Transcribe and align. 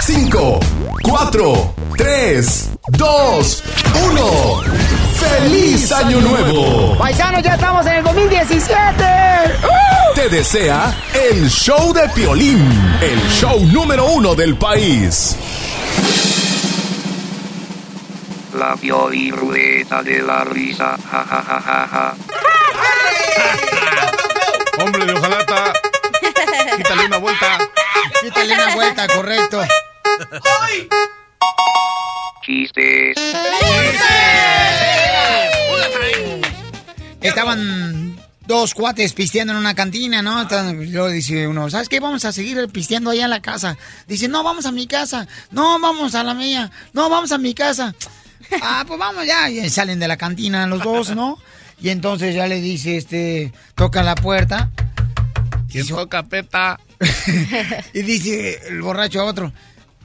5, 0.00 0.60
4, 1.02 1.74
3, 1.96 2.70
2, 2.88 3.64
1. 4.10 4.62
¡Feliz 5.18 5.92
Año 5.92 6.20
Nuevo! 6.20 6.96
Paisanos, 6.96 7.42
ya 7.42 7.54
estamos 7.54 7.84
en 7.86 7.94
el 7.94 8.04
2017. 8.04 9.04
Te 10.14 10.28
desea 10.28 10.94
el 11.12 11.48
show 11.50 11.92
de 11.92 12.08
Piolín, 12.10 12.98
el 13.02 13.20
show 13.28 13.60
número 13.66 14.06
uno 14.06 14.34
del 14.34 14.56
país. 14.56 15.36
La 18.58 18.76
Pioli 18.76 19.30
Ruleta 19.30 20.02
de 20.02 20.22
la 20.22 20.44
Risa. 20.44 20.96
Ja, 21.10 21.24
ja, 21.28 21.42
ja, 21.42 21.60
ja, 21.60 21.88
ja. 21.92 22.14
Hombre 24.82 25.04
de 25.04 25.12
hojalata. 25.12 25.72
Quítale 26.76 27.06
una 27.06 27.18
vuelta. 27.18 27.58
Quítale 28.22 28.54
una 28.54 28.74
vuelta, 28.74 29.06
correcto. 29.08 29.62
Chistes. 32.42 33.16
Estaban 37.20 38.16
dos 38.46 38.72
cuates 38.72 39.12
pisteando 39.12 39.52
en 39.52 39.58
una 39.58 39.74
cantina, 39.74 40.22
¿no? 40.22 40.40
Entonces, 40.40 40.90
Luego 40.90 41.10
dice 41.10 41.46
uno, 41.46 41.68
¿sabes 41.68 41.88
qué? 41.88 42.00
Vamos 42.00 42.24
a 42.24 42.32
seguir 42.32 42.66
pisteando 42.68 43.10
allá 43.10 43.24
en 43.24 43.30
la 43.30 43.42
casa. 43.42 43.76
Dice, 44.06 44.28
no, 44.28 44.42
vamos 44.42 44.66
a 44.66 44.72
mi 44.72 44.86
casa. 44.86 45.28
No, 45.50 45.78
vamos 45.78 46.14
a 46.14 46.24
la 46.24 46.34
mía. 46.34 46.70
No, 46.94 47.10
vamos 47.10 47.30
a 47.32 47.38
mi 47.38 47.54
casa. 47.54 47.94
Ah, 48.62 48.84
pues 48.86 48.98
vamos 48.98 49.26
ya. 49.26 49.50
Y 49.50 49.68
salen 49.68 49.98
de 49.98 50.08
la 50.08 50.16
cantina 50.16 50.66
los 50.66 50.82
dos, 50.82 51.14
¿no? 51.14 51.38
Y 51.80 51.90
entonces 51.90 52.34
ya 52.34 52.46
le 52.46 52.60
dice, 52.60 52.96
este, 52.96 53.52
toca 53.74 54.02
la 54.02 54.14
puerta. 54.14 54.70
¿Quién 55.70 55.86
toca, 55.86 56.22
peta? 56.22 56.80
y 57.92 58.02
dice 58.02 58.58
el 58.68 58.80
borracho 58.80 59.20
a 59.20 59.24
otro, 59.24 59.52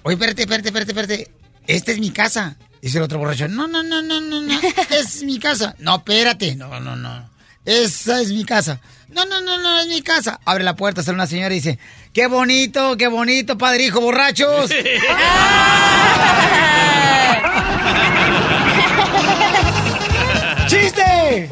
oye, 0.03 0.13
espérate, 0.13 0.43
espérate, 0.43 0.69
espérate, 0.69 0.91
espérate. 0.91 1.31
Esta 1.67 1.91
es 1.91 1.99
mi 1.99 2.11
casa. 2.11 2.57
Dice 2.81 2.97
el 2.97 3.03
otro 3.03 3.19
borracho, 3.19 3.47
no, 3.47 3.67
no, 3.67 3.81
no, 3.81 4.01
no, 4.01 4.19
no, 4.19 4.41
no. 4.41 4.59
Es 4.89 5.23
mi 5.23 5.39
casa. 5.39 5.75
No, 5.79 5.95
espérate. 5.95 6.55
No, 6.55 6.79
no, 6.79 6.95
no. 6.95 7.29
Esa 7.65 8.21
es 8.21 8.29
mi 8.29 8.43
casa. 8.43 8.81
No, 9.09 9.25
no, 9.25 9.39
no, 9.39 9.57
no, 9.57 9.79
es 9.79 9.87
mi 9.87 10.01
casa. 10.01 10.39
Abre 10.43 10.65
la 10.65 10.75
puerta, 10.75 11.01
sale 11.01 11.15
una 11.15 11.27
señora 11.27 11.53
y 11.53 11.59
dice, 11.59 11.79
qué 12.11 12.27
bonito, 12.27 12.97
qué 12.97 13.07
bonito, 13.07 13.57
padre, 13.57 13.85
hijo, 13.85 14.01
borrachos. 14.01 14.69
¡Chiste! 20.67 21.49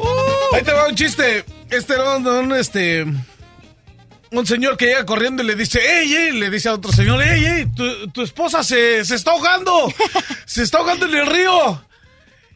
Ahí 0.52 0.62
te 0.62 0.72
va 0.72 0.88
un 0.88 0.94
chiste. 0.94 1.44
Este 1.70 1.94
era 1.94 2.16
un, 2.16 2.26
un, 2.26 2.52
este. 2.52 3.06
Un 4.32 4.46
señor 4.46 4.76
que 4.78 4.86
llega 4.86 5.04
corriendo 5.04 5.42
y 5.42 5.46
le 5.46 5.54
dice, 5.54 5.78
¡Ey, 5.78 6.14
ey! 6.14 6.32
Le 6.32 6.48
dice 6.48 6.70
a 6.70 6.74
otro 6.74 6.90
señor, 6.90 7.22
¡Ey, 7.22 7.44
ey! 7.44 7.66
Tu, 7.66 8.08
tu 8.08 8.22
esposa 8.22 8.64
se, 8.64 9.04
se 9.04 9.14
está 9.14 9.32
ahogando. 9.32 9.92
Se 10.46 10.62
está 10.62 10.78
ahogando 10.78 11.06
en 11.06 11.14
el 11.14 11.26
río. 11.26 11.84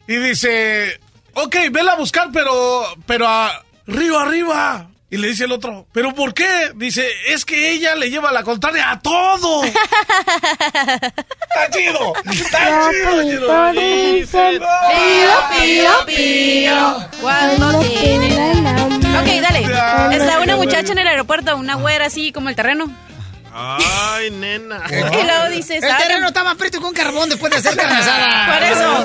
Y 0.09 0.17
dice, 0.17 1.01
ok, 1.35 1.57
vela 1.71 1.93
a 1.93 1.97
buscar, 1.97 2.31
pero. 2.33 2.85
Pero 3.07 3.29
a. 3.29 3.63
Río 3.87 4.19
arriba. 4.19 4.89
Y 5.09 5.19
le 5.19 5.29
dice 5.29 5.45
el 5.45 5.53
otro, 5.53 5.87
¿pero 5.93 6.13
por 6.15 6.35
qué? 6.35 6.73
Dice, 6.75 7.09
es 7.29 7.45
que 7.45 7.71
ella 7.71 7.95
le 7.95 8.11
lleva 8.11 8.33
la 8.33 8.43
contraria 8.43 8.91
a 8.91 8.99
todo. 8.99 9.63
¡Está 9.65 9.79
chido! 11.71 12.13
¡Está 12.25 12.91
chido! 12.91 13.47
Papito 13.47 13.83
dice, 14.13 14.61
pío, 14.61 15.31
pío, 15.53 15.93
pío, 16.07 16.97
cuando 17.21 17.81
tiene 17.81 18.86
Ok, 19.21 19.29
dale. 19.43 19.63
Está 20.17 20.41
una 20.41 20.57
muchacha 20.57 20.93
en 20.93 20.99
el 20.99 21.09
aeropuerto, 21.09 21.57
una 21.57 21.75
güera 21.77 22.07
así 22.07 22.33
como 22.33 22.49
el 22.49 22.57
terreno. 22.57 22.91
Ay, 23.59 24.31
nena. 24.31 24.85
Y 24.91 25.25
luego 25.25 25.49
dice, 25.51 25.79
El 25.79 25.85
estaba 25.85 25.99
terreno 25.99 26.31
preto 26.59 26.79
que 26.79 26.85
un 26.87 26.93
carbón 26.93 27.31
después 27.31 27.51
de 27.51 27.57
hacer 27.59 27.75
carne 27.75 27.97
asada. 27.97 28.53
Por 28.59 28.63
eso. 28.63 29.05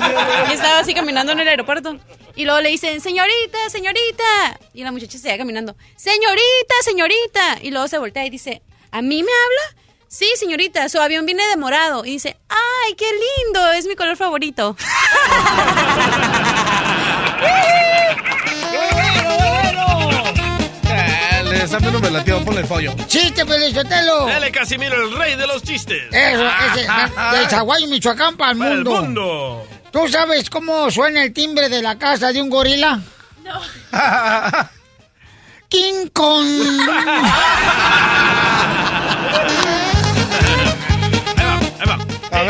Y 0.50 0.54
estaba 0.54 0.80
así 0.80 0.94
caminando 0.94 1.32
en 1.32 1.40
el 1.40 1.48
aeropuerto. 1.48 1.98
Y 2.36 2.44
luego 2.44 2.60
le 2.60 2.68
dicen, 2.70 3.00
señorita, 3.00 3.70
señorita. 3.70 4.60
Y 4.74 4.84
la 4.84 4.92
muchacha 4.92 5.18
se 5.18 5.32
va 5.32 5.38
caminando, 5.38 5.78
señorita, 5.96 6.76
señorita. 6.84 7.60
Y 7.62 7.72
luego 7.72 7.88
se 7.88 7.98
voltea 7.98 8.26
y 8.26 8.30
dice, 8.30 8.62
¿a 8.92 9.02
mí 9.02 9.24
me 9.24 9.32
habla? 9.32 9.62
Sí, 10.10 10.30
señorita, 10.36 10.90
su 10.90 11.00
avión 11.00 11.26
viene 11.26 11.48
de 11.48 11.56
morado. 11.56 12.04
Y 12.04 12.10
dice, 12.12 12.36
¡ay, 12.50 12.94
qué 12.96 13.06
lindo! 13.06 13.72
Es 13.72 13.88
mi 13.88 13.96
color 13.96 14.18
favorito. 14.18 14.76
Esa 21.62 21.80
no 21.80 22.00
me 22.00 22.10
latió, 22.10 22.44
ponle 22.44 22.62
el 22.62 22.68
pollo. 22.68 22.94
¡Chiste, 23.08 23.46
Pelizotelo! 23.46 24.26
Dale, 24.26 24.52
Casimiro, 24.52 24.96
el 25.08 25.16
rey 25.16 25.36
de 25.36 25.46
los 25.46 25.62
chistes. 25.62 26.02
Eso, 26.12 26.48
ese, 26.48 26.88
de 27.38 27.48
Chaguayo, 27.48 27.88
Michoacán, 27.88 28.36
para 28.36 28.54
el 28.54 28.58
Para 28.58 28.72
el 28.72 28.78
mundo. 28.84 29.02
mundo. 29.02 29.68
¿Tú 29.92 30.08
sabes 30.08 30.50
cómo 30.50 30.90
suena 30.90 31.24
el 31.24 31.34
timbre 31.34 31.70
de 31.70 31.82
la 31.82 32.00
casa 32.00 32.32
de 32.32 32.42
un 32.42 32.50
gorila? 32.50 33.00
No. 33.44 33.62
King 35.70 36.08
Kong. 36.12 36.48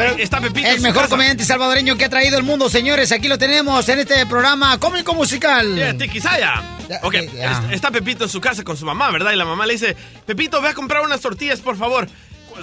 Ver. 0.01 0.21
está 0.21 0.41
Pepito. 0.41 0.67
El 0.67 0.81
mejor 0.81 1.07
comediante 1.09 1.43
salvadoreño 1.45 1.95
que 1.97 2.05
ha 2.05 2.09
traído 2.09 2.37
el 2.37 2.43
mundo, 2.43 2.69
señores. 2.69 3.11
Aquí 3.11 3.27
lo 3.27 3.37
tenemos 3.37 3.87
en 3.89 3.99
este 3.99 4.25
programa 4.25 4.77
cómico 4.79 5.13
musical. 5.13 5.75
Yeah, 5.75 5.97
Tiquisaya. 5.97 6.61
Ok, 7.03 7.13
es- 7.15 7.31
está 7.71 7.91
Pepito 7.91 8.25
en 8.25 8.29
su 8.29 8.41
casa 8.41 8.63
con 8.63 8.75
su 8.77 8.85
mamá, 8.85 9.11
¿verdad? 9.11 9.31
Y 9.31 9.35
la 9.37 9.45
mamá 9.45 9.65
le 9.65 9.73
dice, 9.73 9.95
Pepito, 10.25 10.61
ve 10.61 10.69
a 10.69 10.73
comprar 10.73 11.03
unas 11.03 11.21
tortillas, 11.21 11.59
por 11.61 11.77
favor. 11.77 12.07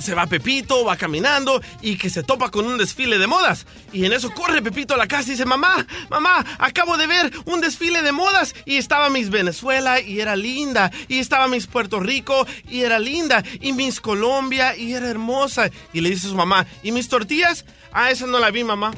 Se 0.00 0.14
va 0.14 0.26
Pepito, 0.26 0.84
va 0.84 0.96
caminando 0.96 1.60
y 1.82 1.96
que 1.96 2.10
se 2.10 2.22
topa 2.22 2.50
con 2.50 2.66
un 2.66 2.78
desfile 2.78 3.18
de 3.18 3.26
modas. 3.26 3.66
Y 3.92 4.04
en 4.04 4.12
eso 4.12 4.30
corre 4.30 4.62
Pepito 4.62 4.94
a 4.94 4.96
la 4.96 5.08
casa 5.08 5.28
y 5.28 5.32
dice, 5.32 5.44
mamá, 5.44 5.86
mamá, 6.08 6.44
acabo 6.58 6.96
de 6.96 7.06
ver 7.06 7.32
un 7.46 7.60
desfile 7.60 8.02
de 8.02 8.12
modas. 8.12 8.54
Y 8.64 8.76
estaba 8.76 9.10
Miss 9.10 9.30
Venezuela 9.30 10.00
y 10.00 10.20
era 10.20 10.36
linda. 10.36 10.90
Y 11.08 11.18
estaba 11.18 11.48
Miss 11.48 11.66
Puerto 11.66 12.00
Rico 12.00 12.46
y 12.68 12.82
era 12.82 12.98
linda. 12.98 13.42
Y 13.60 13.72
Miss 13.72 14.00
Colombia 14.00 14.76
y 14.76 14.94
era 14.94 15.08
hermosa. 15.08 15.70
Y 15.92 16.00
le 16.00 16.10
dice 16.10 16.28
a 16.28 16.30
su 16.30 16.36
mamá, 16.36 16.66
¿y 16.82 16.92
mis 16.92 17.08
tortillas? 17.08 17.64
Ah, 17.92 18.10
esa 18.10 18.26
no 18.26 18.38
la 18.38 18.50
vi, 18.50 18.64
mamá. 18.64 18.92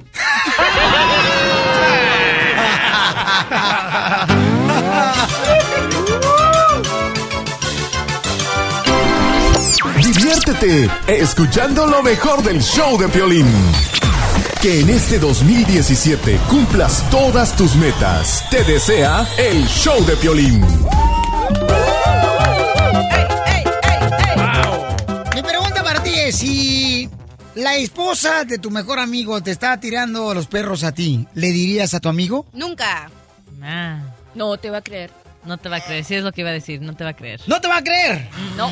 Diviértete 10.03 10.89
escuchando 11.07 11.87
lo 11.87 12.03
mejor 12.03 12.43
del 12.43 12.63
show 12.63 12.99
de 12.99 13.09
Piolín. 13.09 13.47
Que 14.63 14.81
en 14.81 14.89
este 14.91 15.19
2017 15.19 16.39
cumplas 16.49 17.09
todas 17.11 17.55
tus 17.57 17.75
metas. 17.77 18.45
Te 18.51 18.65
desea 18.65 19.27
el 19.39 19.67
show 19.67 20.03
de 20.07 20.17
Piolín. 20.17 20.61
Mi 25.35 25.43
pregunta 25.43 25.83
para 25.85 26.03
ti 26.03 26.13
es 26.15 26.37
si 26.37 27.11
la 27.55 27.77
esposa 27.77 28.45
de 28.45 28.59
tu 28.59 28.71
mejor 28.71 28.99
amigo 29.01 29.43
te 29.43 29.51
está 29.51 29.79
tirando 29.81 30.33
los 30.33 30.47
perros 30.47 30.83
a 30.83 30.93
ti, 30.93 31.27
¿le 31.35 31.49
dirías 31.49 31.93
a 31.95 32.01
tu 32.01 32.09
amigo? 32.09 32.47
Nunca. 32.55 33.11
Ah, 33.63 33.99
No 34.35 34.57
te 34.57 34.71
va 34.71 34.79
a 34.79 34.83
creer. 34.83 35.20
No 35.45 35.59
te 35.59 35.69
va 35.69 35.77
a 35.77 35.81
creer. 35.81 36.05
Sí 36.05 36.15
es 36.15 36.23
lo 36.23 36.33
que 36.33 36.43
iba 36.43 36.51
a 36.51 36.53
decir. 36.53 36.81
No 36.83 36.95
te 36.95 37.05
va 37.05 37.11
a 37.11 37.17
creer. 37.17 37.41
¡No 37.47 37.61
te 37.61 37.69
va 37.69 37.79
a 37.79 37.83
creer! 37.83 38.29
No. 38.57 38.67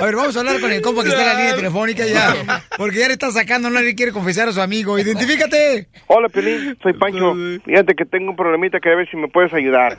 A 0.00 0.04
ver, 0.04 0.16
vamos 0.16 0.36
a 0.36 0.40
hablar 0.40 0.60
con 0.60 0.70
el 0.70 0.82
compa 0.82 1.02
que 1.02 1.08
está 1.08 1.22
en 1.22 1.26
la 1.28 1.34
línea 1.34 1.56
telefónica 1.56 2.04
ya. 2.06 2.34
Porque 2.76 2.98
ya 2.98 3.06
le 3.06 3.14
está 3.14 3.30
sacando, 3.30 3.70
no 3.70 3.80
le 3.80 3.94
quiere 3.94 4.12
confesar 4.12 4.48
a 4.48 4.52
su 4.52 4.60
amigo. 4.60 4.98
¡Identifícate! 4.98 5.88
Hola, 6.06 6.28
Pelín, 6.28 6.76
soy 6.82 6.92
Pancho. 6.94 7.34
Fíjate 7.64 7.94
que 7.94 8.04
tengo 8.04 8.30
un 8.30 8.36
problemita 8.36 8.80
que 8.80 8.90
a 8.90 8.96
ver 8.96 9.08
si 9.10 9.16
me 9.16 9.28
puedes 9.28 9.52
ayudar. 9.54 9.96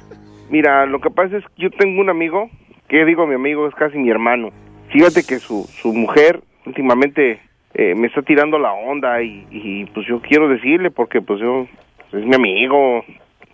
Mira, 0.50 0.86
lo 0.86 1.00
que 1.00 1.10
pasa 1.10 1.38
es 1.38 1.44
que 1.56 1.64
yo 1.64 1.72
tengo 1.72 2.02
un 2.02 2.10
amigo, 2.10 2.50
que 2.88 3.06
digo 3.06 3.26
mi 3.26 3.36
amigo, 3.36 3.68
es 3.68 3.76
casi 3.76 3.98
mi 3.98 4.10
hermano. 4.10 4.52
Fíjate 4.92 5.24
que 5.24 5.40
su, 5.40 5.68
su 5.82 5.94
mujer 5.94 6.42
últimamente 6.66 7.42
eh, 7.74 7.96
me 7.96 8.08
está 8.08 8.22
tirando 8.22 8.60
la 8.60 8.74
onda 8.74 9.24
y, 9.24 9.48
y, 9.50 9.86
pues 9.86 10.06
yo 10.08 10.22
quiero 10.22 10.50
decirle 10.50 10.92
porque 10.92 11.22
pues 11.22 11.40
yo 11.40 11.68
es 12.12 12.26
mi 12.26 12.36
amigo. 12.36 13.04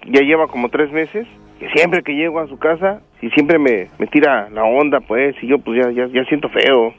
Ya 0.08 0.22
lleva 0.22 0.48
como 0.48 0.70
tres 0.70 0.92
meses 0.92 1.28
siempre 1.74 2.04
que 2.04 2.14
llego 2.16 2.40
a 2.40 2.48
su 2.48 2.58
casa 2.60 3.02
y 3.22 3.30
siempre 3.32 3.58
me, 3.60 3.88
me 4.00 4.08
tira 4.08 4.50
la 4.52 4.64
onda 4.64 5.00
pues 5.02 5.36
y 5.42 5.48
yo 5.48 5.58
pues 5.60 5.84
ya, 5.84 5.92
ya, 5.92 6.08
ya 6.08 6.24
siento 6.26 6.50
feo. 6.50 6.94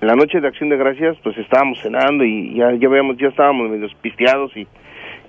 En 0.00 0.08
la 0.08 0.16
noche 0.16 0.40
de 0.40 0.48
Acción 0.48 0.68
de 0.68 0.76
Gracias 0.76 1.16
pues 1.22 1.36
estábamos 1.38 1.80
cenando 1.80 2.24
y 2.24 2.54
ya, 2.54 2.72
ya, 2.72 2.88
veíamos, 2.88 3.16
ya 3.18 3.28
estábamos 3.28 3.70
medio 3.70 3.88
pisteados 4.00 4.56
y 4.56 4.66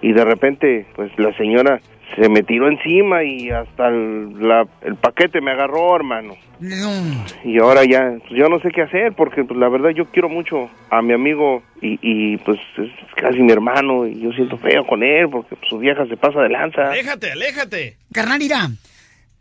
y 0.01 0.11
de 0.11 0.25
repente, 0.25 0.85
pues 0.97 1.17
la 1.17 1.31
señora 1.37 1.79
se 2.17 2.27
me 2.27 2.43
tiró 2.43 2.67
encima 2.67 3.23
y 3.23 3.49
hasta 3.51 3.87
el, 3.87 4.33
la- 4.45 4.67
el 4.81 4.95
paquete 4.95 5.39
me 5.39 5.51
agarró, 5.51 5.95
hermano. 5.95 6.33
No. 6.59 7.25
Y 7.43 7.59
ahora 7.59 7.83
ya, 7.83 8.17
pues 8.19 8.39
yo 8.39 8.47
no 8.47 8.59
sé 8.59 8.69
qué 8.69 8.83
hacer 8.83 9.13
porque 9.13 9.43
pues 9.43 9.59
la 9.59 9.69
verdad 9.69 9.89
yo 9.89 10.05
quiero 10.05 10.29
mucho 10.29 10.69
a 10.89 11.01
mi 11.01 11.13
amigo 11.13 11.63
y, 11.81 11.99
y 12.01 12.37
pues 12.37 12.59
es 12.77 12.89
casi 13.15 13.39
mi 13.39 13.51
hermano 13.51 14.07
y 14.07 14.19
yo 14.19 14.31
siento 14.31 14.57
feo 14.57 14.85
con 14.85 15.03
él 15.03 15.29
porque 15.29 15.55
pues, 15.55 15.69
su 15.69 15.77
vieja 15.79 16.05
se 16.07 16.15
pasa 16.17 16.41
de 16.41 16.49
lanza. 16.49 16.91
Aléjate, 16.91 17.31
aléjate. 17.31 17.97
Carnal, 18.13 18.39
mira, 18.39 18.69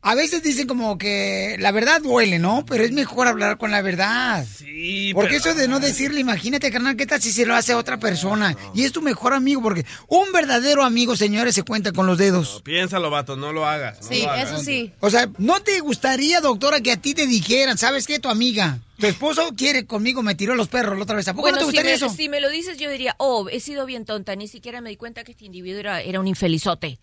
a 0.04 0.14
veces 0.16 0.42
dicen 0.42 0.66
como 0.66 0.98
que 0.98 1.56
la 1.60 1.70
verdad 1.70 2.00
duele, 2.02 2.38
¿no? 2.40 2.64
Pero 2.66 2.82
es 2.84 2.90
mejor 2.92 3.28
hablar 3.28 3.56
con 3.56 3.70
la 3.70 3.82
verdad. 3.82 4.44
Sí, 4.52 5.12
Porque 5.14 5.38
pero- 5.38 5.50
eso 5.50 5.54
de 5.54 5.68
no 5.68 5.78
decirle, 5.78 6.20
imagínate, 6.20 6.70
carnal, 6.72 6.96
¿qué 6.96 7.06
tal 7.06 7.22
si 7.22 7.30
se 7.32 7.46
lo 7.46 7.54
hace 7.54 7.72
a 7.72 7.76
otra 7.78 7.98
persona? 8.00 8.56
Y 8.74 8.82
es 8.84 8.90
tu 8.92 9.00
mejor 9.00 9.32
amigo, 9.32 9.62
porque 9.62 9.86
un 10.08 10.32
verdadero 10.32 10.82
amigo, 10.82 11.14
señores, 11.16 11.54
se 11.54 11.62
cuenta 11.62 11.92
con 11.92 12.06
los 12.06 12.18
dedos. 12.18 12.60
Piénsalo, 12.64 13.10
vato, 13.10 13.36
no 13.36 13.52
lo 13.52 13.64
hagas. 13.64 14.00
no 14.02 14.08
Sí, 14.08 14.22
lo 14.22 14.30
hagas. 14.30 14.50
eso 14.52 14.64
sí. 14.64 14.92
O 15.00 15.08
sea, 15.08 15.30
¿no 15.38 15.60
te 15.62 15.78
gustaría, 15.80 16.40
doctora, 16.40 16.80
que 16.80 16.90
a 16.92 16.96
ti 16.96 17.14
te 17.14 17.26
dijeran, 17.28 17.78
¿sabes 17.78 18.06
qué? 18.08 18.18
Tu 18.18 18.28
amiga, 18.28 18.80
tu 18.98 19.06
esposo 19.06 19.50
quiere 19.56 19.86
conmigo, 19.86 20.22
me 20.24 20.34
tiró 20.34 20.56
los 20.56 20.66
perros 20.68 20.96
la 20.96 21.04
otra 21.04 21.14
vez. 21.16 21.28
¿A 21.28 21.32
poco 21.32 21.42
Bueno, 21.42 21.58
no 21.58 21.60
te 21.60 21.64
si 21.64 21.76
gustaría 21.76 21.90
me, 21.92 21.96
eso? 21.96 22.08
si 22.08 22.28
me 22.28 22.40
lo 22.40 22.50
dices, 22.50 22.76
yo 22.78 22.90
diría, 22.90 23.14
oh, 23.18 23.48
he 23.48 23.60
sido 23.60 23.86
bien 23.86 24.04
tonta, 24.04 24.34
ni 24.34 24.48
siquiera 24.48 24.80
me 24.80 24.90
di 24.90 24.96
cuenta 24.96 25.22
que 25.22 25.30
este 25.32 25.44
individuo 25.44 25.78
era, 25.78 26.00
era 26.02 26.18
un 26.18 26.26
infelizote. 26.26 26.98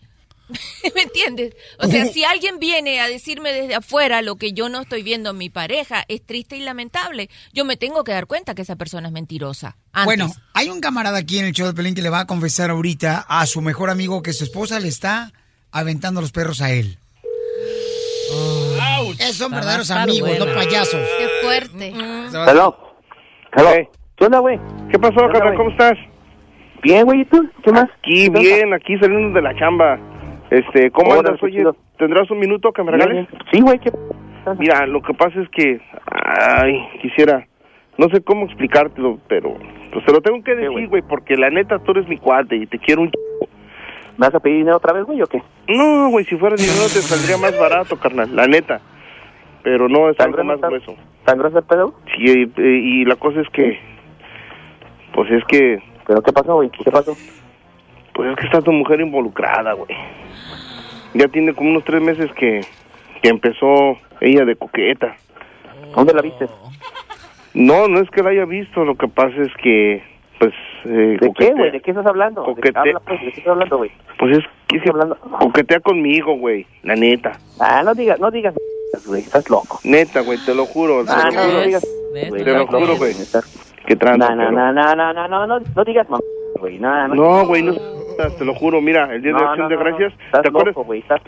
¿Me 0.94 1.02
entiendes? 1.02 1.56
O 1.78 1.86
sea, 1.86 2.04
si 2.12 2.24
alguien 2.24 2.58
viene 2.58 3.00
a 3.00 3.08
decirme 3.08 3.52
desde 3.52 3.74
afuera 3.74 4.22
lo 4.22 4.36
que 4.36 4.52
yo 4.52 4.68
no 4.68 4.80
estoy 4.80 5.02
viendo 5.02 5.30
en 5.30 5.38
mi 5.38 5.50
pareja, 5.50 6.04
es 6.08 6.24
triste 6.24 6.56
y 6.56 6.60
lamentable. 6.60 7.30
Yo 7.52 7.64
me 7.64 7.76
tengo 7.76 8.04
que 8.04 8.12
dar 8.12 8.26
cuenta 8.26 8.54
que 8.54 8.62
esa 8.62 8.76
persona 8.76 9.08
es 9.08 9.12
mentirosa. 9.12 9.76
Antes. 9.92 10.04
Bueno, 10.04 10.32
hay 10.54 10.70
un 10.70 10.80
camarada 10.80 11.18
aquí 11.18 11.38
en 11.38 11.46
el 11.46 11.52
show 11.52 11.66
de 11.66 11.74
Pelín 11.74 11.94
que 11.94 12.02
le 12.02 12.10
va 12.10 12.20
a 12.20 12.26
confesar 12.26 12.70
ahorita 12.70 13.26
a 13.28 13.46
su 13.46 13.60
mejor 13.60 13.90
amigo 13.90 14.22
que 14.22 14.32
su 14.32 14.44
esposa 14.44 14.80
le 14.80 14.88
está 14.88 15.32
aventando 15.72 16.20
los 16.20 16.32
perros 16.32 16.60
a 16.60 16.70
él. 16.72 16.98
Esos 19.18 19.36
son 19.36 19.52
verdaderos 19.52 19.90
amigos, 19.90 20.30
no 20.38 20.46
payasos. 20.46 21.00
Qué 21.18 21.28
fuerte. 21.42 21.88
Hello. 21.88 22.76
Hello. 23.52 23.90
¿Qué 24.16 24.24
onda, 24.24 24.38
güey? 24.38 24.58
¿Qué 24.90 24.98
pasó, 24.98 25.20
onda, 25.20 25.40
güey? 25.40 25.56
¿Cómo 25.56 25.70
estás? 25.70 25.98
Bien, 26.82 27.04
güey, 27.04 27.22
¿y 27.22 27.24
tú? 27.26 27.48
¿Qué 27.64 27.72
más? 27.72 27.84
Aquí 27.98 28.24
¿Qué 28.24 28.30
pasa? 28.30 28.42
bien, 28.42 28.74
aquí 28.74 28.98
saliendo 28.98 29.34
de 29.34 29.42
la 29.42 29.54
chamba. 29.58 29.98
Este, 30.50 30.90
¿cómo 30.90 31.14
andas? 31.14 31.40
Oye. 31.42 31.64
¿tendrás 31.96 32.30
un 32.30 32.40
minuto 32.40 32.72
que 32.72 32.82
me 32.82 32.92
regales? 32.92 33.28
Sí, 33.52 33.60
güey, 33.60 33.78
¿qué 33.78 33.92
Mira, 34.58 34.86
lo 34.86 35.00
que 35.02 35.14
pasa 35.14 35.40
es 35.40 35.48
que, 35.50 35.80
ay, 36.10 36.88
quisiera, 37.02 37.46
no 37.98 38.08
sé 38.08 38.22
cómo 38.22 38.46
explicártelo, 38.46 39.18
pero 39.28 39.54
pues 39.92 40.04
te 40.04 40.12
lo 40.12 40.20
tengo 40.20 40.42
que 40.42 40.54
decir, 40.54 40.88
güey, 40.88 41.02
porque 41.02 41.36
la 41.36 41.50
neta 41.50 41.78
tú 41.78 41.92
eres 41.92 42.08
mi 42.08 42.16
cuate 42.18 42.56
y 42.56 42.66
te 42.66 42.78
quiero 42.78 43.02
un 43.02 43.10
ch... 43.10 43.14
¿Me 44.16 44.26
vas 44.26 44.34
a 44.34 44.40
pedir 44.40 44.58
dinero 44.58 44.78
otra 44.78 44.92
vez, 44.92 45.04
güey, 45.04 45.22
o 45.22 45.26
qué? 45.26 45.42
No, 45.68 46.10
güey, 46.10 46.24
si 46.24 46.36
fuera 46.36 46.56
dinero 46.56 46.82
te 46.84 47.00
saldría 47.00 47.36
más 47.36 47.58
barato, 47.58 47.96
carnal, 47.98 48.34
la 48.34 48.46
neta. 48.46 48.80
Pero 49.62 49.88
no, 49.88 50.08
es 50.10 50.18
algo 50.20 50.42
más 50.42 50.60
grueso. 50.60 50.94
¿Tan 51.24 51.38
grueso 51.38 51.58
el 51.58 51.64
pedo? 51.64 51.94
Sí, 52.16 52.50
y, 52.56 53.02
y 53.02 53.04
la 53.04 53.16
cosa 53.16 53.40
es 53.40 53.48
que, 53.50 53.78
pues 55.12 55.30
es 55.30 55.44
que... 55.44 55.82
¿Pero 56.06 56.22
qué 56.22 56.32
pasó, 56.32 56.54
güey? 56.54 56.70
¿Qué 56.70 56.90
pasó? 56.90 57.14
Pues 58.14 58.30
es 58.30 58.36
que 58.36 58.46
está 58.46 58.60
tu 58.60 58.72
mujer 58.72 59.00
involucrada, 59.00 59.74
güey. 59.74 59.96
Ya 61.14 61.28
tiene 61.28 61.54
como 61.54 61.70
unos 61.70 61.84
tres 61.84 62.00
meses 62.02 62.30
que, 62.34 62.60
que 63.22 63.28
empezó 63.28 63.98
ella 64.20 64.44
de 64.44 64.56
coqueta. 64.56 65.16
¿Dónde 65.94 66.14
la 66.14 66.22
viste? 66.22 66.46
No, 67.54 67.88
no 67.88 68.00
es 68.00 68.08
que 68.10 68.22
la 68.22 68.30
haya 68.30 68.44
visto, 68.44 68.84
lo 68.84 68.94
que 68.94 69.08
pasa 69.08 69.34
es 69.42 69.52
que, 69.62 70.02
pues... 70.38 70.52
Eh, 70.84 70.88
¿De 70.88 71.18
qué, 71.20 71.26
coquetea- 71.28 71.56
güey? 71.56 71.70
¿De 71.72 71.80
qué 71.80 71.90
estás 71.90 72.06
hablando? 72.06 72.42
¿De 72.42 72.54
qué 72.54 72.72
Coquete- 72.72 72.78
habla, 72.78 73.00
pues? 73.00 73.20
¿De 73.20 73.32
qué 73.32 73.38
estás 73.40 73.52
hablando, 73.52 73.76
güey? 73.78 73.90
Pues 74.18 74.38
es 74.38 74.44
que 74.68 74.78
se 74.80 74.92
coquetea 75.40 75.80
conmigo, 75.80 76.36
güey, 76.38 76.64
la 76.84 76.94
neta. 76.94 77.32
Ah, 77.58 77.82
no 77.84 77.92
digas, 77.94 78.20
no 78.20 78.30
digas, 78.30 78.54
güey, 79.06 79.22
estás 79.22 79.50
loco. 79.50 79.80
Neta, 79.82 80.20
güey, 80.20 80.38
te 80.46 80.54
lo 80.54 80.64
juro. 80.66 81.04
te 81.04 81.10
Ah, 81.10 81.24
lo 81.26 81.32
no, 81.32 81.40
juro. 81.42 81.52
no 81.54 81.60
digas, 81.62 81.86
Te 82.14 82.52
lo 82.52 82.66
juro, 82.68 82.96
güey. 82.96 83.12
Que 83.86 83.96
No, 83.96 84.16
no, 84.16 84.34
no, 84.36 84.50
no, 84.52 84.72
no, 84.72 85.12
no, 85.14 85.46
no, 85.46 85.60
no 85.60 85.84
digas, 85.84 86.08
mamá, 86.08 86.22
güey, 86.60 86.78
no, 86.78 87.08
no. 87.08 87.14
No, 87.16 87.46
güey, 87.46 87.62
no 87.62 87.72
te 88.38 88.44
lo 88.44 88.54
juro, 88.54 88.80
mira, 88.80 89.14
el 89.14 89.22
día 89.22 89.32
de 89.32 89.44
acción 89.44 89.68
de 89.68 89.76
gracias, 89.76 90.12
¿te 90.30 90.48
acuerdas? 90.48 90.76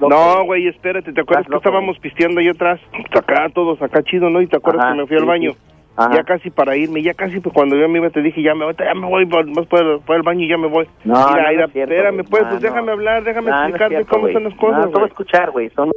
no, 0.01 0.45
güey. 0.45 0.69
espérate, 0.69 1.13
¿te 1.13 1.21
acuerdas 1.21 1.47
que 1.47 1.57
estábamos 1.57 1.99
pisteando 1.99 2.41
ahí 2.41 2.49
atrás? 2.49 2.81
Acá 3.11 3.49
todos, 3.53 3.81
acá 3.83 4.03
chido, 4.03 4.31
¿no? 4.31 4.41
Y 4.41 4.47
te 4.47 4.57
acuerdas 4.57 4.93
que 4.93 5.01
me 5.01 5.07
fui 5.07 5.17
al 5.17 5.25
baño. 5.25 5.53
Ajá. 5.95 6.15
Ya 6.15 6.25
casi 6.25 6.51
para 6.51 6.75
irme, 6.75 7.03
ya 7.03 7.13
casi 7.13 7.41
pues, 7.41 7.55
cuando 7.55 7.77
yo 7.77 7.87
me 7.87 7.99
iba 7.99 8.09
te 8.09 8.23
dije, 8.23 8.43
ya 8.43 8.55
me 8.55 8.65
voy, 8.65 8.75
ya 8.79 8.95
me 8.95 9.07
voy, 9.07 9.27
vas 9.27 9.67
por 9.67 10.17
el, 10.17 10.23
baño 10.23 10.41
y 10.41 10.49
ya 10.49 10.57
me 10.57 10.67
voy. 10.67 10.89
No, 11.05 11.15
Mira, 11.29 11.53
no, 11.53 11.65
es 11.65 11.73
cierto, 11.73 11.93
espérame, 11.93 12.25
pues, 12.25 12.43
No, 12.45 12.49
pues 12.49 12.63
déjame 12.63 12.93
hablar, 12.93 13.25
déjame 13.25 13.51
explicarte 13.51 13.97
cierto, 13.97 14.15
cómo 14.15 14.33
son 14.33 14.45
las 14.45 14.55
cosas, 14.55 14.91
No, 14.91 15.03
a 15.03 15.07
escuchar, 15.07 15.51
güey, 15.51 15.69
son... 15.71 15.91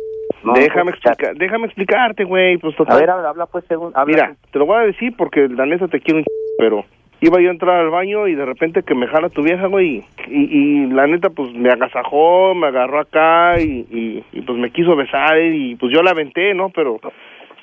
déjame, 0.54 0.92
a 0.92 0.94
explicar, 0.94 1.36
déjame 1.38 1.66
explicarte, 1.68 2.24
güey, 2.26 2.58
pues 2.58 2.76
total. 2.76 2.98
A 2.98 3.00
ver, 3.00 3.10
habla, 3.10 3.30
habla, 3.30 3.46
pues, 3.46 3.64
según... 3.70 3.94
Habla, 3.96 4.14
Mira, 4.14 4.36
te 4.52 4.60
lo 4.60 4.66
voy 4.66 4.78
a 4.78 4.82
decir 4.82 5.16
porque 5.18 5.48
la 5.48 5.66
neta 5.66 5.88
te 5.88 6.02
quiero 6.02 6.18
un 6.20 6.24
ch... 6.26 6.28
pero 6.60 6.84
iba 7.26 7.42
yo 7.42 7.50
a 7.50 7.54
entrar 7.54 7.80
al 7.80 7.90
baño 7.90 8.28
y 8.28 8.36
de 8.36 8.46
repente 8.46 8.84
que 8.84 8.96
me 8.96 9.08
jala 9.08 9.30
tu 9.30 9.42
vieja, 9.44 9.68
güey, 9.68 10.04
y, 10.28 10.84
y 10.84 10.88
la 10.88 11.08
neta 11.08 11.30
pues 11.30 11.54
me 11.54 11.70
agasajó, 11.70 12.54
me 12.56 12.68
agarró 12.68 13.00
acá 13.00 13.60
y, 13.60 13.86
y, 13.92 14.24
y, 14.32 14.42
pues 14.42 14.58
me 14.58 14.72
quiso 14.72 14.96
besar 14.96 15.40
y 15.40 15.76
pues 15.76 15.92
yo 15.94 16.02
la 16.04 16.12
aventé, 16.12 16.54
¿no? 16.54 16.70
Pero 16.70 17.00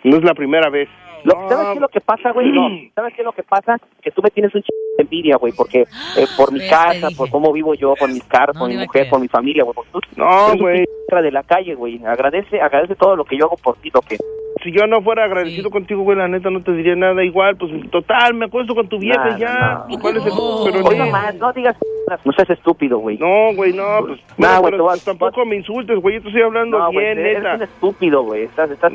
no 0.04 0.16
es 0.16 0.24
la 0.24 0.34
primera 0.34 0.68
vez. 0.70 0.88
Lo- 1.24 1.48
¿Sabes 1.48 1.66
qué 1.68 1.74
es 1.74 1.80
lo 1.80 1.88
que 1.88 2.00
pasa, 2.00 2.32
güey? 2.32 2.50
No, 2.50 2.68
¿sabes 2.94 3.14
qué 3.14 3.22
es 3.22 3.24
lo 3.24 3.32
que 3.32 3.44
pasa? 3.44 3.78
Que 4.02 4.10
tú 4.10 4.22
me 4.22 4.30
tienes 4.30 4.52
un 4.54 4.62
ch... 4.62 4.66
de 4.98 5.04
envidia, 5.04 5.36
güey, 5.36 5.52
porque 5.56 5.82
eh, 5.82 6.26
por 6.36 6.52
mi 6.52 6.58
Ves, 6.58 6.68
te 6.68 6.74
casa, 6.74 7.08
por 7.16 7.30
cómo 7.30 7.52
vivo 7.52 7.74
yo, 7.74 7.94
por 7.94 8.08
mis 8.08 8.24
carros, 8.24 8.56
No 8.56 8.60
por 8.62 8.68
mi 8.68 8.76
mujer, 8.76 9.08
por 9.08 9.20
mi 9.20 9.28
familia, 9.28 9.62
güey. 9.62 9.74
porque 9.74 9.90
tú 9.92 10.00
No, 10.16 10.56
güey. 10.58 10.84
de 11.22 11.30
la 11.30 11.42
calle, 11.44 11.74
güey. 11.74 12.00
Agradece, 12.04 12.60
agradece 12.60 12.96
todo 12.96 13.14
lo 13.16 13.24
que 13.24 13.36
yo 13.36 13.44
hago 13.44 13.56
por 13.62 13.76
ti, 13.76 13.90
lo 13.94 14.00
que... 14.00 14.16
Si 14.62 14.70
yo 14.72 14.86
no 14.86 15.02
fuera 15.02 15.24
agradecido 15.24 15.70
contigo, 15.70 16.02
güey, 16.02 16.16
la 16.16 16.28
neta 16.28 16.48
no 16.50 16.62
te 16.62 16.72
diría 16.72 16.94
nada 16.94 17.24
igual, 17.24 17.56
pues 17.56 17.72
total, 17.90 18.34
me 18.34 18.44
acuesto 18.46 18.74
con 18.74 18.88
tu 18.88 18.98
vieja 18.98 19.30
No, 19.30 19.38
ya. 19.38 19.84
no, 19.88 19.94
no. 19.96 19.98
¿Cuál 20.00 20.16
es 20.18 20.26
el 20.26 20.32
pero 20.72 20.84
Hoy 20.84 20.94
ni- 20.94 20.98
nomás, 21.06 21.34
no 21.36 21.52
digas... 21.52 21.76
No 22.24 22.32
seas 22.32 22.50
estúpido, 22.50 22.98
güey. 22.98 23.16
No, 23.18 23.54
güey, 23.54 23.72
no, 23.72 23.84
pues, 24.06 24.20
No, 24.36 24.60
güey, 24.60 24.70
pero, 24.72 24.84
pues, 24.86 25.04
tampoco 25.04 25.44
me 25.46 25.56
insultes, 25.56 25.98
güey, 26.00 26.16
yo 26.16 26.22
te 26.22 26.28
estoy 26.28 26.42
hablando 26.42 26.78
No, 26.78 26.92
güey, 26.92 27.06
bien, 27.06 27.18
eres 27.18 27.42
neta. 27.42 27.54
un 27.56 27.62
estúpido, 27.62 28.22
güey. 28.22 28.42
Estás, 28.44 28.70
estás... 28.70 28.92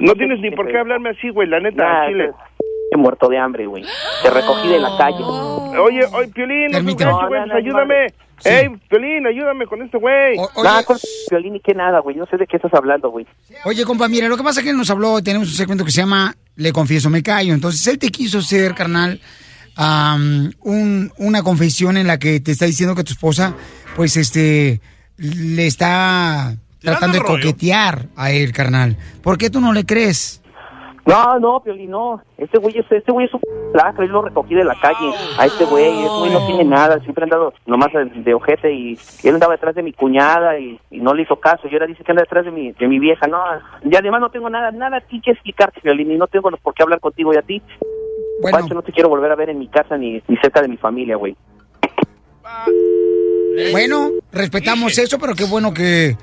No 0.00 0.12
tienes 0.14 0.40
ni 0.40 0.50
por 0.50 0.66
qué 0.68 0.78
hablarme 0.78 1.10
así, 1.10 1.28
güey, 1.30 1.48
la 1.48 1.60
neta, 1.60 1.84
Nah, 1.84 2.06
Chile. 2.08 2.30
muerto 2.96 3.28
de 3.28 3.38
hambre, 3.38 3.66
güey. 3.66 3.84
Te 4.22 4.30
recogí 4.30 4.68
de 4.68 4.78
la 4.80 4.88
calle. 4.98 5.22
Oye, 5.80 6.00
oye, 6.14 6.28
Piolín, 6.34 6.72
no 6.72 6.78
No, 6.80 6.84
güey, 6.84 6.96
no, 7.06 7.28
pues 7.28 7.46
no, 7.46 7.54
ayúdame. 7.54 8.06
Sí. 8.40 8.48
Ey, 8.48 8.68
Piolín, 8.88 9.26
ayúdame 9.26 9.66
con 9.66 9.82
este 9.82 9.98
güey. 9.98 10.36
Nada, 10.62 10.82
con 10.84 10.96
violín 11.30 11.56
y 11.56 11.60
qué 11.60 11.74
nada, 11.74 12.00
güey. 12.00 12.16
No 12.16 12.26
sé 12.26 12.36
de 12.36 12.46
qué 12.46 12.56
estás 12.56 12.72
hablando, 12.74 13.10
güey. 13.10 13.26
oye, 13.64 13.84
compa, 13.84 14.08
mira, 14.08 14.28
lo 14.28 14.36
que 14.36 14.42
pasa 14.42 14.60
es 14.60 14.64
que 14.64 14.70
él 14.70 14.76
nos 14.76 14.90
habló, 14.90 15.22
tenemos 15.22 15.48
un 15.48 15.54
segmento 15.54 15.84
que 15.84 15.90
se 15.92 16.00
llama 16.00 16.34
Le 16.56 16.72
confieso, 16.72 17.10
me 17.10 17.22
callo. 17.22 17.52
Entonces, 17.54 17.86
él 17.86 17.98
te 17.98 18.08
quiso 18.10 18.38
hacer, 18.38 18.74
carnal, 18.74 19.20
un- 20.62 21.12
una 21.18 21.42
confesión 21.42 21.96
en 21.96 22.06
la 22.06 22.18
que 22.18 22.40
te 22.40 22.52
está 22.52 22.66
diciendo 22.66 22.94
que 22.94 23.04
tu 23.04 23.12
esposa, 23.12 23.54
pues, 23.96 24.16
este, 24.16 24.80
le 25.16 25.66
está 25.66 26.56
tratando 26.80 27.14
de 27.18 27.22
rollo. 27.22 27.34
coquetear 27.44 28.06
a 28.16 28.30
él, 28.30 28.52
carnal. 28.52 28.96
¿Por 29.22 29.38
qué 29.38 29.50
tú 29.50 29.60
no 29.60 29.72
le 29.72 29.84
crees? 29.84 30.39
No, 31.10 31.38
no, 31.40 31.60
Piolín, 31.60 31.90
no. 31.90 32.22
Este 32.38 32.58
güey 32.58 32.78
es, 32.78 32.86
este 32.90 33.10
güey 33.10 33.26
es 33.26 33.34
un 33.34 33.40
yo 33.72 34.06
lo 34.06 34.22
recogí 34.22 34.54
de 34.54 34.64
la 34.64 34.74
calle. 34.80 35.12
A 35.38 35.46
este 35.46 35.64
güey, 35.64 35.84
este 35.84 36.18
güey 36.18 36.32
no 36.32 36.46
tiene 36.46 36.64
nada, 36.64 36.98
siempre 37.00 37.24
ha 37.24 37.26
andado 37.26 37.52
nomás 37.66 37.92
de, 37.92 38.04
de 38.22 38.34
ojete 38.34 38.72
y, 38.72 38.98
y 39.22 39.28
él 39.28 39.34
andaba 39.34 39.54
detrás 39.54 39.74
de 39.74 39.82
mi 39.82 39.92
cuñada 39.92 40.58
y, 40.58 40.78
y 40.90 41.00
no 41.00 41.14
le 41.14 41.22
hizo 41.22 41.36
caso. 41.36 41.68
Y 41.68 41.74
ahora 41.74 41.86
dice 41.86 42.04
que 42.04 42.12
anda 42.12 42.22
detrás 42.22 42.44
de 42.44 42.50
mi, 42.50 42.72
de 42.72 42.88
mi 42.88 42.98
vieja. 42.98 43.26
No, 43.26 43.38
y 43.84 43.94
además 43.94 44.20
no 44.20 44.30
tengo 44.30 44.48
nada, 44.50 44.70
nada 44.70 44.98
a 44.98 45.00
ti 45.00 45.20
que 45.20 45.32
explicarte, 45.32 45.80
Piolín, 45.80 46.12
y 46.12 46.16
no 46.16 46.26
tengo 46.26 46.50
por 46.62 46.74
qué 46.74 46.82
hablar 46.82 47.00
contigo 47.00 47.32
y 47.34 47.36
a 47.36 47.42
ti. 47.42 47.62
Bueno, 48.42 48.58
Pancho, 48.58 48.74
no 48.74 48.82
te 48.82 48.92
quiero 48.92 49.08
volver 49.08 49.30
a 49.30 49.36
ver 49.36 49.50
en 49.50 49.58
mi 49.58 49.68
casa 49.68 49.96
ni, 49.96 50.22
ni 50.26 50.36
cerca 50.38 50.62
de 50.62 50.68
mi 50.68 50.76
familia, 50.76 51.16
güey. 51.16 51.36
bueno, 53.72 54.10
respetamos 54.32 54.96
eso, 54.96 55.18
pero 55.18 55.34
qué 55.34 55.44
bueno 55.44 55.74
que 55.74 56.16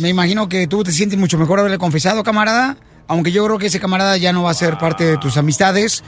me 0.00 0.08
imagino 0.08 0.48
que 0.48 0.66
tú 0.66 0.82
te 0.82 0.92
sientes 0.92 1.18
mucho 1.18 1.38
mejor 1.38 1.60
haberle 1.60 1.78
confesado, 1.78 2.22
camarada. 2.22 2.76
Aunque 3.08 3.30
yo 3.32 3.44
creo 3.46 3.58
que 3.58 3.66
ese 3.66 3.80
camarada 3.80 4.16
ya 4.16 4.32
no 4.32 4.42
va 4.44 4.50
a 4.50 4.54
ser 4.54 4.78
parte 4.78 5.04
de 5.04 5.16
tus 5.18 5.36
amistades. 5.36 6.02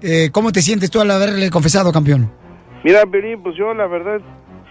Eh, 0.00 0.30
¿Cómo 0.32 0.50
te 0.52 0.62
sientes 0.62 0.90
tú 0.90 1.00
al 1.00 1.10
haberle 1.10 1.50
confesado, 1.50 1.92
campeón? 1.92 2.30
Mira, 2.82 3.06
Piolín, 3.06 3.42
pues 3.42 3.56
yo 3.56 3.72
la 3.74 3.86
verdad, 3.86 4.20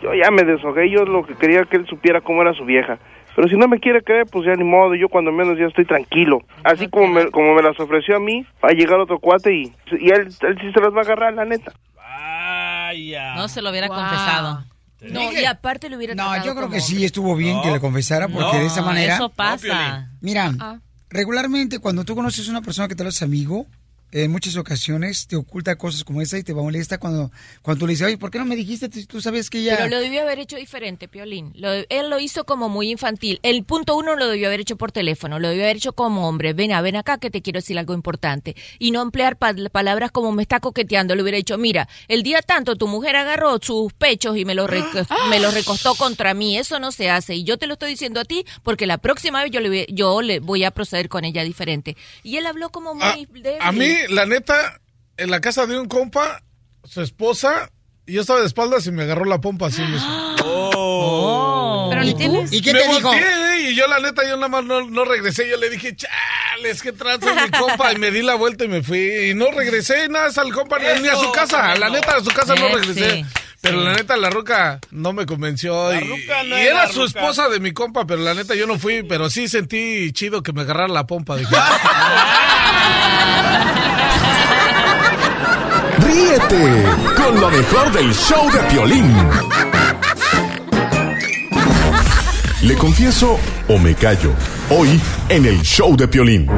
yo 0.03 0.09
ya 0.13 0.29
me 0.31 0.43
deshogué, 0.43 0.89
yo 0.91 1.05
lo 1.05 1.25
que 1.25 1.35
quería 1.35 1.63
que 1.63 1.77
él 1.77 1.85
supiera 1.89 2.19
cómo 2.21 2.41
era 2.41 2.53
su 2.53 2.65
vieja. 2.65 2.99
Pero 3.33 3.47
si 3.47 3.55
no 3.55 3.69
me 3.69 3.79
quiere 3.79 4.01
creer, 4.03 4.25
pues 4.29 4.45
ya 4.45 4.53
ni 4.55 4.65
modo, 4.65 4.93
yo 4.95 5.07
cuando 5.07 5.31
menos 5.31 5.57
ya 5.57 5.65
estoy 5.67 5.85
tranquilo. 5.85 6.39
Así 6.65 6.89
como 6.89 7.07
me, 7.07 7.31
como 7.31 7.55
me 7.55 7.61
las 7.63 7.79
ofreció 7.79 8.17
a 8.17 8.19
mí, 8.19 8.45
va 8.61 8.69
a 8.69 8.73
llegar 8.73 8.99
otro 8.99 9.19
cuate 9.19 9.53
y, 9.55 9.73
y 10.01 10.09
él, 10.09 10.27
él 10.41 10.57
sí 10.59 10.69
se 10.73 10.81
las 10.81 10.93
va 10.93 10.97
a 10.99 11.03
agarrar, 11.03 11.33
la 11.35 11.45
neta. 11.45 11.71
Vaya. 11.95 13.35
No 13.35 13.47
se 13.47 13.61
lo 13.61 13.69
hubiera 13.69 13.87
Wow. 13.87 13.95
confesado. 13.95 14.63
No, 15.01 15.31
y 15.31 15.45
aparte 15.45 15.89
lo 15.89 15.95
hubiera 15.97 16.13
No, 16.13 16.35
yo 16.37 16.41
creo 16.51 16.55
como 16.55 16.69
que 16.69 16.81
sí 16.81 17.03
estuvo 17.05 17.35
bien 17.35 17.61
que 17.61 17.71
le 17.71 17.79
confesara, 17.79 18.27
porque 18.27 18.57
de 18.59 18.65
esa 18.67 18.81
No, 18.81 18.87
manera... 18.87 19.15
Eso 19.15 19.29
pasa. 19.29 20.09
Mira, 20.21 20.51
Ah. 20.59 20.77
Regularmente 21.11 21.79
cuando 21.79 22.03
tú 22.03 22.15
conoces 22.15 22.47
a 22.47 22.51
una 22.51 22.61
persona 22.61 22.87
que 22.87 22.95
te 22.95 23.03
lo 23.03 23.09
hace 23.09 23.25
amigo, 23.25 23.67
en 24.11 24.31
muchas 24.31 24.55
ocasiones 24.57 25.27
te 25.27 25.35
oculta 25.35 25.75
cosas 25.77 26.03
como 26.03 26.21
esa 26.21 26.37
y 26.37 26.43
te 26.43 26.53
molesta 26.53 26.97
cuando, 26.97 27.31
cuando 27.61 27.79
tú 27.81 27.87
le 27.87 27.91
dices, 27.93 28.07
oye, 28.07 28.17
¿por 28.17 28.31
qué 28.31 28.39
no 28.39 28.45
me 28.45 28.55
dijiste? 28.55 28.89
Tú, 28.89 29.03
tú 29.05 29.21
sabías 29.21 29.49
que 29.49 29.63
ya... 29.63 29.77
Pero 29.77 29.89
lo 29.89 29.99
debió 29.99 30.21
haber 30.21 30.39
hecho 30.39 30.55
diferente, 30.57 31.07
Piolín. 31.07 31.51
Lo- 31.55 31.71
él 31.73 32.09
lo 32.09 32.19
hizo 32.19 32.43
como 32.45 32.69
muy 32.69 32.89
infantil. 32.91 33.39
El 33.43 33.63
punto 33.63 33.95
uno 33.95 34.15
lo 34.15 34.27
debió 34.27 34.47
haber 34.47 34.59
hecho 34.61 34.75
por 34.77 34.91
teléfono, 34.91 35.39
lo 35.39 35.49
debió 35.49 35.63
haber 35.63 35.77
hecho 35.77 35.93
como 35.93 36.27
hombre. 36.27 36.53
Ven, 36.53 36.71
a 36.73 36.81
ven 36.81 36.95
acá 36.95 37.17
que 37.17 37.31
te 37.31 37.41
quiero 37.41 37.59
decir 37.59 37.77
algo 37.79 37.93
importante. 37.93 38.55
Y 38.79 38.91
no 38.91 39.01
emplear 39.01 39.37
pa- 39.37 39.53
palabras 39.71 40.11
como 40.11 40.31
me 40.31 40.41
está 40.41 40.59
coqueteando. 40.59 41.15
Le 41.15 41.21
hubiera 41.23 41.37
dicho, 41.37 41.57
mira, 41.57 41.87
el 42.07 42.23
día 42.23 42.41
tanto 42.41 42.75
tu 42.75 42.87
mujer 42.87 43.15
agarró 43.15 43.59
sus 43.61 43.93
pechos 43.93 44.37
y 44.37 44.45
me 44.45 44.55
los, 44.55 44.69
reco- 44.69 45.05
me 45.29 45.39
los 45.39 45.53
recostó 45.53 45.95
contra 45.95 46.33
mí. 46.33 46.57
Eso 46.57 46.79
no 46.79 46.91
se 46.91 47.09
hace. 47.09 47.35
Y 47.35 47.43
yo 47.43 47.57
te 47.57 47.67
lo 47.67 47.73
estoy 47.73 47.91
diciendo 47.91 48.19
a 48.19 48.25
ti 48.25 48.45
porque 48.63 48.85
la 48.87 48.97
próxima 48.97 49.41
vez 49.43 49.51
yo 49.51 49.59
le, 49.61 49.69
voy- 49.69 49.85
yo 49.89 50.21
le 50.21 50.39
voy 50.39 50.63
a 50.63 50.71
proceder 50.71 51.07
con 51.09 51.23
ella 51.25 51.43
diferente. 51.43 51.95
Y 52.23 52.37
él 52.37 52.45
habló 52.45 52.69
como 52.71 52.93
muy 52.95 53.25
débil. 53.31 53.57
A 53.61 53.71
mí, 53.71 53.95
la 54.09 54.25
neta, 54.25 54.79
en 55.17 55.29
la 55.31 55.39
casa 55.41 55.65
de 55.65 55.79
un 55.79 55.87
compa, 55.87 56.41
su 56.83 57.01
esposa, 57.01 57.69
y 58.05 58.13
yo 58.13 58.21
estaba 58.21 58.39
de 58.41 58.47
espaldas 58.47 58.85
y 58.87 58.91
me 58.91 59.03
agarró 59.03 59.25
la 59.25 59.39
pompa 59.41 59.67
así 59.67 59.81
mismo. 59.83 60.35
Pero 61.89 62.03
ni 62.03 62.13
tienes. 62.15 62.51
¿Y 62.53 62.61
qué 62.61 62.73
me 62.73 62.79
te 62.81 62.87
dijo? 62.87 63.01
volteé, 63.09 63.69
y 63.71 63.75
yo 63.75 63.87
la 63.87 63.99
neta, 63.99 64.23
yo 64.27 64.35
nada 64.35 64.47
más 64.47 64.63
no, 64.63 64.89
no 64.89 65.05
regresé. 65.05 65.47
Yo 65.49 65.57
le 65.57 65.69
dije, 65.69 65.95
chales, 65.95 66.81
qué 66.81 66.91
tranza 66.93 67.33
mi 67.33 67.49
compa. 67.51 67.91
Y 67.93 67.97
me 67.97 68.11
di 68.11 68.21
la 68.21 68.35
vuelta 68.35 68.63
y 68.65 68.67
me 68.67 68.81
fui. 68.81 69.29
Y 69.29 69.33
no 69.33 69.51
regresé 69.51 70.07
nada 70.09 70.29
al 70.35 70.51
compa 70.53 70.77
ni 70.79 71.07
a 71.07 71.15
su 71.15 71.31
casa. 71.31 71.75
La 71.75 71.89
neta, 71.89 72.15
a 72.17 72.23
su 72.23 72.29
casa 72.31 72.55
no 72.55 72.67
Eh, 72.67 72.73
regresé. 72.75 73.11
sí, 73.17 73.25
Pero 73.61 73.79
sí. 73.79 73.85
la 73.85 73.93
neta, 73.93 74.17
la 74.17 74.29
ruca 74.29 74.79
no 74.91 75.13
me 75.13 75.25
convenció. 75.25 75.93
y 75.93 75.99
ruca 75.99 76.43
no 76.43 76.57
y 76.57 76.61
era 76.61 76.85
la 76.85 76.91
su 76.91 77.01
ruca. 77.05 77.19
esposa 77.19 77.49
de 77.49 77.59
mi 77.59 77.71
compa, 77.73 78.05
pero 78.07 78.21
la 78.23 78.33
neta 78.33 78.55
yo 78.55 78.65
no 78.67 78.79
fui. 78.79 79.03
Pero 79.03 79.29
sí 79.29 79.47
sentí 79.47 80.11
chido 80.13 80.41
que 80.43 80.53
me 80.53 80.61
agarrara 80.61 80.87
la 80.87 81.05
pompa. 81.07 81.35
Dije, 81.37 81.53
Ríete 86.11 86.83
con 87.15 87.39
lo 87.39 87.49
mejor 87.49 87.91
del 87.93 88.13
show 88.13 88.51
de 88.51 88.59
Piolín. 88.69 89.15
Le 92.63 92.75
confieso 92.75 93.39
o 93.69 93.77
me 93.77 93.95
callo. 93.95 94.33
Hoy 94.69 94.99
en 95.29 95.45
el 95.45 95.61
show 95.61 95.95
de 95.95 96.07
Piolín. 96.09 96.49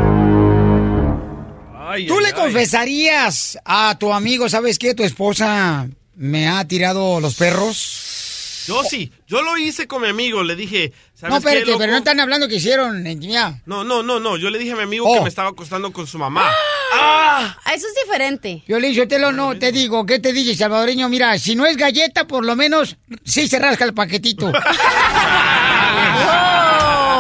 Ay, 1.78 2.08
¿Tú 2.08 2.16
ay, 2.18 2.22
le 2.22 2.28
ay. 2.28 2.34
confesarías 2.34 3.60
a 3.64 3.96
tu 4.00 4.12
amigo, 4.12 4.50
sabes 4.50 4.80
qué, 4.80 4.96
tu 4.96 5.04
esposa 5.04 5.88
me 6.16 6.48
ha 6.48 6.68
tirado 6.68 7.20
los 7.20 7.36
perros? 7.36 8.64
Yo 8.68 8.84
sí, 8.84 9.12
yo 9.28 9.44
lo 9.44 9.58
hice 9.58 9.88
con 9.88 10.02
mi 10.02 10.08
amigo, 10.08 10.42
le 10.42 10.56
dije, 10.56 10.94
¿sabes 10.94 11.03
No, 11.30 11.38
espérate, 11.38 11.66
qué, 11.66 11.76
pero 11.78 11.92
no 11.92 11.98
están 12.00 12.20
hablando 12.20 12.48
que 12.48 12.56
hicieron 12.56 13.06
intimidad. 13.08 13.56
No, 13.66 13.84
no, 13.84 14.04
no, 14.04 14.20
no, 14.20 14.38
yo 14.38 14.50
le 14.50 14.60
dije 14.60 14.74
a 14.74 14.76
mi 14.76 14.84
amigo 14.84 15.06
Oh. 15.10 15.14
que 15.16 15.22
me 15.22 15.30
estaba 15.30 15.50
acostando 15.50 15.92
con 15.94 16.06
su 16.08 16.18
mamá. 16.20 16.50
Ah, 16.96 17.58
eso 17.74 17.88
es 17.88 17.96
diferente. 18.06 18.64
Yo 18.68 18.80
le 18.80 18.90
dije, 18.90 19.08
te 19.08 19.20
lo 19.20 19.32
no, 19.32 19.58
te 19.58 19.72
digo, 19.72 20.06
¿qué 20.06 20.20
te 20.20 20.34
dije, 20.34 20.56
salvadoreño? 20.56 21.10
Mira, 21.10 21.38
si 21.40 21.56
no 21.56 21.66
es 21.66 21.78
galleta, 21.78 22.26
por 22.28 22.46
lo 22.46 22.56
menos 22.56 22.98
sí 23.24 23.48
se 23.48 23.58
rasca 23.60 23.86
el 23.86 23.94
paquetito. 23.94 24.52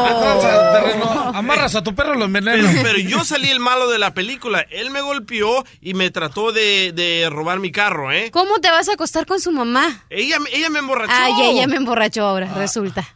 "¿Qué 0.05 0.13
tranza, 0.19 0.71
terreno? 0.73 1.31
Amarras 1.33 1.75
a 1.75 1.83
tu 1.83 1.95
perro, 1.95 2.13
lo 2.15 2.27
Pero, 2.31 2.37
enveneno. 2.53 2.69
pero 2.83 2.99
yo 2.99 3.23
salí 3.23 3.49
el 3.49 3.59
malo 3.59 3.89
de 3.89 3.97
la 3.99 4.13
película. 4.13 4.65
Él 4.69 4.91
me 4.91 5.01
golpeó 5.01 5.63
y 5.81 5.93
me 5.93 6.11
trató 6.11 6.51
de, 6.51 6.91
de 6.93 7.27
robar 7.31 7.59
mi 7.59 7.71
carro, 7.71 8.11
¿eh? 8.11 8.29
¿Cómo 8.31 8.59
te 8.59 8.69
vas 8.69 8.89
a 8.89 8.93
acostar 8.93 9.25
con 9.25 9.39
su 9.39 9.51
mamá? 9.51 10.03
Ella, 10.09 10.37
ella 10.51 10.69
me 10.69 10.79
emborrachó. 10.79 11.13
Ay, 11.15 11.33
ella 11.41 11.67
me 11.67 11.77
emborrachó 11.77 12.23
ahora, 12.25 12.53
resulta. 12.55 13.07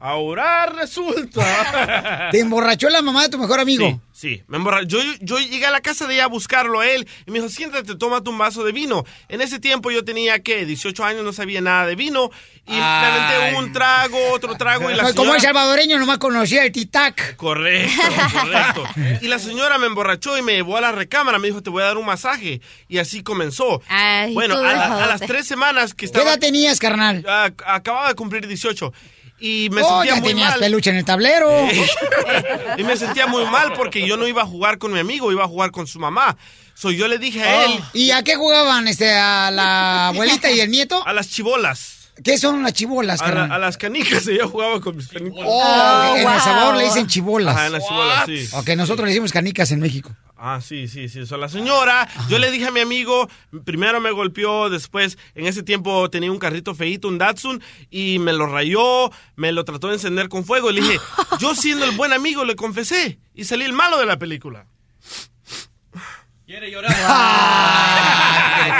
Ahora 0.00 0.66
resulta. 0.66 2.28
Te 2.32 2.40
emborrachó 2.40 2.88
la 2.88 3.02
mamá 3.02 3.22
de 3.22 3.28
tu 3.28 3.38
mejor 3.38 3.60
amigo. 3.60 4.00
Sí, 4.12 4.36
sí, 4.36 4.42
me 4.48 4.56
emborrachó. 4.56 4.86
Yo, 4.86 5.00
yo 5.20 5.38
llegué 5.38 5.66
a 5.66 5.70
la 5.70 5.80
casa 5.80 6.06
de 6.06 6.14
ella 6.14 6.24
a 6.24 6.28
buscarlo 6.28 6.80
a 6.80 6.86
él 6.88 7.06
y 7.26 7.30
me 7.30 7.38
dijo, 7.38 7.48
siéntate, 7.50 7.94
tómate 7.96 8.30
un 8.30 8.38
vaso 8.38 8.64
de 8.64 8.72
vino. 8.72 9.04
En 9.28 9.40
ese 9.40 9.58
tiempo 9.60 9.90
yo 9.90 10.04
tenía, 10.04 10.38
¿qué? 10.42 10.64
18 10.64 11.04
años, 11.04 11.22
no 11.24 11.32
sabía 11.32 11.60
nada 11.60 11.86
de 11.86 11.96
vino. 11.96 12.30
Y 12.66 12.72
me 12.72 12.80
aventé 12.80 13.56
un 13.58 13.72
trago, 13.72 14.16
otro 14.32 14.54
trago 14.56 14.90
y 14.90 14.94
la 14.94 15.02
Como 15.02 15.12
señora... 15.14 15.36
el 15.36 15.42
salvadoreño 15.42 15.98
nomás 15.98 16.18
conocía 16.18 16.64
el 16.64 16.72
titac. 16.72 17.36
Correcto, 17.36 18.00
correcto. 18.40 18.84
Y 19.20 19.28
la 19.28 19.38
señora 19.38 19.76
me 19.78 19.86
emborrachó 19.86 20.38
y 20.38 20.42
me 20.42 20.52
llevó 20.54 20.76
a 20.76 20.80
la 20.80 20.92
recámara. 20.92 21.38
Me 21.38 21.48
dijo, 21.48 21.62
te 21.62 21.70
voy 21.70 21.82
a 21.82 21.86
dar 21.86 21.96
un 21.98 22.06
masaje. 22.06 22.60
Y 22.88 22.98
así 22.98 23.22
comenzó. 23.22 23.82
Ay, 23.88 24.32
bueno, 24.34 24.56
a, 24.56 24.62
la- 24.62 24.70
a 24.70 24.74
déjate. 24.96 25.06
las 25.08 25.20
tres 25.22 25.46
semanas 25.46 25.90
que 25.92 25.98
¿Qué 25.98 26.06
estaba... 26.06 26.24
edad 26.30 26.38
tenías, 26.38 26.78
carnal? 26.78 27.24
Ah, 27.28 27.50
acababa 27.66 28.08
de 28.08 28.14
cumplir 28.14 28.46
18. 28.46 28.92
Y 29.40 29.68
me 29.70 29.82
oh, 29.82 29.88
sentía 29.88 30.14
ya 30.14 30.20
muy 30.20 30.28
tenías 30.28 30.50
mal. 30.50 30.60
peluche 30.60 30.90
en 30.90 30.96
el 30.96 31.04
tablero. 31.04 31.50
y 32.78 32.84
me 32.84 32.96
sentía 32.96 33.26
muy 33.26 33.44
mal 33.46 33.72
porque 33.72 34.06
yo 34.06 34.16
no 34.16 34.26
iba 34.28 34.42
a 34.42 34.46
jugar 34.46 34.78
con 34.78 34.92
mi 34.92 34.98
amigo, 34.98 35.32
iba 35.32 35.44
a 35.44 35.48
jugar 35.48 35.70
con 35.70 35.86
su 35.86 35.98
mamá. 35.98 36.36
So 36.74 36.90
yo 36.90 37.08
le 37.08 37.18
dije 37.18 37.42
a 37.42 37.64
él, 37.66 37.80
¿Y 37.92 38.10
a 38.10 38.22
qué 38.22 38.36
jugaban 38.36 38.88
este, 38.88 39.12
a 39.12 39.50
la 39.50 40.08
abuelita 40.08 40.50
y 40.50 40.60
el 40.60 40.70
nieto? 40.70 41.06
a 41.06 41.12
las 41.12 41.28
chibolas, 41.28 41.99
¿Qué 42.22 42.36
son 42.38 42.62
las 42.62 42.72
chibolas, 42.74 43.22
a, 43.22 43.32
la- 43.32 43.44
a 43.46 43.58
las 43.58 43.76
canicas, 43.78 44.26
ella 44.28 44.46
jugaba 44.46 44.80
con 44.80 44.96
mis 44.96 45.08
canicas. 45.08 45.40
Oh, 45.44 46.14
en 46.16 46.24
wow. 46.24 46.32
El 46.34 46.40
Salvador 46.40 46.76
le 46.76 46.84
dicen 46.84 47.06
chibolas. 47.06 47.56
Ajá, 47.56 47.66
en 47.66 47.72
las 47.72 47.86
chibolas, 47.88 48.26
sí. 48.26 48.48
Ok, 48.52 48.68
nosotros 48.76 49.04
le 49.06 49.12
decimos 49.12 49.32
canicas 49.32 49.70
en 49.72 49.80
México. 49.80 50.14
Ah, 50.42 50.60
sí, 50.62 50.88
sí, 50.88 51.08
sí. 51.08 51.26
So, 51.26 51.36
la 51.36 51.48
señora, 51.48 52.08
yo 52.28 52.38
le 52.38 52.50
dije 52.50 52.66
a 52.66 52.70
mi 52.70 52.80
amigo, 52.80 53.28
primero 53.64 54.00
me 54.00 54.10
golpeó, 54.10 54.70
después, 54.70 55.18
en 55.34 55.46
ese 55.46 55.62
tiempo 55.62 56.08
tenía 56.10 56.32
un 56.32 56.38
carrito 56.38 56.74
feíto, 56.74 57.08
un 57.08 57.18
Datsun, 57.18 57.62
y 57.90 58.18
me 58.18 58.32
lo 58.32 58.46
rayó, 58.46 59.10
me 59.36 59.52
lo 59.52 59.64
trató 59.64 59.88
de 59.88 59.94
encender 59.94 60.28
con 60.30 60.44
fuego. 60.44 60.70
Y 60.70 60.74
le 60.74 60.80
dije, 60.82 60.98
yo 61.40 61.54
siendo 61.54 61.84
el 61.84 61.90
buen 61.96 62.12
amigo, 62.12 62.44
le 62.44 62.56
confesé, 62.56 63.18
y 63.34 63.44
salí 63.44 63.64
el 63.64 63.72
malo 63.74 63.98
de 63.98 64.06
la 64.06 64.18
película. 64.18 64.66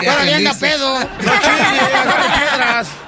Todavía 0.05 0.37
anda 0.39 0.53
pedo. 0.61 0.99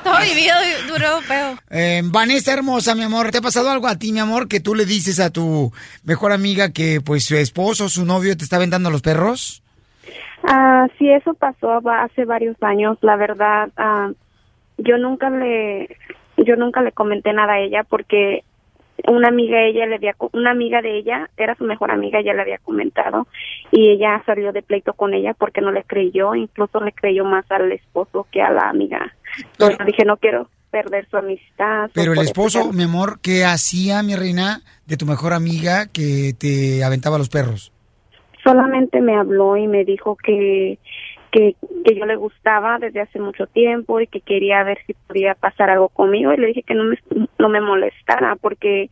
Todo 0.04 0.20
vivido 0.20 0.54
duró 0.86 1.20
feo. 1.22 1.56
Eh, 1.70 2.02
Vanessa 2.04 2.52
hermosa, 2.52 2.94
mi 2.94 3.02
amor, 3.02 3.32
¿te 3.32 3.38
ha 3.38 3.42
pasado 3.42 3.70
algo 3.70 3.88
a 3.88 3.98
ti, 3.98 4.12
mi 4.12 4.20
amor, 4.20 4.46
que 4.46 4.60
tú 4.60 4.76
le 4.76 4.84
dices 4.84 5.18
a 5.18 5.30
tu 5.30 5.72
mejor 6.04 6.30
amiga 6.30 6.70
que 6.72 7.00
pues 7.04 7.24
su 7.24 7.34
esposo, 7.36 7.88
su 7.88 8.04
novio 8.04 8.36
te 8.36 8.44
está 8.44 8.54
aventando 8.56 8.90
los 8.90 9.02
perros? 9.02 9.64
Ah, 10.44 10.86
sí, 10.96 11.10
eso 11.10 11.34
pasó 11.34 11.80
hace 11.90 12.24
varios 12.24 12.56
años. 12.62 12.98
La 13.00 13.16
verdad, 13.16 13.70
ah, 13.76 14.12
yo 14.78 14.96
nunca 14.96 15.28
le, 15.28 15.96
yo 16.36 16.54
nunca 16.54 16.82
le 16.82 16.92
comenté 16.92 17.32
nada 17.32 17.54
a 17.54 17.60
ella 17.60 17.82
porque 17.82 18.44
una 19.08 19.28
amiga 19.28 19.58
de 19.58 19.70
ella 19.70 19.86
le 19.86 19.96
había, 19.96 20.14
una 20.32 20.50
amiga 20.50 20.80
de 20.82 20.98
ella 20.98 21.30
era 21.36 21.54
su 21.54 21.64
mejor 21.64 21.90
amiga, 21.90 22.20
ella 22.20 22.34
le 22.34 22.42
había 22.42 22.58
comentado 22.58 23.26
y 23.70 23.90
ella 23.90 24.22
salió 24.26 24.52
de 24.52 24.62
pleito 24.62 24.94
con 24.94 25.14
ella 25.14 25.34
porque 25.34 25.60
no 25.60 25.72
le 25.72 25.84
creyó, 25.84 26.34
incluso 26.34 26.80
le 26.80 26.92
creyó 26.92 27.24
más 27.24 27.50
al 27.50 27.70
esposo 27.72 28.26
que 28.30 28.42
a 28.42 28.50
la 28.50 28.68
amiga. 28.68 29.14
Entonces 29.52 29.86
dije 29.86 30.04
no 30.04 30.16
quiero 30.16 30.48
perder 30.70 31.06
su 31.10 31.16
amistad. 31.16 31.90
Pero 31.92 32.12
el 32.12 32.18
eso 32.18 32.28
esposo, 32.28 32.72
mi 32.72 32.84
amor, 32.84 33.20
¿qué 33.20 33.44
hacía, 33.44 34.02
mi 34.02 34.16
reina, 34.16 34.62
de 34.86 34.96
tu 34.96 35.06
mejor 35.06 35.32
amiga 35.32 35.86
que 35.86 36.32
te 36.38 36.82
aventaba 36.82 37.18
los 37.18 37.28
perros? 37.28 37.72
solamente 38.42 39.00
me 39.00 39.16
habló 39.16 39.56
y 39.56 39.66
me 39.66 39.84
dijo 39.84 40.16
que, 40.16 40.78
que, 41.32 41.56
que 41.84 41.96
yo 41.96 42.04
le 42.04 42.14
gustaba 42.14 42.78
desde 42.78 43.00
hace 43.00 43.18
mucho 43.18 43.46
tiempo 43.46 44.00
y 44.00 44.06
que 44.06 44.20
quería 44.20 44.62
ver 44.62 44.78
si 44.86 44.94
podía 44.94 45.34
pasar 45.34 45.70
algo 45.70 45.88
conmigo 45.88 46.32
y 46.32 46.36
le 46.36 46.48
dije 46.48 46.62
que 46.62 46.74
no 46.74 46.84
me, 46.84 46.98
no 47.38 47.48
me 47.48 47.60
molestara 47.60 48.36
porque 48.36 48.90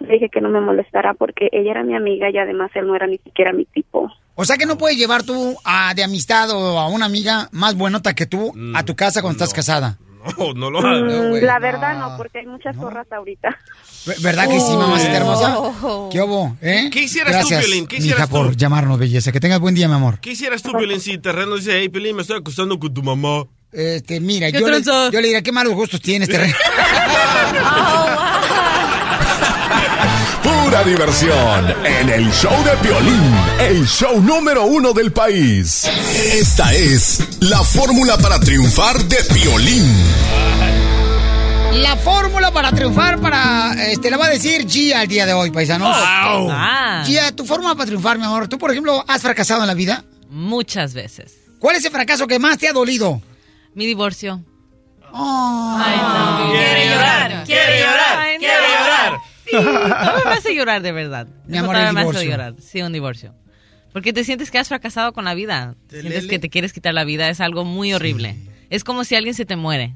le 0.00 0.14
dije 0.14 0.28
que 0.28 0.40
no 0.40 0.50
me 0.50 0.60
molestara 0.60 1.14
porque 1.14 1.48
ella 1.52 1.70
era 1.70 1.84
mi 1.84 1.94
amiga 1.94 2.28
y 2.30 2.36
además 2.36 2.70
él 2.74 2.86
no 2.86 2.96
era 2.96 3.06
ni 3.06 3.18
siquiera 3.18 3.52
mi 3.52 3.64
tipo. 3.64 4.10
O 4.34 4.44
sea 4.44 4.56
que 4.56 4.66
no 4.66 4.76
puedes 4.76 4.98
llevar 4.98 5.22
tú 5.22 5.56
a, 5.64 5.94
de 5.94 6.04
amistad 6.04 6.50
o 6.50 6.78
a 6.78 6.88
una 6.88 7.06
amiga 7.06 7.48
más 7.52 7.76
buenota 7.76 8.14
que 8.14 8.26
tú 8.26 8.52
a 8.74 8.84
tu 8.84 8.94
casa 8.94 9.22
cuando 9.22 9.36
estás 9.36 9.54
casada. 9.54 9.98
No, 10.36 10.52
no 10.54 10.70
lo 10.70 10.80
Mm, 10.82 10.86
hagas. 10.86 11.28
güey, 11.30 11.42
la 11.42 11.58
verdad 11.58 11.98
no, 11.98 12.16
porque 12.16 12.40
hay 12.40 12.46
muchas 12.46 12.76
zorras 12.76 13.06
ahorita. 13.12 13.56
Ver- 14.06 14.20
¿Verdad 14.20 14.48
que 14.48 14.60
sí, 14.60 14.76
mamacita 14.76 15.16
hermosa? 15.16 15.58
Oh. 15.58 16.08
¿Qué 16.12 16.20
hubo? 16.20 16.56
¿Eh? 16.60 16.88
¿Qué 16.92 17.02
hicieras 17.02 17.32
tú, 17.32 17.36
Gracias, 17.48 17.64
Piolín? 17.64 17.86
¿Qué 17.86 17.96
hicieras 17.96 18.28
tú? 18.28 18.34
por 18.36 18.56
llamarnos, 18.56 18.98
belleza. 18.98 19.32
Que 19.32 19.40
tengas 19.40 19.60
buen 19.60 19.74
día, 19.74 19.88
mi 19.88 19.94
amor. 19.94 20.18
¿Qué 20.20 20.32
hicieras 20.32 20.62
tú, 20.62 20.72
Piolín, 20.72 21.00
si 21.00 21.18
terreno 21.18 21.56
dice, 21.56 21.78
hey, 21.78 21.88
Piolín, 21.88 22.16
me 22.16 22.22
estoy 22.22 22.38
acostando 22.38 22.78
con 22.78 22.92
tu 22.94 23.02
mamá? 23.02 23.44
Este, 23.70 24.18
mira, 24.20 24.50
¿Qué 24.50 24.60
yo 24.60 24.68
le, 24.68 24.82
yo 24.82 25.10
le 25.20 25.28
diré, 25.28 25.42
qué 25.42 25.52
malos 25.52 25.74
gustos 25.74 26.00
tienes, 26.00 26.28
terreno. 26.28 26.54
Pura 30.78 30.90
diversión 30.90 31.74
en 31.84 32.08
el 32.08 32.30
show 32.30 32.52
de 32.62 32.70
Piolín, 32.76 33.34
el 33.58 33.84
show 33.84 34.20
número 34.20 34.64
uno 34.64 34.92
del 34.92 35.10
país. 35.10 35.84
Esta 36.32 36.72
es 36.72 37.40
la 37.40 37.64
fórmula 37.64 38.16
para 38.16 38.38
triunfar 38.38 38.96
de 39.04 39.16
Piolín. 39.34 39.84
La 41.72 41.96
fórmula 41.96 42.52
para 42.52 42.70
triunfar, 42.70 43.18
para, 43.20 43.74
este, 43.90 44.08
la 44.08 44.18
va 44.18 44.26
a 44.26 44.30
decir 44.30 44.68
Gia 44.68 45.02
el 45.02 45.08
día 45.08 45.26
de 45.26 45.32
hoy, 45.32 45.50
paisanos. 45.50 45.96
Ah, 45.98 47.02
Gia, 47.04 47.32
tu 47.34 47.44
fórmula 47.44 47.74
para 47.74 47.86
triunfar, 47.86 48.16
mi 48.18 48.24
amor. 48.24 48.46
Tú, 48.46 48.56
por 48.56 48.70
ejemplo, 48.70 49.04
has 49.08 49.22
fracasado 49.22 49.62
en 49.62 49.66
la 49.66 49.74
vida. 49.74 50.04
muchas 50.30 50.94
veces. 50.94 51.32
¿Cuál 51.58 51.74
es 51.74 51.84
el 51.86 51.90
fracaso 51.90 52.28
que 52.28 52.38
más 52.38 52.56
te 52.56 52.68
ha 52.68 52.72
dolido? 52.72 53.20
Mi 53.74 53.84
divorcio. 53.86 54.44
Oh. 55.12 55.76
Ay, 55.80 55.96
no. 55.96 56.52
Quiere 56.52 56.88
llorar, 56.88 57.44
quiere 57.44 57.80
llorar, 57.80 58.18
Ay, 58.18 58.34
no. 58.34 58.38
quiere 58.38 58.68
llorar. 58.78 59.18
Sí, 59.50 59.56
todo 59.56 60.24
me 60.24 60.32
hace 60.32 60.54
llorar 60.54 60.82
de 60.82 60.92
verdad. 60.92 61.26
Mi 61.46 61.56
Eso 61.56 61.64
amor, 61.64 61.76
el 61.76 61.82
me 61.82 61.88
hace 61.88 61.98
divorcio. 62.00 62.30
llorar. 62.30 62.54
Sí, 62.60 62.82
un 62.82 62.92
divorcio. 62.92 63.34
Porque 63.92 64.12
te 64.12 64.22
sientes 64.24 64.50
que 64.50 64.58
has 64.58 64.68
fracasado 64.68 65.12
con 65.12 65.24
la 65.24 65.34
vida. 65.34 65.74
¿Te 65.88 66.00
Sientes 66.00 66.22
lele? 66.24 66.28
que 66.28 66.38
te 66.38 66.50
quieres 66.50 66.72
quitar 66.72 66.92
la 66.94 67.04
vida. 67.04 67.28
Es 67.30 67.40
algo 67.40 67.64
muy 67.64 67.92
horrible. 67.94 68.36
Es 68.70 68.84
como 68.84 69.04
si 69.04 69.14
alguien 69.14 69.34
se 69.34 69.46
te 69.46 69.56
muere. 69.56 69.94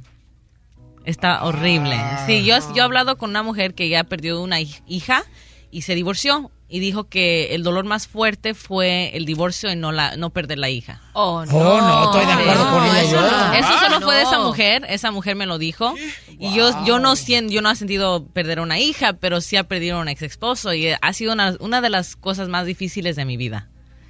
Está 1.04 1.44
horrible. 1.44 1.96
Sí, 2.26 2.44
yo, 2.44 2.56
yo 2.74 2.82
he 2.82 2.84
hablado 2.84 3.18
con 3.18 3.30
una 3.30 3.42
mujer 3.42 3.74
que 3.74 3.88
ya 3.88 4.04
perdió 4.04 4.40
una 4.40 4.60
hij- 4.60 4.82
hija 4.86 5.24
y 5.70 5.82
se 5.82 5.94
divorció. 5.94 6.50
Y 6.74 6.80
dijo 6.80 7.04
que 7.04 7.54
el 7.54 7.62
dolor 7.64 7.84
más 7.84 8.06
fuerte 8.08 8.54
fue 8.54 9.14
el 9.14 9.26
divorcio 9.26 9.70
y 9.70 9.76
no, 9.76 9.92
la, 9.92 10.16
no 10.16 10.30
perder 10.30 10.56
la 10.58 10.70
hija. 10.70 11.02
Oh, 11.12 11.44
no. 11.44 11.54
Oh, 11.54 11.80
no, 11.82 12.04
estoy 12.04 12.24
de 12.24 12.32
acuerdo 12.32 12.70
con 12.70 12.82
ella, 12.84 13.02
Eso, 13.02 13.20
no. 13.20 13.52
Eso 13.52 13.68
solo 13.78 13.96
Ah, 13.96 14.00
fue 14.02 14.14
de 14.16 14.22
esa 14.22 14.38
mujer. 14.40 14.86
Esa 14.88 15.10
mujer 15.10 15.36
me 15.36 15.44
lo 15.44 15.58
dijo. 15.58 15.94
Y 16.38 16.54
yo, 16.54 16.70
yo 16.86 16.98
no 16.98 17.14
sien- 17.14 17.50
yo 17.50 17.60
no 17.60 17.70
he 17.70 17.76
sentido 17.76 18.24
perder 18.32 18.58
a 18.58 18.62
una 18.62 18.78
hija, 18.78 19.12
pero 19.12 19.42
sí 19.42 19.56
ha 19.58 19.64
perdido 19.64 19.98
a 19.98 20.00
un 20.00 20.08
ex 20.08 20.22
esposo. 20.22 20.72
Y 20.72 20.88
ha 20.98 21.12
sido 21.12 21.34
una, 21.34 21.56
una 21.60 21.82
de 21.82 21.90
las 21.90 22.16
cosas 22.16 22.48
más 22.48 22.64
difíciles 22.64 23.16
de 23.16 23.26
mi 23.26 23.36
vida. 23.36 23.68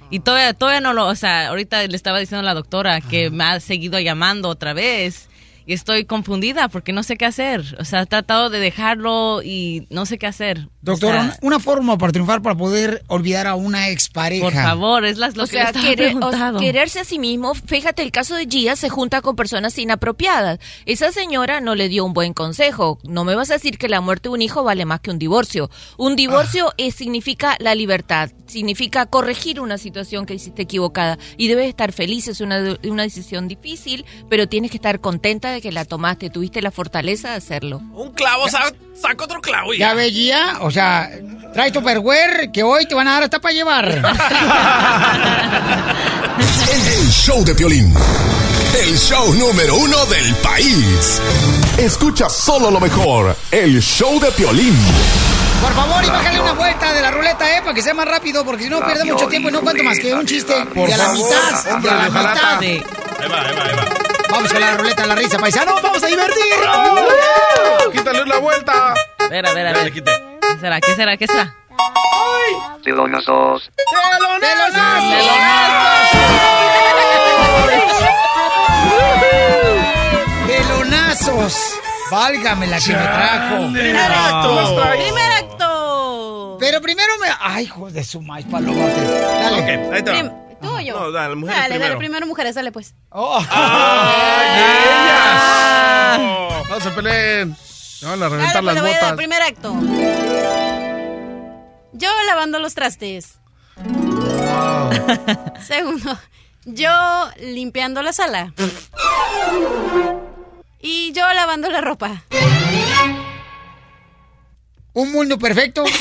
Y 0.09 0.19
todavía, 0.21 0.53
todavía 0.53 0.79
no 0.79 0.93
lo, 0.93 1.07
o 1.07 1.15
sea, 1.15 1.49
ahorita 1.49 1.85
le 1.85 1.95
estaba 1.97 2.19
diciendo 2.19 2.39
a 2.41 2.43
la 2.45 2.53
doctora 2.53 3.01
que 3.01 3.29
me 3.29 3.43
ha 3.43 3.59
seguido 3.59 3.99
llamando 3.99 4.47
otra 4.47 4.71
vez. 4.73 5.27
Y 5.65 5.73
estoy 5.73 6.05
confundida 6.05 6.67
porque 6.67 6.91
no 6.93 7.03
sé 7.03 7.15
qué 7.17 7.25
hacer. 7.25 7.77
O 7.79 7.85
sea, 7.85 8.01
he 8.01 8.05
tratado 8.05 8.49
de 8.49 8.59
dejarlo 8.59 9.41
y 9.43 9.87
no 9.89 10.05
sé 10.05 10.17
qué 10.17 10.27
hacer. 10.27 10.67
Doctor, 10.81 11.09
O 11.15 11.21
sea, 11.23 11.37
una, 11.41 11.59
forma 11.59 11.97
para 11.97 12.11
triunfar 12.11 12.41
para 12.41 12.55
poder 12.55 13.03
olvidar 13.07 13.47
a 13.47 13.55
una 13.55 13.87
expareja. 13.89 14.43
por 14.43 14.53
favor, 14.53 15.05
es 15.05 15.17
las, 15.17 15.37
lo 15.37 15.43
o 15.43 15.47
que 15.47 15.53
le 15.53 15.59
sea, 15.61 15.69
estaba 15.69 15.85
querer- 15.87 16.15
o- 16.55 16.59
quererse 16.59 16.99
a 16.99 17.05
sí 17.05 17.19
mismo. 17.19 17.53
Fíjate, 17.55 18.01
el 18.03 18.11
caso 18.11 18.35
de 18.35 18.45
Gia 18.47 18.75
se 18.75 18.89
junta 18.89 19.21
con 19.21 19.35
personas 19.37 19.77
inapropiadas. 19.77 20.59
Esa 20.85 21.11
señora 21.13 21.61
no 21.61 21.75
le 21.75 21.87
dio 21.87 22.03
un 22.03 22.13
buen 22.13 22.33
consejo. 22.33 22.99
No 23.03 23.23
me 23.23 23.35
vas 23.35 23.49
a 23.49 23.53
decir 23.53 23.77
que 23.77 23.87
la 23.87 24.01
muerte 24.01 24.27
de 24.29 24.33
un 24.33 24.41
hijo 24.41 24.63
vale 24.63 24.83
más 24.85 24.99
que 24.99 25.11
un 25.11 25.19
divorcio. 25.19 25.69
Un 25.97 26.15
divorcio 26.17 26.67
Ah. 26.69 26.73
es- 26.77 26.95
significa 26.95 27.55
la 27.59 27.75
libertad, 27.75 28.29
significa 28.53 29.05
corregir 29.05 29.59
una 29.59 29.77
situación 29.77 30.25
que 30.25 30.35
hiciste 30.35 30.61
equivocada. 30.61 31.17
Y 31.37 31.47
debes 31.49 31.67
estar 31.67 31.91
feliz, 31.91 32.27
es 32.29 32.39
una, 32.39 32.77
una 32.83 33.03
decisión 33.03 33.47
difícil, 33.47 34.05
pero 34.29 34.47
tienes 34.47 34.71
que 34.71 34.77
estar 34.77 35.01
contenta 35.01 35.51
de 35.51 35.61
que 35.61 35.71
la 35.71 35.83
tomaste, 35.85 36.29
tuviste 36.29 36.61
la 36.61 36.71
fortaleza 36.71 37.31
de 37.31 37.35
hacerlo. 37.35 37.81
Un 37.93 38.11
clavo, 38.13 38.47
sa- 38.49 38.71
saca 38.99 39.25
otro 39.25 39.41
clavo 39.41 39.73
Ya 39.73 39.93
ves, 39.93 40.13
Gia, 40.13 40.59
o 40.61 40.71
sea, 40.71 41.09
trae 41.53 41.71
tu 41.71 41.83
perwer 41.83 42.51
que 42.53 42.63
hoy 42.63 42.85
te 42.85 42.95
van 42.95 43.07
a 43.07 43.13
dar 43.13 43.23
hasta 43.23 43.39
para 43.41 43.53
llevar. 43.53 43.85
El 46.97 47.09
show 47.11 47.43
de 47.43 47.53
Piolín. 47.55 47.93
El 48.79 48.97
show 48.97 49.33
número 49.35 49.75
uno 49.75 50.05
del 50.07 50.33
país. 50.35 51.21
Escucha 51.77 52.29
solo 52.29 52.71
lo 52.71 52.79
mejor. 52.79 53.35
El 53.51 53.81
show 53.81 54.19
de 54.19 54.31
Piolín. 54.31 54.75
Por 55.63 55.73
favor, 55.73 56.03
y 56.03 56.09
bájale 56.09 56.39
una 56.41 56.51
vuelta 56.53 56.93
de 56.93 57.01
la 57.01 57.11
ruleta, 57.11 57.57
eh, 57.57 57.61
para 57.61 57.73
que 57.73 57.81
sea 57.81 57.93
más 57.93 58.05
rápido, 58.07 58.43
porque 58.43 58.63
si 58.65 58.69
no 58.69 58.85
pierde 58.85 59.05
mucho 59.05 59.27
tiempo 59.27 59.47
y 59.49 59.51
no 59.53 59.61
cuento 59.61 59.83
más 59.83 59.97
que 59.97 60.13
un 60.13 60.25
chiste 60.25 60.53
Por 60.73 60.87
de 60.87 60.93
a 60.93 60.97
la 60.97 61.05
favor, 61.05 61.17
mitad, 61.29 61.73
hombre, 61.73 61.91
de 61.91 61.95
a 61.95 61.99
la 62.01 62.09
mitad. 62.09 62.59
Sí. 62.59 62.65
Ahí 63.19 63.29
va, 63.29 63.41
ahí 63.41 63.55
va, 63.55 63.63
ahí 63.63 63.75
va. 63.75 63.85
Vamos 64.29 64.51
con 64.51 64.61
la 64.61 64.77
ruleta 64.77 65.01
de 65.03 65.07
la 65.07 65.15
risa, 65.15 65.37
paisanos, 65.39 65.81
vamos 65.81 66.03
a 66.03 66.07
divertirnos. 66.07 67.13
Quítale 67.93 68.23
una 68.23 68.37
vuelta. 68.39 68.93
A 69.19 69.27
ver, 69.29 69.45
a 69.47 69.53
ver, 69.53 69.67
a 69.67 69.71
Ya 69.71 69.77
le 69.77 69.83
ver. 69.85 69.93
quité. 69.93 70.11
¿Qué 70.41 70.59
será? 70.59 70.81
¿Qué 70.81 70.95
será? 70.95 71.17
¿Qué 71.17 71.27
será? 71.27 71.55
Telonazos. 72.83 73.71
Pelonazos. 80.47 81.55
Válgame 82.11 82.67
la 82.67 82.79
que 82.79 82.93
me 82.93 83.03
trajo. 83.03 83.57
Pero 86.65 86.81
primero 86.81 87.09
me. 87.19 87.27
Ay, 87.41 87.65
hijo 87.65 87.91
de 87.91 88.03
su 88.05 88.21
maíz 88.21 88.45
palomotes. 88.49 89.11
Dale. 89.21 89.59
Ok, 89.61 89.93
ahí 89.93 90.01
te 90.03 90.11
va. 90.11 90.17
Prim- 90.19 90.31
¿Tú 90.61 90.69
o 90.69 90.79
yo? 90.79 90.97
No, 90.97 91.11
dale, 91.11 91.35
mujeres 91.35 91.57
dale, 91.59 91.69
primero. 91.71 91.89
dale, 91.89 91.97
primero 91.99 92.25
mujeres, 92.27 92.55
dale 92.55 92.71
pues. 92.71 92.95
Oh. 93.09 93.41
No 96.69 96.79
se 96.79 96.89
peleen. 96.91 97.55
Se 97.57 98.05
van 98.05 98.23
a 98.23 98.29
Dale, 98.29 98.35
reventar 98.37 98.63
pues 98.63 98.65
las 98.65 98.75
le 98.75 98.81
voy 98.81 98.89
a 98.89 98.93
dar 98.93 99.01
botas. 99.03 99.17
primer 99.17 99.41
acto. 99.41 99.73
Yo 101.91 102.09
lavando 102.27 102.59
los 102.59 102.73
trastes. 102.75 103.39
Segundo, 105.67 106.17
yo 106.65 107.29
limpiando 107.41 108.01
la 108.01 108.13
sala. 108.13 108.53
Y 110.79 111.11
yo 111.13 111.25
lavando 111.33 111.69
la 111.69 111.81
ropa. 111.81 112.23
Un 114.93 115.11
mundo 115.11 115.37
perfecto. 115.37 115.83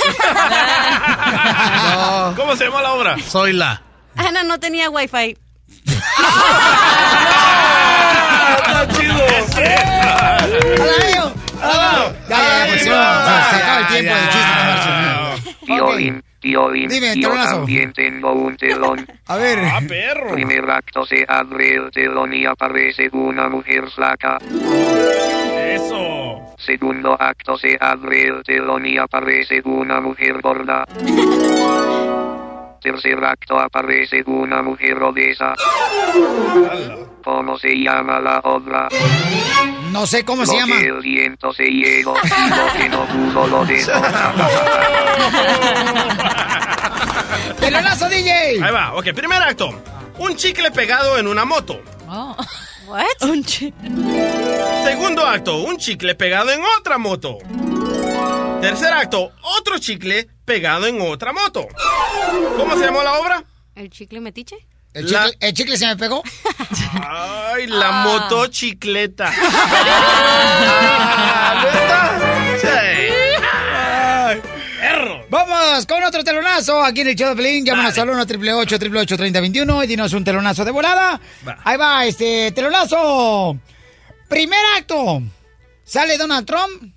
No, 1.94 2.34
¿Cómo 2.36 2.56
se 2.56 2.64
llama 2.64 2.82
la 2.82 2.92
obra? 2.92 3.16
soy 3.26 3.52
la. 3.52 3.82
Ana 4.16 4.42
no 4.42 4.58
tenía 4.58 4.88
wifi. 4.90 5.36
¡Está 8.56 8.88
chido! 8.92 9.14
¡Alayo! 10.82 11.32
¡Ah! 11.62 12.08
Ya, 12.28 12.66
ya, 12.66 12.78
se, 12.78 12.90
acaba 13.56 13.78
el 13.80 13.86
tiempo 13.88 14.14
del 14.14 14.24
chiste. 14.30 14.52
marchen. 14.66 15.56
Violín, 15.66 16.24
violín. 16.40 16.88
Dime, 16.88 17.14
Yo 17.20 17.30
también 17.30 17.92
tengo 17.92 18.32
un 18.32 18.56
telón. 18.56 19.06
A 19.26 19.36
ver. 19.36 19.58
¡Ah, 19.64 19.80
perro! 19.86 20.32
Primer 20.32 20.70
acto 20.70 21.04
se 21.06 21.24
abre 21.28 21.76
el 21.76 21.90
telón 21.90 22.32
y 22.34 22.44
aparece 22.46 23.08
una 23.12 23.48
mujer 23.48 23.88
flaca. 23.94 24.38
¡Eso! 25.56 26.21
Segundo 26.64 27.16
acto 27.20 27.58
se 27.58 27.76
abre 27.80 28.28
el 28.28 28.42
telón 28.44 28.86
y 28.86 28.96
aparece 28.96 29.60
una 29.64 30.00
mujer 30.00 30.40
gorda. 30.40 30.84
Tercer 32.80 33.24
acto 33.24 33.58
aparece 33.58 34.22
una 34.26 34.62
mujer 34.62 35.02
obesa. 35.02 35.54
¿Cómo 37.22 37.56
se 37.58 37.74
llama 37.76 38.18
la 38.20 38.40
obra? 38.40 38.88
No 39.92 40.04
sé 40.06 40.24
cómo 40.24 40.44
se 40.44 40.52
lo 40.54 40.58
llama. 40.60 40.78
que 40.80 40.86
el 40.86 41.00
viento 41.00 41.52
se 41.52 41.64
llevó 41.64 42.14
y 42.22 42.50
lo 42.50 42.72
que 42.72 42.88
no 42.88 43.04
pudo 43.06 43.46
lo 43.46 43.64
dejó. 43.64 43.92
¡Pelonazo, 47.60 48.08
DJ! 48.08 48.32
Ahí 48.62 48.72
va, 48.72 48.94
ok, 48.94 49.12
primer 49.14 49.40
acto. 49.42 49.70
Un 50.18 50.34
chicle 50.36 50.70
pegado 50.72 51.18
en 51.18 51.26
una 51.28 51.44
moto. 51.44 51.80
Oh. 52.08 52.36
What? 52.92 53.22
Un 53.22 53.42
Segundo 54.84 55.24
acto, 55.26 55.62
un 55.62 55.78
chicle 55.78 56.14
pegado 56.14 56.50
en 56.50 56.60
otra 56.78 56.98
moto. 56.98 57.38
Tercer 58.60 58.92
acto, 58.92 59.32
otro 59.58 59.78
chicle 59.78 60.28
pegado 60.44 60.86
en 60.86 61.00
otra 61.00 61.32
moto. 61.32 61.66
¿Cómo 62.58 62.74
se 62.76 62.84
llamó 62.84 63.02
la 63.02 63.14
obra? 63.18 63.44
¿El 63.74 63.88
chicle 63.88 64.20
metiche? 64.20 64.56
¿El 64.92 65.10
La- 65.10 65.24
chicle, 65.30 65.46
el 65.48 65.54
chicle 65.54 65.76
se 65.78 65.86
me 65.86 65.96
pegó? 65.96 66.22
Ay, 67.02 67.66
la 67.66 68.02
Ah. 68.02 68.04
motocicleta. 68.04 69.32
Ah, 69.34 70.91
otro 76.12 76.24
telonazo 76.24 76.84
aquí 76.84 77.00
en 77.00 77.08
el 77.08 77.16
show 77.16 77.30
de 77.30 77.36
Pelín. 77.36 77.64
Llámanos 77.64 77.96
al 77.96 78.10
1 78.10 78.20
888 78.20 79.16
3021 79.16 79.84
y 79.84 79.86
dinos 79.86 80.12
un 80.12 80.22
telonazo 80.22 80.62
de 80.62 80.70
volada. 80.70 81.18
Va. 81.48 81.58
Ahí 81.64 81.78
va, 81.78 82.04
este 82.04 82.52
telonazo. 82.52 83.58
Primer 84.28 84.58
acto. 84.76 85.22
Sale 85.82 86.18
Donald 86.18 86.46
Trump 86.46 86.92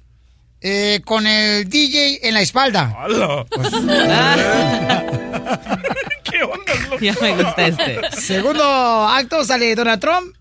eh, 0.60 1.00
con 1.06 1.26
el 1.26 1.70
DJ 1.70 2.28
en 2.28 2.34
la 2.34 2.42
espalda. 2.42 2.94
Hola. 3.06 3.46
Ah, 4.10 5.06
¿Qué 6.24 6.44
onda, 6.44 6.76
loco? 6.84 6.98
ya 7.00 7.16
me 7.22 7.42
gusta 7.42 7.68
este. 7.68 8.02
Segundo 8.20 9.08
acto 9.08 9.46
sale 9.46 9.74
Donald 9.76 10.02
Trump 10.02 10.36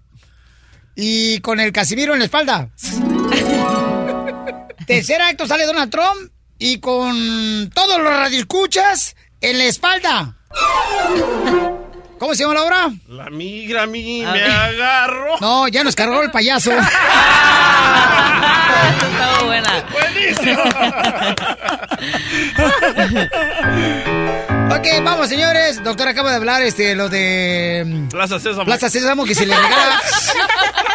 y 0.97 1.39
con 1.39 1.61
el 1.61 1.71
Casimiro 1.71 2.15
en 2.15 2.19
la 2.19 2.25
espalda. 2.25 2.71
Tercer 4.85 5.23
acto 5.23 5.47
sale 5.47 5.65
Donald 5.65 5.93
Trump 5.93 6.34
y 6.65 6.81
con 6.81 7.71
todos 7.75 8.01
los 8.01 8.11
radioescuchas 8.11 9.15
en 9.43 9.59
la 9.59 9.65
espalda. 9.65 10.35
¿Cómo 12.19 12.35
se 12.35 12.43
llama 12.43 12.55
la 12.55 12.63
obra? 12.63 12.91
La 13.07 13.29
migra 13.29 13.83
a 13.83 13.87
mí 13.87 14.25
A 14.25 14.33
me 14.33 14.43
agarró. 14.43 15.37
No, 15.43 15.69
ya 15.69 15.85
nos 15.85 15.95
cargó 15.95 16.23
el 16.23 16.31
payaso. 16.31 16.73
Esta 16.73 16.89
estaba 19.13 19.43
buena. 19.43 19.85
Buenísimo. 19.93 20.63
ok, 24.75 24.87
vamos, 25.05 25.29
señores. 25.29 25.85
Doctor 25.85 26.09
acaba 26.09 26.31
de 26.31 26.37
hablar 26.37 26.63
este, 26.63 26.95
lo 26.95 27.11
de 27.11 27.85
mm, 27.87 28.09
Plaza 28.09 28.41
Sésamo. 28.41 28.65
Plaza 28.65 28.89
Sésamo 28.89 29.27
que 29.27 29.35
se 29.35 29.45
le 29.45 29.55
regala 29.55 30.01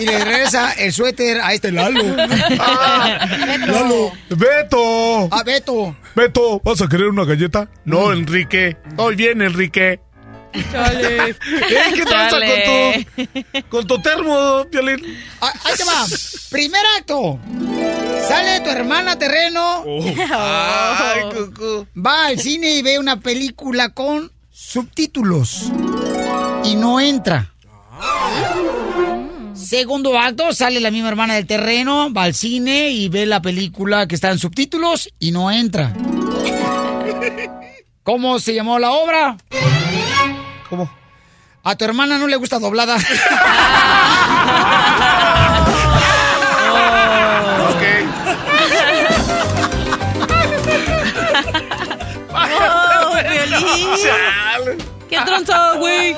y 0.00 0.06
le 0.06 0.24
regresa 0.24 0.72
el 0.72 0.92
suéter 0.92 1.40
a 1.40 1.52
este 1.52 1.70
Lalo. 1.72 2.02
Lalo. 3.66 4.12
Beto. 4.30 5.28
A 5.30 5.42
Beto. 5.44 5.96
Beto, 6.14 6.60
¿vas 6.64 6.80
a 6.82 6.88
querer 6.88 7.08
una 7.08 7.24
galleta? 7.24 7.68
No, 7.84 8.12
Enrique. 8.12 8.76
Estoy 8.88 9.16
bien, 9.16 9.42
Enrique. 9.42 10.00
Chale. 10.70 11.30
Eh, 11.30 11.36
¿Qué 11.94 12.04
pasa 12.04 12.38
con 12.38 12.58
tu, 12.64 13.68
con 13.68 13.86
tu 13.88 13.98
termo, 14.00 14.64
Piolín? 14.70 15.18
Ah, 15.40 15.52
Ahí 15.64 15.74
te 15.76 15.84
va. 15.84 16.04
Primer 16.50 16.80
acto. 16.96 17.40
Sale 18.28 18.60
tu 18.60 18.70
hermana 18.70 19.18
terreno. 19.18 19.84
Ay, 20.32 21.22
cucú. 21.34 21.86
Va 21.96 22.26
al 22.26 22.38
cine 22.38 22.76
y 22.76 22.82
ve 22.82 22.98
una 23.00 23.18
película 23.18 23.88
con 23.88 24.30
subtítulos 24.52 25.72
y 26.64 26.76
no 26.76 27.00
entra. 27.00 27.50
Segundo 29.64 30.16
acto, 30.18 30.52
sale 30.52 30.78
la 30.78 30.90
misma 30.90 31.08
hermana 31.08 31.32
del 31.34 31.46
terreno, 31.46 32.12
va 32.12 32.24
al 32.24 32.34
cine 32.34 32.90
y 32.90 33.08
ve 33.08 33.24
la 33.24 33.40
película 33.40 34.06
que 34.06 34.14
está 34.14 34.30
en 34.30 34.38
subtítulos 34.38 35.08
y 35.18 35.32
no 35.32 35.50
entra. 35.50 35.94
¿Cómo 38.02 38.38
se 38.40 38.54
llamó 38.54 38.78
la 38.78 38.92
obra? 38.92 39.38
¿Cómo? 40.68 40.92
A 41.62 41.76
tu 41.76 41.84
hermana 41.86 42.18
no 42.18 42.26
le 42.26 42.36
gusta 42.36 42.58
doblada. 42.58 42.98
¡Oh! 52.36 53.14
¡Qué 55.08 55.18
tronzado, 55.24 55.78
güey! 55.78 56.14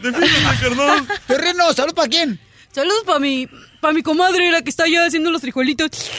Defiéndete, 0.00 0.58
carnal. 0.60 1.06
Terreno, 1.26 1.72
¿salud 1.74 1.92
para 1.94 2.08
quién? 2.08 2.40
Saludos 2.72 3.02
para 3.06 3.18
mi, 3.18 3.48
para 3.80 3.92
mi 3.94 4.02
comadre, 4.02 4.50
la 4.52 4.62
que 4.62 4.70
está 4.70 4.84
allá 4.84 5.06
haciendo 5.06 5.30
los 5.30 5.40
frijolitos. 5.40 5.90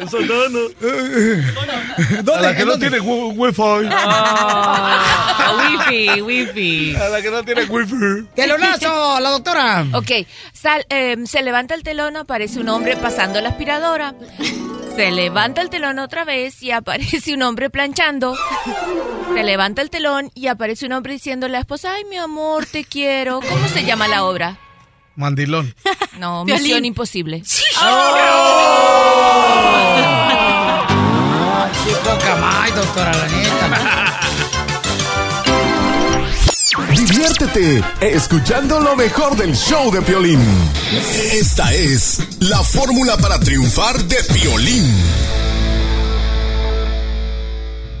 Eso 0.00 0.20
no, 0.20 0.48
no. 0.48 0.58
¿Dónde? 2.22 2.32
A 2.34 2.40
la 2.40 2.56
que 2.56 2.64
no 2.64 2.78
tiene 2.78 2.98
wi- 3.00 3.34
wifi. 3.36 3.88
Ah, 3.90 5.56
wifi, 5.88 6.20
wifi. 6.22 6.96
A 6.96 7.08
la 7.08 7.20
que 7.22 7.30
no 7.30 7.42
tiene 7.44 7.64
wifi. 7.64 8.26
¡Telonazo, 8.34 9.20
la 9.20 9.30
doctora! 9.30 9.86
Ok, 9.92 10.10
sal- 10.52 10.86
eh, 10.88 11.16
se 11.26 11.42
levanta 11.42 11.74
el 11.74 11.82
telón, 11.82 12.16
aparece 12.16 12.60
un 12.60 12.68
hombre 12.68 12.96
pasando 12.96 13.40
la 13.40 13.50
aspiradora. 13.50 14.14
Se 14.96 15.10
levanta 15.10 15.62
el 15.62 15.70
telón 15.70 15.98
otra 15.98 16.24
vez 16.24 16.62
y 16.62 16.70
aparece 16.72 17.34
un 17.34 17.42
hombre 17.42 17.70
planchando. 17.70 18.36
Se 19.32 19.42
levanta 19.44 19.82
el 19.82 19.90
telón 19.90 20.30
y 20.34 20.48
aparece 20.48 20.86
un 20.86 20.92
hombre 20.92 21.14
diciendo 21.14 21.46
a 21.46 21.48
la 21.48 21.60
esposa, 21.60 21.94
ay 21.94 22.04
mi 22.04 22.16
amor, 22.16 22.66
te 22.66 22.84
quiero. 22.84 23.40
¿Cómo 23.40 23.68
se 23.68 23.84
llama 23.84 24.08
la 24.08 24.24
obra? 24.24 24.58
Mandilón. 25.16 25.74
No. 26.18 26.44
Misión 26.46 26.84
Imposible. 26.84 27.42
¡Qué 31.84 31.92
poca 32.04 32.36
más, 32.36 32.74
doctora, 32.74 33.12
la 33.12 33.28
neta! 33.28 34.06
Diviértete 36.88 37.82
escuchando 38.00 38.80
lo 38.80 38.96
mejor 38.96 39.36
del 39.36 39.54
show 39.54 39.92
de 39.92 40.00
Piolín. 40.02 40.40
Esta 41.32 41.72
es 41.74 42.20
la 42.40 42.58
fórmula 42.64 43.16
para 43.16 43.38
triunfar 43.38 43.96
de 44.04 44.16
Piolín. 44.32 44.84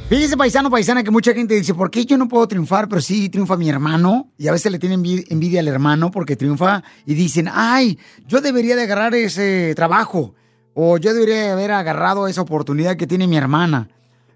Fíjese, 0.08 0.36
paisano, 0.36 0.70
paisana, 0.70 1.04
que 1.04 1.10
mucha 1.12 1.32
gente 1.32 1.54
dice, 1.54 1.72
¿por 1.72 1.88
qué 1.90 2.04
yo 2.04 2.18
no 2.18 2.26
puedo 2.26 2.48
triunfar? 2.48 2.88
Pero 2.88 3.00
sí 3.00 3.28
triunfa 3.28 3.56
mi 3.56 3.68
hermano. 3.68 4.32
Y 4.36 4.48
a 4.48 4.52
veces 4.52 4.72
le 4.72 4.80
tienen 4.80 5.04
envi- 5.04 5.24
envidia 5.28 5.60
al 5.60 5.68
hermano 5.68 6.10
porque 6.10 6.34
triunfa 6.34 6.82
y 7.06 7.14
dicen, 7.14 7.48
ay, 7.52 7.96
yo 8.26 8.40
debería 8.40 8.74
de 8.74 8.82
agarrar 8.82 9.14
ese 9.14 9.72
trabajo. 9.76 10.34
O 10.74 10.98
yo 10.98 11.14
debería 11.14 11.36
de 11.42 11.50
haber 11.50 11.70
agarrado 11.70 12.26
esa 12.26 12.40
oportunidad 12.40 12.96
que 12.96 13.06
tiene 13.06 13.28
mi 13.28 13.36
hermana. 13.36 13.88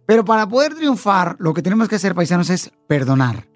Pero 0.07 0.25
para 0.25 0.49
poder 0.49 0.75
triunfar, 0.75 1.35
lo 1.41 1.53
que 1.55 1.63
tenemos 1.63 1.89
que 1.89 1.97
hacer, 1.97 2.15
paisanos, 2.15 2.51
es 2.51 2.71
perdonar. 2.87 3.47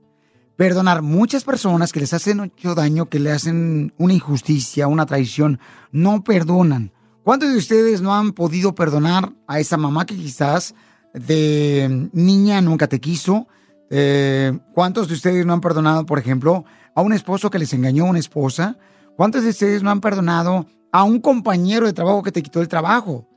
Perdonar. 0.58 1.02
Muchas 1.02 1.44
personas 1.44 1.92
que 1.92 2.00
les 2.00 2.12
hacen 2.12 2.38
mucho 2.38 2.74
daño, 2.74 3.08
que 3.08 3.20
le 3.20 3.30
hacen 3.30 3.94
una 3.96 4.12
injusticia, 4.12 4.88
una 4.88 5.06
traición, 5.06 5.60
no 5.92 6.24
perdonan. 6.24 6.90
¿Cuántos 7.22 7.52
de 7.52 7.58
ustedes 7.58 8.00
no 8.00 8.12
han 8.12 8.32
podido 8.32 8.74
perdonar 8.74 9.32
a 9.46 9.60
esa 9.60 9.76
mamá 9.76 10.04
que 10.04 10.16
quizás 10.16 10.74
de 11.14 12.10
niña 12.12 12.60
nunca 12.60 12.88
te 12.88 12.98
quiso? 12.98 13.46
Eh, 13.88 14.58
¿Cuántos 14.74 15.06
de 15.06 15.14
ustedes 15.14 15.46
no 15.46 15.52
han 15.52 15.60
perdonado, 15.60 16.04
por 16.04 16.18
ejemplo, 16.18 16.64
a 16.92 17.02
un 17.02 17.12
esposo 17.12 17.50
que 17.50 17.60
les 17.60 17.72
engañó 17.72 18.06
a 18.06 18.10
una 18.10 18.18
esposa? 18.18 18.78
¿Cuántos 19.16 19.44
de 19.44 19.50
ustedes 19.50 19.84
no 19.84 19.92
han 19.92 20.00
perdonado 20.00 20.66
a 20.90 21.04
un 21.04 21.20
compañero 21.20 21.86
de 21.86 21.92
trabajo 21.92 22.24
que 22.24 22.32
te 22.32 22.42
quitó 22.42 22.60
el 22.60 22.66
trabajo? 22.66 23.28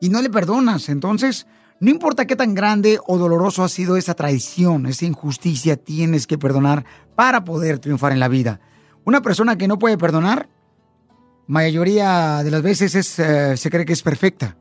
Y 0.00 0.08
no 0.08 0.20
le 0.20 0.30
perdonas. 0.30 0.88
Entonces, 0.88 1.46
no 1.78 1.90
importa 1.90 2.26
qué 2.26 2.36
tan 2.36 2.54
grande 2.54 2.98
o 3.06 3.18
doloroso 3.18 3.62
ha 3.62 3.68
sido 3.68 3.96
esa 3.96 4.14
traición, 4.14 4.86
esa 4.86 5.04
injusticia, 5.04 5.76
tienes 5.76 6.26
que 6.26 6.38
perdonar 6.38 6.86
para 7.14 7.44
poder 7.44 7.78
triunfar 7.78 8.12
en 8.12 8.20
la 8.20 8.28
vida. 8.28 8.60
Una 9.04 9.20
persona 9.20 9.58
que 9.58 9.68
no 9.68 9.78
puede 9.78 9.98
perdonar, 9.98 10.48
mayoría 11.46 12.42
de 12.42 12.50
las 12.50 12.62
veces 12.62 12.94
es, 12.94 13.18
eh, 13.18 13.56
se 13.58 13.70
cree 13.70 13.84
que 13.84 13.92
es 13.92 14.02
perfecta, 14.02 14.56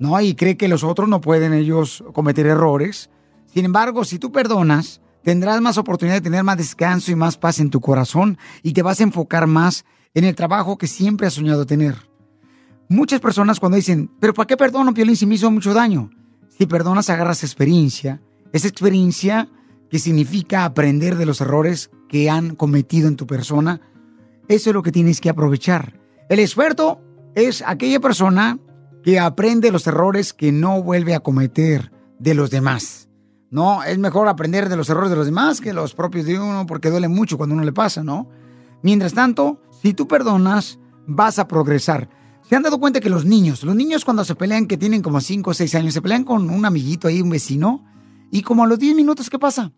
¿no? 0.00 0.20
Y 0.20 0.34
cree 0.34 0.56
que 0.56 0.66
los 0.66 0.82
otros 0.82 1.08
no 1.08 1.20
pueden 1.20 1.52
ellos 1.52 2.02
cometer 2.12 2.46
errores. 2.46 3.10
Sin 3.46 3.64
embargo, 3.64 4.04
si 4.04 4.18
tú 4.18 4.32
perdonas, 4.32 5.00
tendrás 5.22 5.60
más 5.60 5.78
oportunidad 5.78 6.16
de 6.16 6.22
tener 6.22 6.42
más 6.42 6.56
descanso 6.56 7.12
y 7.12 7.14
más 7.14 7.38
paz 7.38 7.60
en 7.60 7.70
tu 7.70 7.80
corazón 7.80 8.38
y 8.62 8.72
te 8.72 8.82
vas 8.82 8.98
a 8.98 9.04
enfocar 9.04 9.46
más 9.46 9.84
en 10.14 10.24
el 10.24 10.34
trabajo 10.34 10.78
que 10.78 10.88
siempre 10.88 11.28
has 11.28 11.34
soñado 11.34 11.64
tener. 11.64 11.94
Muchas 12.88 13.20
personas 13.20 13.60
cuando 13.60 13.76
dicen, 13.76 14.10
pero 14.20 14.34
¿para 14.34 14.46
qué 14.48 14.56
perdono, 14.56 14.92
Piolín, 14.92 15.16
si 15.16 15.26
me 15.26 15.36
hizo 15.36 15.50
mucho 15.50 15.72
daño? 15.72 16.10
Si 16.58 16.66
perdonas, 16.66 17.10
agarras 17.10 17.44
experiencia. 17.44 18.20
Esa 18.52 18.68
experiencia 18.68 19.48
que 19.90 19.98
significa 19.98 20.64
aprender 20.64 21.16
de 21.16 21.26
los 21.26 21.40
errores 21.40 21.90
que 22.08 22.30
han 22.30 22.54
cometido 22.54 23.08
en 23.08 23.16
tu 23.16 23.26
persona. 23.26 23.80
Eso 24.48 24.70
es 24.70 24.74
lo 24.74 24.82
que 24.82 24.92
tienes 24.92 25.20
que 25.20 25.30
aprovechar. 25.30 26.00
El 26.28 26.38
experto 26.38 27.00
es 27.34 27.62
aquella 27.66 28.00
persona 28.00 28.58
que 29.04 29.20
aprende 29.20 29.70
los 29.70 29.86
errores 29.86 30.32
que 30.32 30.50
no 30.50 30.82
vuelve 30.82 31.14
a 31.14 31.20
cometer 31.20 31.92
de 32.18 32.34
los 32.34 32.50
demás. 32.50 33.08
No, 33.50 33.84
es 33.84 33.98
mejor 33.98 34.26
aprender 34.26 34.68
de 34.68 34.76
los 34.76 34.90
errores 34.90 35.10
de 35.10 35.16
los 35.16 35.26
demás 35.26 35.60
que 35.60 35.72
los 35.72 35.94
propios 35.94 36.26
de 36.26 36.38
uno 36.38 36.66
porque 36.66 36.90
duele 36.90 37.08
mucho 37.08 37.36
cuando 37.36 37.54
uno 37.54 37.64
le 37.64 37.72
pasa, 37.72 38.02
¿no? 38.02 38.28
Mientras 38.82 39.14
tanto, 39.14 39.60
si 39.82 39.94
tú 39.94 40.08
perdonas, 40.08 40.78
vas 41.06 41.38
a 41.38 41.46
progresar. 41.46 42.08
¿Se 42.48 42.54
han 42.54 42.62
dado 42.62 42.78
cuenta 42.78 43.00
que 43.00 43.10
los 43.10 43.24
niños, 43.24 43.64
los 43.64 43.74
niños 43.74 44.04
cuando 44.04 44.24
se 44.24 44.36
pelean, 44.36 44.66
que 44.66 44.76
tienen 44.76 45.02
como 45.02 45.20
5 45.20 45.50
o 45.50 45.54
6 45.54 45.74
años, 45.74 45.94
se 45.94 46.02
pelean 46.02 46.22
con 46.22 46.48
un 46.48 46.64
amiguito 46.64 47.08
ahí, 47.08 47.20
un 47.20 47.30
vecino, 47.30 47.84
y 48.30 48.42
como 48.42 48.62
a 48.62 48.68
los 48.68 48.78
10 48.78 48.94
minutos, 48.94 49.30
¿qué 49.30 49.38
pasa? 49.38 49.72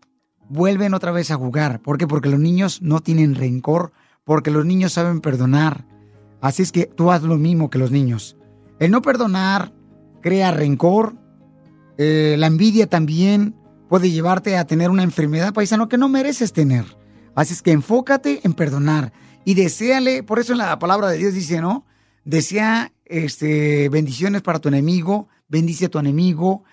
Vuelven 0.49 0.93
otra 0.93 1.11
vez 1.11 1.31
a 1.31 1.35
jugar. 1.35 1.81
¿Por 1.81 1.97
qué? 1.97 2.05
Porque 2.05 2.29
los 2.29 2.39
niños 2.39 2.83
no 2.83 2.99
tienen 2.99 3.33
rencor, 3.33 3.91
porque 4.23 4.51
los 4.51 4.65
niños 4.65 4.93
saben 4.93 5.19
perdonar. 5.19 5.85
Así 6.41 6.61
es 6.61 6.71
que 6.71 6.85
tú 6.85 7.11
haz 7.11 7.23
lo 7.23 7.37
mismo 7.37 7.71
que 7.71 7.79
los 7.79 7.89
niños. 7.89 8.37
El 8.79 8.91
no 8.91 9.01
perdonar 9.01 9.73
crea 10.21 10.51
rencor, 10.51 11.15
eh, 11.97 12.35
la 12.37 12.47
envidia 12.47 12.87
también 12.87 13.55
puede 13.89 14.11
llevarte 14.11 14.57
a 14.57 14.65
tener 14.65 14.91
una 14.91 15.03
enfermedad 15.03 15.53
paisano 15.53 15.89
que 15.89 15.97
no 15.97 16.07
mereces 16.07 16.53
tener. 16.53 16.85
Así 17.33 17.53
es 17.53 17.63
que 17.63 17.71
enfócate 17.71 18.41
en 18.43 18.53
perdonar 18.53 19.11
y 19.43 19.55
deséale, 19.55 20.21
por 20.21 20.37
eso 20.37 20.51
en 20.51 20.59
la 20.59 20.77
palabra 20.77 21.09
de 21.09 21.17
Dios 21.17 21.33
dice, 21.33 21.61
¿no? 21.61 21.85
Desea 22.29 22.93
este, 23.05 23.89
bendiciones 23.89 24.43
para 24.43 24.59
tu 24.59 24.69
enemigo, 24.69 25.29
bendice 25.47 25.85
a 25.85 25.89
tu 25.89 25.97
enemigo, 25.97 26.63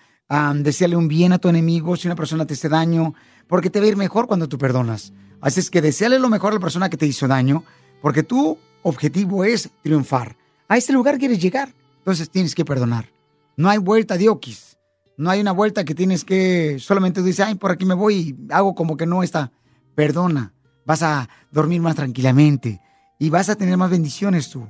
deseale 0.53 0.95
un 0.95 1.07
bien 1.07 1.33
a 1.33 1.39
tu 1.39 1.49
enemigo 1.49 1.95
si 1.95 2.07
una 2.07 2.13
persona 2.13 2.45
te 2.45 2.53
hace 2.53 2.69
daño, 2.69 3.15
porque 3.47 3.71
te 3.71 3.79
va 3.79 3.87
a 3.87 3.89
ir 3.89 3.97
mejor 3.97 4.27
cuando 4.27 4.47
tú 4.47 4.59
perdonas. 4.59 5.13
Así 5.41 5.59
es 5.59 5.71
que 5.71 5.81
deseale 5.81 6.19
lo 6.19 6.29
mejor 6.29 6.51
a 6.51 6.57
la 6.57 6.61
persona 6.61 6.91
que 6.91 6.97
te 6.97 7.07
hizo 7.07 7.27
daño, 7.27 7.63
porque 8.03 8.21
tu 8.21 8.59
objetivo 8.83 9.45
es 9.45 9.71
triunfar. 9.81 10.37
A 10.67 10.77
ese 10.77 10.93
lugar 10.93 11.17
quieres 11.17 11.41
llegar, 11.41 11.73
entonces 11.97 12.29
tienes 12.29 12.53
que 12.53 12.63
perdonar. 12.63 13.09
No 13.55 13.67
hay 13.67 13.79
vuelta 13.79 14.15
de 14.15 14.29
oquis. 14.29 14.77
No 15.17 15.31
hay 15.31 15.41
una 15.41 15.53
vuelta 15.53 15.85
que 15.85 15.95
tienes 15.95 16.23
que 16.23 16.77
solamente 16.77 17.23
dices, 17.23 17.47
ay, 17.47 17.55
por 17.55 17.71
aquí 17.71 17.83
me 17.83 17.95
voy 17.95 18.15
y 18.15 18.53
hago 18.53 18.75
como 18.75 18.95
que 18.95 19.07
no 19.07 19.23
está. 19.23 19.51
Perdona, 19.95 20.53
vas 20.85 21.01
a 21.01 21.27
dormir 21.49 21.81
más 21.81 21.95
tranquilamente 21.95 22.79
y 23.17 23.31
vas 23.31 23.49
a 23.49 23.55
tener 23.55 23.75
más 23.75 23.89
bendiciones 23.89 24.51
tú. 24.51 24.67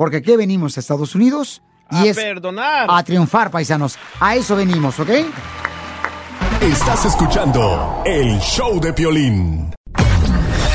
Porque 0.00 0.16
aquí 0.16 0.34
venimos 0.34 0.78
a 0.78 0.80
Estados 0.80 1.14
Unidos 1.14 1.60
y 1.90 1.96
A 1.96 2.04
es 2.06 2.16
perdonar. 2.16 2.86
a 2.88 3.02
triunfar, 3.02 3.50
paisanos. 3.50 3.98
A 4.18 4.34
eso 4.34 4.56
venimos, 4.56 4.98
¿ok? 4.98 5.10
Estás 6.62 7.04
escuchando 7.04 8.02
el 8.06 8.40
show 8.40 8.80
de 8.80 8.94
Piolín. 8.94 9.74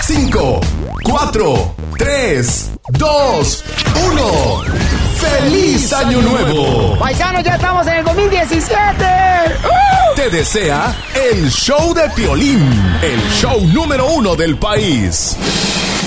5, 0.03 0.61
4, 1.03 1.75
3, 1.97 2.71
2, 2.89 3.63
1. 4.11 4.23
¡Feliz 5.17 5.91
Año 5.91 6.21
Nuevo! 6.21 6.95
Paisanos, 6.99 7.43
ya 7.43 7.55
estamos 7.55 7.87
en 7.87 7.93
el 7.95 8.05
2017. 8.05 9.05
Te 10.15 10.29
desea 10.29 10.95
el 11.31 11.49
show 11.49 11.95
de 11.95 12.07
Piolín, 12.11 12.61
el 13.01 13.19
show 13.31 13.59
número 13.73 14.05
uno 14.05 14.35
del 14.35 14.59
país. 14.59 15.35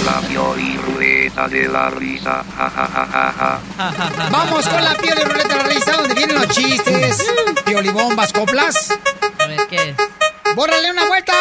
La 0.08 0.26
Pioliruleta 0.26 1.48
de 1.48 1.68
la 1.68 1.90
risa. 1.90 2.42
Ja, 2.56 2.70
ja, 2.70 2.86
ja, 2.86 3.06
ja, 3.12 3.60
ja. 3.76 4.30
Vamos 4.30 4.66
con 4.66 4.82
la 4.82 4.94
piel 4.94 5.18
y 5.20 5.24
ruleta 5.24 5.48
de 5.48 5.54
la 5.56 5.68
risa, 5.68 5.92
donde 5.92 6.14
vienen 6.14 6.36
los 6.36 6.48
chistes, 6.48 7.26
piolibombas, 7.66 8.32
coplas. 8.32 8.98
A 9.38 9.46
ver, 9.46 9.66
¿qué 9.68 9.90
es? 9.90 9.96
¡Bórrale 10.56 10.92
una 10.92 11.06
vuelta! 11.06 11.34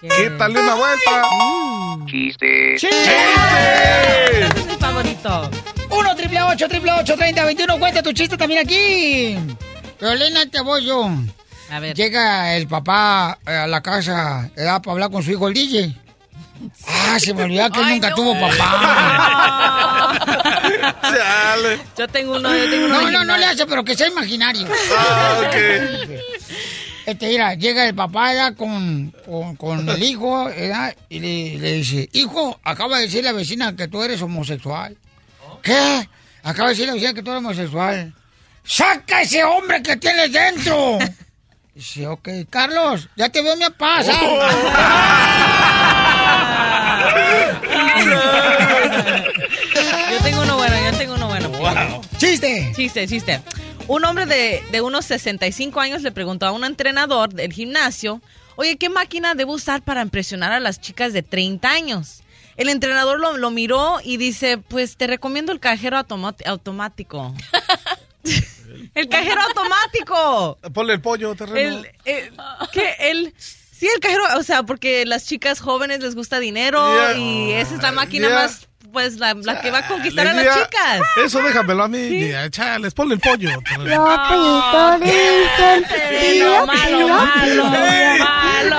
Quítale 0.00 0.60
una 0.60 0.74
vuelta. 0.74 1.22
Chiste. 2.06 2.74
Ese 2.74 2.88
es 4.40 4.66
mi 4.66 4.74
favorito. 4.74 5.50
1 5.90 6.16
triple 6.16 6.42
8 6.42 6.68
triple 6.68 6.92
8 6.92 7.16
30 7.16 7.44
21 7.44 7.78
Cuenta 7.78 8.02
tu 8.02 8.12
chiste 8.12 8.36
también 8.36 8.66
aquí. 8.66 9.38
Violina, 10.00 10.46
te 10.50 10.60
voy 10.62 10.84
yo. 10.84 11.08
llega 11.94 12.56
el 12.56 12.66
papá 12.66 13.38
a 13.44 13.66
la 13.68 13.80
casa 13.80 14.50
eh, 14.56 14.66
para 14.66 14.92
hablar 14.92 15.10
con 15.12 15.22
su 15.22 15.30
hijo, 15.30 15.46
el 15.46 15.54
DJ. 15.54 16.09
Ah, 16.86 17.18
se 17.18 17.32
me 17.34 17.44
olvidó 17.44 17.70
que 17.70 17.80
él 17.80 17.88
nunca 17.88 18.14
tuvo 18.14 18.38
papá. 18.38 20.14
Yo 21.96 22.06
tengo 22.08 22.36
uno, 22.36 22.54
yo 22.56 22.70
tengo 22.70 22.86
uno. 22.86 23.00
No, 23.02 23.10
no, 23.10 23.24
no 23.24 23.36
le 23.36 23.44
hace, 23.46 23.66
pero 23.66 23.84
que 23.84 23.94
sea 23.96 24.08
imaginario. 24.08 24.66
Ah, 24.96 25.40
Este, 27.06 27.26
mira, 27.28 27.54
llega 27.54 27.86
el 27.86 27.94
papá 27.94 28.32
ya 28.34 28.54
con, 28.54 29.12
con, 29.26 29.56
con 29.56 29.88
el 29.88 30.02
hijo 30.02 30.44
¿verdad? 30.46 30.94
y 31.08 31.18
le, 31.18 31.58
le 31.58 31.72
dice, 31.74 32.08
hijo, 32.12 32.58
acaba 32.62 32.98
de 32.98 33.04
decir 33.04 33.24
la 33.24 33.32
vecina 33.32 33.74
que 33.74 33.88
tú 33.88 34.02
eres 34.02 34.22
homosexual. 34.22 34.96
¿Qué? 35.62 36.08
Acaba 36.42 36.68
de 36.68 36.74
decir 36.74 36.86
la 36.86 36.94
vecina 36.94 37.12
que 37.14 37.22
tú 37.22 37.30
eres 37.30 37.40
homosexual. 37.42 38.14
¡Saca 38.64 39.22
ese 39.22 39.42
hombre 39.44 39.82
que 39.82 39.96
tienes 39.96 40.32
dentro! 40.32 40.98
Dice, 41.74 42.06
ok, 42.06 42.28
Carlos, 42.50 43.08
ya 43.16 43.28
te 43.28 43.42
veo 43.42 43.56
mi 43.56 43.64
papá. 43.64 44.02
Yo 50.10 50.18
tengo 50.22 50.42
uno 50.42 50.56
bueno, 50.56 50.76
yo 50.90 50.98
tengo 50.98 51.14
uno 51.14 51.28
bueno. 51.28 52.00
¡Chiste! 52.18 52.72
Chiste, 52.74 53.06
chiste. 53.06 53.40
Un 53.86 54.04
hombre 54.04 54.26
de, 54.26 54.62
de 54.70 54.80
unos 54.80 55.04
65 55.06 55.80
años 55.80 56.02
le 56.02 56.12
preguntó 56.12 56.46
a 56.46 56.52
un 56.52 56.64
entrenador 56.64 57.32
del 57.32 57.52
gimnasio, 57.52 58.20
oye, 58.56 58.76
¿qué 58.76 58.88
máquina 58.88 59.34
debo 59.34 59.54
usar 59.54 59.82
para 59.82 60.02
impresionar 60.02 60.52
a 60.52 60.60
las 60.60 60.80
chicas 60.80 61.12
de 61.12 61.22
30 61.22 61.68
años? 61.70 62.22
El 62.56 62.68
entrenador 62.68 63.18
lo, 63.18 63.36
lo 63.36 63.50
miró 63.50 63.98
y 64.04 64.16
dice, 64.16 64.58
pues 64.58 64.96
te 64.96 65.06
recomiendo 65.06 65.50
el 65.52 65.60
cajero 65.60 65.96
automático. 65.96 67.34
el 68.94 69.08
cajero 69.08 69.40
automático. 69.40 70.58
Ponle 70.72 70.92
el 70.94 71.00
pollo, 71.00 71.34
terreno. 71.34 71.78
El, 71.78 71.90
el- 72.04 72.32
¿qué? 72.72 72.94
El, 73.00 73.34
sí, 73.80 73.88
el 73.92 74.00
cajero, 74.00 74.22
o 74.38 74.42
sea, 74.44 74.62
porque 74.62 75.04
las 75.06 75.24
chicas 75.26 75.58
jóvenes 75.60 76.00
les 76.00 76.14
gusta 76.14 76.38
dinero 76.38 76.80
Yeah. 76.94 77.16
y 77.16 77.52
esa 77.52 77.74
es 77.74 77.82
la 77.82 77.90
máquina 77.92 78.28
Yeah. 78.28 78.36
más, 78.42 78.68
pues, 78.92 79.16
la, 79.18 79.34
la 79.34 79.60
que 79.60 79.70
va 79.70 79.78
a 79.78 79.86
conquistar 79.88 80.26
a 80.28 80.32
las 80.34 80.44
chicas. 80.44 81.00
Eso 81.24 81.40
déjamelo 81.42 81.84
a 81.84 81.88
mí. 81.88 82.28
Ya, 82.28 82.48
chales, 82.50 82.92
ponle 82.94 83.14
el 83.14 83.20
pollo. 83.20 83.48
terreno. 83.68 84.98
Terreno, 85.88 86.66
malo, 86.66 87.08
malo, 87.08 87.64
malo. 87.64 88.76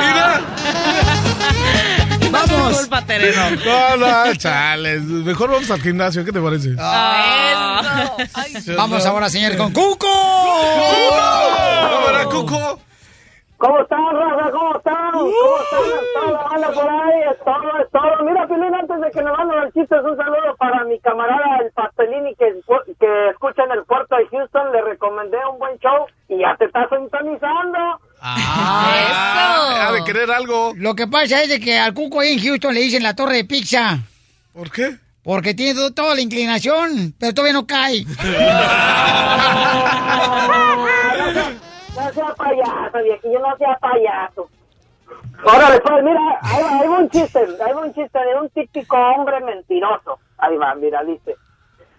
Vamos. 2.31 2.77
Culpa, 2.79 3.05
terreno. 3.05 3.41
No, 3.65 3.97
no, 3.97 4.35
chales. 4.35 5.01
Mejor 5.03 5.51
vamos 5.51 5.69
al 5.69 5.81
gimnasio. 5.81 6.23
¿Qué 6.23 6.31
te 6.31 6.39
parece? 6.39 6.75
Ah. 6.79 8.15
Vamos 8.77 9.05
ahora, 9.05 9.29
señor, 9.29 9.57
con 9.57 9.73
Cuco. 9.73 10.07
Cámara, 11.89 12.25
Cuco. 12.25 12.79
¿Cómo 13.61 13.79
están, 13.79 13.99
raza? 14.11 14.51
¿Cómo 14.51 14.75
están? 14.75 15.11
¿Cómo 15.11 15.57
están? 15.61 15.81
Toda 16.15 16.31
la 16.31 16.43
banda 16.49 16.71
por 16.73 16.89
ahí, 16.89 17.19
es 17.31 17.37
todo, 17.45 17.77
es 17.79 17.91
todo. 17.91 18.25
Mira, 18.25 18.47
Pilín, 18.47 18.73
antes 18.73 18.99
de 19.01 19.11
que 19.11 19.21
me 19.23 19.31
manden 19.31 19.59
el 19.63 19.71
chiste, 19.73 19.95
un 19.99 20.17
saludo 20.17 20.55
para 20.57 20.83
mi 20.85 20.99
camarada 20.99 21.57
el 21.63 21.71
Pastelini 21.71 22.33
que, 22.35 22.55
que 22.99 23.29
escucha 23.29 23.63
en 23.65 23.71
el 23.77 23.83
puerto 23.85 24.15
de 24.15 24.25
Houston. 24.29 24.71
Le 24.71 24.81
recomendé 24.81 25.37
un 25.51 25.59
buen 25.59 25.77
show 25.77 26.07
y 26.27 26.39
ya 26.39 26.55
te 26.57 26.65
está 26.65 26.89
sintonizando. 26.89 27.77
Ah, 28.19 29.89
ha 29.89 29.91
de 29.93 30.03
querer 30.05 30.31
algo. 30.31 30.73
Lo 30.75 30.95
que 30.95 31.05
pasa 31.07 31.43
es 31.43 31.49
de 31.49 31.59
que 31.59 31.77
al 31.77 31.93
Cuco 31.93 32.21
ahí 32.21 32.33
en 32.33 32.39
Houston 32.39 32.73
le 32.73 32.79
dicen 32.81 33.03
la 33.03 33.15
torre 33.15 33.35
de 33.37 33.45
pizza. 33.45 33.99
¿Por 34.53 34.71
qué? 34.71 34.97
Porque 35.23 35.53
tiene 35.53 35.75
to- 35.79 35.93
toda 35.93 36.15
la 36.15 36.21
inclinación, 36.21 37.13
pero 37.19 37.31
todavía 37.33 37.53
no 37.53 37.67
cae. 37.67 38.03
No 42.11 42.15
sea 42.15 42.35
payaso, 42.35 43.03
viejillo, 43.03 43.39
no 43.39 43.55
sea 43.57 43.77
payaso. 43.79 44.49
Ahora 45.45 45.71
después, 45.71 46.03
mira, 46.03 46.39
ahí 46.41 46.61
va, 46.61 46.91
va 46.91 46.99
un 46.99 47.09
chiste, 47.09 47.39
va 47.55 47.81
un 47.81 47.93
chiste 47.93 48.19
de 48.19 48.35
un 48.35 48.49
típico 48.49 48.97
hombre 48.97 49.39
mentiroso. 49.39 50.19
Ahí 50.37 50.57
va, 50.57 50.75
mira, 50.75 51.03
dice. 51.05 51.35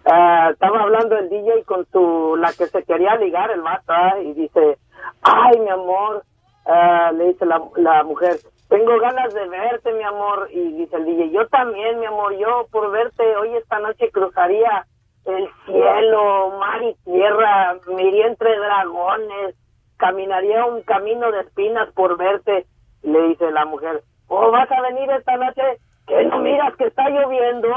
ah, 0.05 0.49
estaba 0.51 0.81
hablando 0.83 1.17
el 1.17 1.29
DJ 1.29 1.63
con 1.63 1.85
su, 1.91 2.35
la 2.37 2.53
que 2.53 2.67
se 2.67 2.83
quería 2.83 3.15
ligar, 3.15 3.49
el 3.49 3.61
vato, 3.61 3.85
ah, 3.87 4.19
y 4.21 4.33
dice, 4.33 4.77
ay, 5.23 5.59
mi 5.59 5.69
amor, 5.69 6.23
ah, 6.67 7.11
le 7.11 7.29
dice 7.29 7.45
la, 7.47 7.59
la 7.77 8.03
mujer, 8.03 8.37
tengo 8.69 8.99
ganas 8.99 9.33
de 9.33 9.47
verte, 9.47 9.93
mi 9.93 10.03
amor, 10.03 10.47
y 10.51 10.73
dice 10.73 10.95
el 10.97 11.05
DJ, 11.05 11.31
yo 11.31 11.47
también, 11.47 11.99
mi 11.99 12.05
amor, 12.05 12.37
yo 12.37 12.67
por 12.71 12.91
verte 12.91 13.35
hoy 13.37 13.55
esta 13.55 13.79
noche 13.79 14.11
cruzaría 14.11 14.85
el 15.25 15.49
cielo, 15.65 16.51
mar 16.59 16.83
y 16.83 16.93
tierra, 17.03 17.77
me 17.87 18.03
iría 18.03 18.27
entre 18.27 18.57
dragones, 18.59 19.55
caminaría 20.03 20.65
un 20.65 20.81
camino 20.81 21.31
de 21.31 21.39
espinas 21.41 21.87
por 21.95 22.17
verte. 22.17 22.65
Le 23.03 23.29
dice 23.29 23.49
la 23.51 23.63
mujer, 23.65 24.03
oh, 24.27 24.51
¿vas 24.51 24.69
a 24.69 24.81
venir 24.81 25.09
esta 25.11 25.37
noche? 25.37 25.61
Que 26.05 26.25
no 26.25 26.39
miras 26.39 26.75
que 26.77 26.87
está 26.87 27.07
lloviendo. 27.09 27.69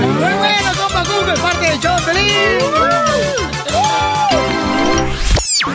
Muy 0.00 0.34
bueno, 0.34 0.72
compa 0.82 1.04
Cuco, 1.04 1.30
es 1.32 1.40
parte 1.40 1.64
del 1.64 1.78
show, 1.78 1.96
feliz. 1.98 2.58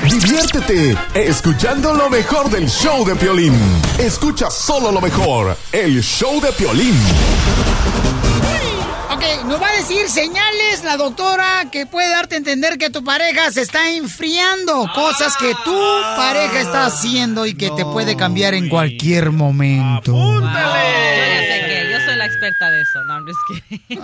Diviértete 0.09 0.97
escuchando 1.13 1.93
lo 1.93 2.09
mejor 2.09 2.49
del 2.49 2.67
show 2.67 3.05
de 3.05 3.15
Piolín. 3.15 3.53
Escucha 3.97 4.49
solo 4.49 4.91
lo 4.91 4.99
mejor, 4.99 5.55
el 5.71 6.01
show 6.01 6.41
de 6.41 6.51
Piolín. 6.51 6.99
Ok, 9.19 9.25
nos 9.47 9.61
va 9.61 9.67
a 9.67 9.75
decir 9.75 10.07
señales 10.07 10.81
la 10.85 10.95
doctora 10.95 11.65
que 11.69 11.85
puede 11.85 12.09
darte 12.09 12.35
a 12.35 12.37
entender 12.37 12.77
que 12.77 12.89
tu 12.89 13.03
pareja 13.03 13.51
se 13.51 13.63
está 13.63 13.91
enfriando. 13.91 14.89
Cosas 14.95 15.35
que 15.35 15.53
tu 15.65 15.77
pareja 16.15 16.61
está 16.61 16.85
haciendo 16.85 17.45
y 17.45 17.53
que 17.53 17.69
te 17.71 17.83
puede 17.83 18.15
cambiar 18.15 18.53
en 18.53 18.69
cualquier 18.69 19.31
momento. 19.31 20.13
Experta 22.39 22.69
de 22.69 22.81
eso. 22.81 23.03
No, 23.03 23.13
I'm 23.15 23.25
just 23.25 23.39
kidding. 23.47 23.99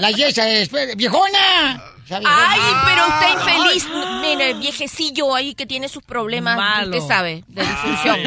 La 0.00 0.10
Yesa 0.10 0.48
es, 0.48 0.70
viejona. 0.96 1.82
Ya, 2.06 2.18
viejona. 2.20 2.50
Ay, 2.50 2.60
pero 2.86 3.06
está 3.06 3.30
infeliz. 3.32 3.86
Mira, 4.22 4.44
el 4.50 4.58
viejecillo 4.60 5.34
ahí 5.34 5.54
que 5.54 5.66
tiene 5.66 5.88
sus 5.88 6.02
problemas. 6.02 6.56
Malo. 6.56 6.96
Usted 6.96 7.08
sabe, 7.08 7.44
de 7.48 7.62
disfunción. 7.62 8.18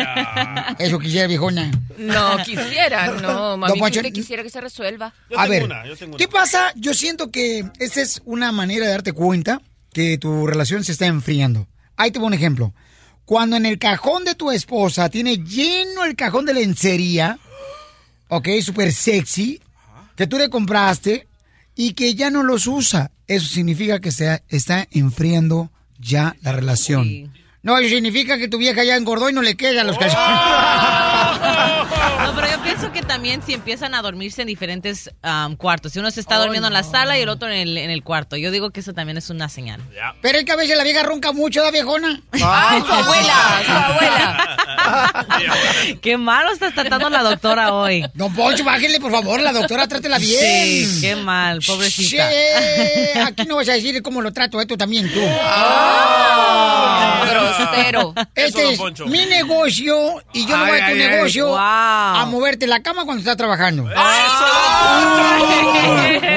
Eso 0.80 1.00
quisiera, 1.00 1.28
viejona. 1.28 1.72
No 1.98 2.38
quisiera, 2.44 3.08
no, 3.12 3.58
mami. 3.58 3.80
Poncho, 3.80 4.00
Usted 4.00 4.14
quisiera 4.14 4.44
que 4.44 4.50
se 4.50 4.62
resuelva. 4.62 5.14
A 5.36 5.48
ver, 5.48 5.70
¿qué 6.18 6.28
pasa? 6.28 6.72
Yo 6.76 6.94
siento 6.94 7.32
que 7.32 7.66
esa 7.80 8.02
es 8.02 8.22
una 8.26 8.52
manera 8.52 8.86
de 8.86 8.92
darte 8.92 9.14
cuenta 9.14 9.62
que 9.94 10.18
tu 10.18 10.46
relación 10.48 10.84
se 10.84 10.92
está 10.92 11.06
enfriando. 11.06 11.68
Ahí 11.98 12.12
te 12.12 12.20
pongo 12.20 12.28
un 12.28 12.34
ejemplo. 12.34 12.74
Cuando 13.30 13.58
en 13.58 13.68
el 13.68 13.78
cajón 13.78 14.26
de 14.26 14.34
tu 14.34 14.50
esposa 14.50 15.08
tiene 15.08 15.38
lleno 15.38 16.04
el 16.04 16.16
cajón 16.16 16.46
de 16.46 16.56
lencería, 16.56 17.38
ok, 18.28 18.48
súper 18.60 18.92
sexy, 18.92 19.62
que 20.16 20.26
tú 20.26 20.40
le 20.40 20.50
compraste 20.50 21.28
y 21.76 21.94
que 21.94 22.16
ya 22.16 22.32
no 22.32 22.42
los 22.42 22.66
usa, 22.66 23.12
eso 23.28 23.48
significa 23.48 24.00
que 24.00 24.12
se 24.12 24.42
está 24.48 24.88
enfriando 24.90 25.70
ya 26.00 26.38
la 26.42 26.54
relación. 26.54 27.32
No, 27.62 27.78
eso 27.78 27.90
significa 27.90 28.40
que 28.40 28.48
tu 28.48 28.58
vieja 28.58 28.84
ya 28.84 28.98
engordó 28.98 29.30
y 29.30 29.34
no 29.34 29.44
le 29.44 29.56
quedan 29.56 29.86
los 29.86 29.98
pero 30.00 30.18
yo 32.49 32.49
pienso 32.90 32.94
que 32.94 33.02
también 33.02 33.42
si 33.46 33.54
empiezan 33.54 33.94
a 33.94 34.02
dormirse 34.02 34.42
en 34.42 34.48
diferentes 34.48 35.10
cuartos. 35.58 35.94
Si 35.94 36.00
uno 36.00 36.12
se 36.12 36.20
está 36.20 36.38
durmiendo 36.40 36.68
en 36.68 36.74
la 36.74 36.84
sala 36.84 37.18
y 37.18 37.22
el 37.22 37.30
otro 37.30 37.48
en 37.50 37.56
el, 37.56 37.78
en 37.78 37.90
el 37.90 38.04
cuarto. 38.04 38.36
Yo 38.36 38.52
digo 38.52 38.72
que 38.72 38.80
eso 38.80 38.94
también 38.94 39.18
es 39.18 39.30
una 39.30 39.50
señal. 39.50 39.82
Pero 40.22 40.38
es 40.38 40.46
que 40.46 40.52
a 40.52 40.56
veces 40.56 40.78
la 40.78 40.84
vieja 40.84 41.04
ronca 41.04 41.32
mucho, 41.32 41.64
¿da 41.64 41.72
viejona? 41.72 42.22
Ay, 42.32 42.82
su 42.82 42.92
abuela, 42.92 43.62
su 43.66 43.72
abuela. 43.72 44.58
Qué 46.02 46.18
malo 46.18 46.52
estás 46.52 46.74
tratando 46.74 47.08
a 47.08 47.10
la 47.10 47.24
doctora 47.24 47.74
hoy. 47.74 48.06
Don 48.14 48.34
Poncho, 48.34 48.64
bájele, 48.64 49.00
por 49.00 49.12
favor, 49.12 49.42
la 49.42 49.52
doctora, 49.52 49.88
trátela 49.88 50.18
bien. 50.18 50.88
Sí, 50.88 51.02
qué 51.02 51.16
mal, 51.16 51.60
pobrecita. 51.66 52.30
Sí, 52.30 53.20
aquí 53.20 53.46
no 53.46 53.58
vas 53.58 53.70
a 53.70 53.74
decir 53.74 54.02
cómo 54.02 54.22
lo 54.22 54.32
trato, 54.34 54.60
esto 54.62 54.78
también 54.78 55.12
tú. 55.12 55.20
Ah, 55.42 56.86
grosero. 57.92 58.14
Este 58.36 58.72
Eso, 58.74 58.88
es 58.88 59.00
mi 59.08 59.26
negocio 59.26 60.22
y 60.34 60.46
yo 60.46 60.58
no 60.58 60.66
voy 60.66 60.80
a 60.80 60.90
tu 60.90 60.96
negocio 60.96 61.48
Wow. 61.48 61.58
a 61.58 62.26
moverte 62.30 62.68
la 62.68 62.82
cama 62.82 63.06
cuando 63.06 63.20
estás 63.22 63.38
trabajando. 63.38 63.84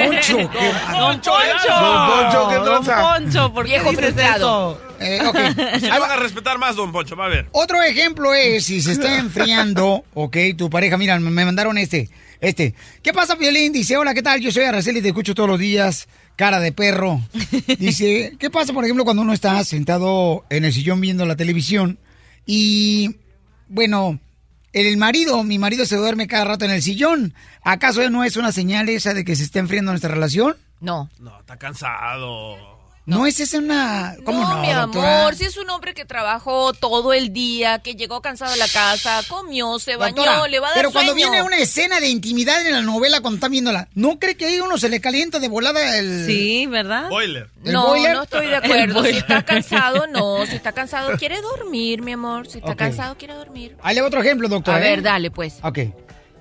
Poncho, 0.04 0.36
qué 0.36 0.98
Don 0.98 1.20
Poncho. 1.20 1.32
Don 1.68 2.08
Poncho, 2.08 2.48
¿qué 2.48 2.54
Don 2.56 2.84
tranza? 2.84 3.02
Poncho, 3.18 3.52
¿por 3.52 3.64
qué 3.64 3.70
Viejo 3.72 3.90
dices 3.90 4.04
frustrado. 4.06 4.72
eso? 4.72 4.92
Eh, 5.04 5.20
ok. 5.26 5.36
Se 5.80 5.88
van 5.90 6.10
a 6.10 6.16
respetar 6.16 6.58
más, 6.58 6.76
don 6.76 6.92
Poncho, 6.92 7.16
va 7.16 7.26
a 7.26 7.28
ver. 7.28 7.48
Otro 7.52 7.82
ejemplo 7.82 8.32
es 8.34 8.64
si 8.66 8.80
se 8.80 8.92
está 8.92 9.14
enfriando, 9.18 10.04
ok, 10.14 10.36
tu 10.56 10.70
pareja, 10.70 10.96
mira, 10.96 11.18
me 11.18 11.44
mandaron 11.44 11.76
este, 11.78 12.08
este. 12.40 12.74
¿Qué 13.02 13.12
pasa, 13.12 13.34
Violín? 13.34 13.72
Dice, 13.72 13.96
hola, 13.96 14.14
¿qué 14.14 14.22
tal? 14.22 14.40
Yo 14.40 14.52
soy 14.52 14.64
Araceli 14.64 15.00
y 15.00 15.02
te 15.02 15.08
escucho 15.08 15.34
todos 15.34 15.48
los 15.48 15.58
días, 15.58 16.08
cara 16.36 16.60
de 16.60 16.72
perro. 16.72 17.20
Dice, 17.78 18.36
¿qué 18.38 18.50
pasa, 18.50 18.72
por 18.72 18.84
ejemplo, 18.84 19.04
cuando 19.04 19.22
uno 19.22 19.32
está 19.32 19.62
sentado 19.64 20.44
en 20.50 20.64
el 20.64 20.72
sillón 20.72 21.00
viendo 21.00 21.26
la 21.26 21.36
televisión 21.36 21.98
y, 22.46 23.16
bueno, 23.68 24.18
el 24.72 24.96
marido, 24.96 25.42
mi 25.44 25.58
marido 25.58 25.84
se 25.86 25.96
duerme 25.96 26.26
cada 26.26 26.44
rato 26.44 26.64
en 26.64 26.70
el 26.70 26.82
sillón. 26.82 27.34
¿Acaso 27.62 28.08
no 28.10 28.24
es 28.24 28.36
una 28.36 28.52
señal 28.52 28.88
esa 28.88 29.14
de 29.14 29.24
que 29.24 29.36
se 29.36 29.44
está 29.44 29.58
enfriando 29.58 29.92
nuestra 29.92 30.12
relación? 30.12 30.56
No. 30.80 31.10
No, 31.18 31.40
está 31.40 31.58
cansado. 31.58 32.81
No, 33.04 33.26
es 33.26 33.40
esa 33.40 33.58
una... 33.58 34.14
¿Cómo 34.24 34.46
no, 34.48 34.60
mi 34.60 34.72
doctora? 34.72 35.20
amor, 35.22 35.34
si 35.34 35.44
es 35.44 35.56
un 35.56 35.68
hombre 35.70 35.92
que 35.92 36.04
trabajó 36.04 36.72
todo 36.72 37.12
el 37.12 37.32
día, 37.32 37.80
que 37.80 37.94
llegó 37.96 38.22
cansado 38.22 38.52
a 38.52 38.56
la 38.56 38.68
casa, 38.68 39.22
comió, 39.28 39.78
se 39.80 39.96
bañó, 39.96 40.14
Doctora, 40.14 40.46
le 40.46 40.60
va 40.60 40.68
a 40.68 40.70
dar 40.70 40.76
pero 40.78 40.92
cuando 40.92 41.12
sueño. 41.12 41.30
viene 41.30 41.42
una 41.44 41.56
escena 41.58 41.98
de 41.98 42.08
intimidad 42.08 42.64
en 42.64 42.72
la 42.74 42.82
novela, 42.82 43.20
cuando 43.20 43.36
están 43.38 43.50
viéndola, 43.50 43.88
¿no 43.94 44.20
cree 44.20 44.36
que 44.36 44.46
ahí 44.46 44.60
uno 44.60 44.78
se 44.78 44.88
le 44.88 45.00
calienta 45.00 45.40
de 45.40 45.48
volada 45.48 45.98
el... 45.98 46.26
Sí, 46.26 46.66
¿verdad? 46.68 47.08
Boiler. 47.08 47.48
¿El 47.64 47.72
No, 47.72 47.88
boiler? 47.88 48.14
no 48.14 48.22
estoy 48.22 48.46
de 48.46 48.56
acuerdo. 48.62 49.02
Si 49.02 49.10
está 49.16 49.42
cansado, 49.44 50.06
no. 50.12 50.46
Si 50.46 50.54
está 50.54 50.70
cansado, 50.70 51.16
quiere 51.18 51.40
dormir, 51.42 52.02
mi 52.02 52.12
amor. 52.12 52.46
Si 52.46 52.58
está 52.58 52.76
cansado, 52.76 53.16
quiere 53.18 53.34
dormir. 53.34 53.76
Ahí 53.82 53.96
le 53.96 54.00
va 54.02 54.06
otro 54.06 54.20
ejemplo, 54.20 54.48
doctor. 54.48 54.74
A 54.74 54.78
¿eh? 54.78 54.82
ver, 54.82 55.02
dale, 55.02 55.32
pues. 55.32 55.54
Ok. 55.64 55.78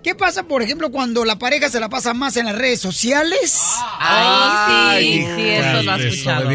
¿Qué 0.03 0.15
pasa, 0.15 0.43
por 0.43 0.63
ejemplo, 0.63 0.89
cuando 0.91 1.25
la 1.25 1.37
pareja 1.37 1.69
se 1.69 1.79
la 1.79 1.87
pasa 1.87 2.13
más 2.15 2.35
en 2.35 2.47
las 2.47 2.55
redes 2.55 2.79
sociales 2.81 3.55
Ay, 3.99 5.21
sí, 5.21 5.27
sí, 5.35 5.49
eso 5.49 5.83
lo 5.83 5.91
has 5.91 6.01
escuchado. 6.01 6.49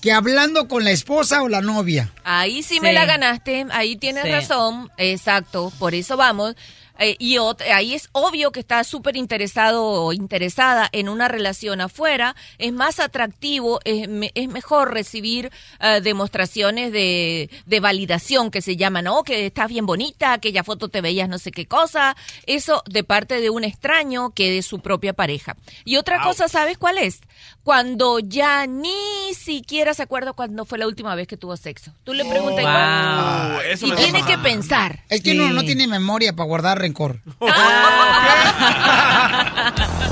Que 0.00 0.12
hablando 0.12 0.68
con 0.68 0.84
la 0.84 0.92
esposa 0.92 1.42
o 1.42 1.48
la 1.48 1.60
novia? 1.60 2.12
Ahí 2.22 2.62
sí, 2.62 2.74
Sí. 2.74 2.80
me 2.80 2.92
la 2.92 3.04
ganaste, 3.04 3.66
ahí 3.72 3.96
tienes 3.96 4.24
Sí. 4.24 4.30
razón, 4.30 4.90
exacto, 4.96 5.72
por 5.78 5.94
eso 5.94 6.16
vamos. 6.16 6.54
Eh, 6.98 7.16
y 7.18 7.36
ahí 7.72 7.94
es 7.94 8.08
obvio 8.12 8.52
que 8.52 8.60
está 8.60 8.84
súper 8.84 9.16
interesado 9.16 9.82
o 9.84 10.12
interesada 10.12 10.88
en 10.92 11.08
una 11.08 11.26
relación 11.26 11.80
afuera, 11.80 12.36
es 12.58 12.72
más 12.72 13.00
atractivo, 13.00 13.80
es, 13.84 14.08
me- 14.08 14.30
es 14.34 14.48
mejor 14.48 14.92
recibir 14.94 15.50
eh, 15.80 16.00
demostraciones 16.02 16.92
de, 16.92 17.50
de 17.66 17.80
validación 17.80 18.50
que 18.52 18.62
se 18.62 18.76
llaman, 18.76 19.08
oh, 19.08 19.24
que 19.24 19.46
estás 19.46 19.68
bien 19.68 19.86
bonita, 19.86 20.32
aquella 20.34 20.62
foto 20.62 20.88
te 20.88 21.00
veías 21.00 21.28
no 21.28 21.38
sé 21.38 21.50
qué 21.50 21.66
cosa, 21.66 22.16
eso 22.46 22.82
de 22.86 23.02
parte 23.02 23.40
de 23.40 23.50
un 23.50 23.64
extraño 23.64 24.30
que 24.30 24.50
de 24.52 24.62
su 24.62 24.78
propia 24.78 25.12
pareja. 25.14 25.56
Y 25.84 25.96
otra 25.96 26.22
cosa, 26.22 26.48
¿sabes 26.48 26.78
cuál 26.78 26.98
es? 26.98 27.20
Cuando 27.64 28.18
ya 28.20 28.66
ni 28.66 29.34
siquiera 29.34 29.94
se 29.94 30.02
acuerda 30.02 30.32
cuando 30.32 30.64
fue 30.64 30.78
la 30.78 30.86
última 30.86 31.14
vez 31.14 31.26
que 31.26 31.36
tuvo 31.36 31.56
sexo. 31.56 31.92
Tú 32.04 32.12
le 32.12 32.24
preguntas 32.24 32.60
igual. 32.60 33.62
Eso 33.70 33.86
Y 33.86 33.92
tiene 33.92 34.22
que 34.24 34.38
pensar. 34.38 35.00
Es 35.08 35.22
que 35.22 35.32
Sí. 35.32 35.38
uno 35.40 35.50
no 35.54 35.62
tiene 35.64 35.86
memoria 35.86 36.34
para 36.34 36.46
guardar 36.46 36.83
rencor. 36.84 37.20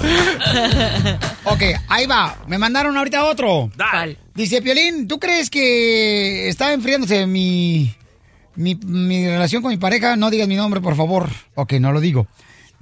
ok, 1.45 1.63
ahí 1.89 2.07
va. 2.07 2.37
Me 2.47 2.59
mandaron 2.59 2.97
ahorita 2.97 3.25
otro. 3.25 3.71
Dale. 3.77 4.19
Dice, 4.35 4.63
Piolín, 4.63 5.07
¿tú 5.07 5.19
crees 5.19 5.51
que 5.51 6.49
está 6.49 6.73
enfriándose 6.73 7.27
mi, 7.27 7.95
mi, 8.57 8.75
mi 8.75 9.27
relación 9.27 9.63
con 9.63 9.71
mi 9.71 9.77
pareja? 9.77 10.17
No 10.17 10.31
digas 10.31 10.49
mi 10.49 10.57
nombre, 10.57 10.81
por 10.81 10.97
favor. 10.97 11.29
Ok, 11.55 11.75
no 11.75 11.93
lo 11.93 12.01
digo. 12.01 12.27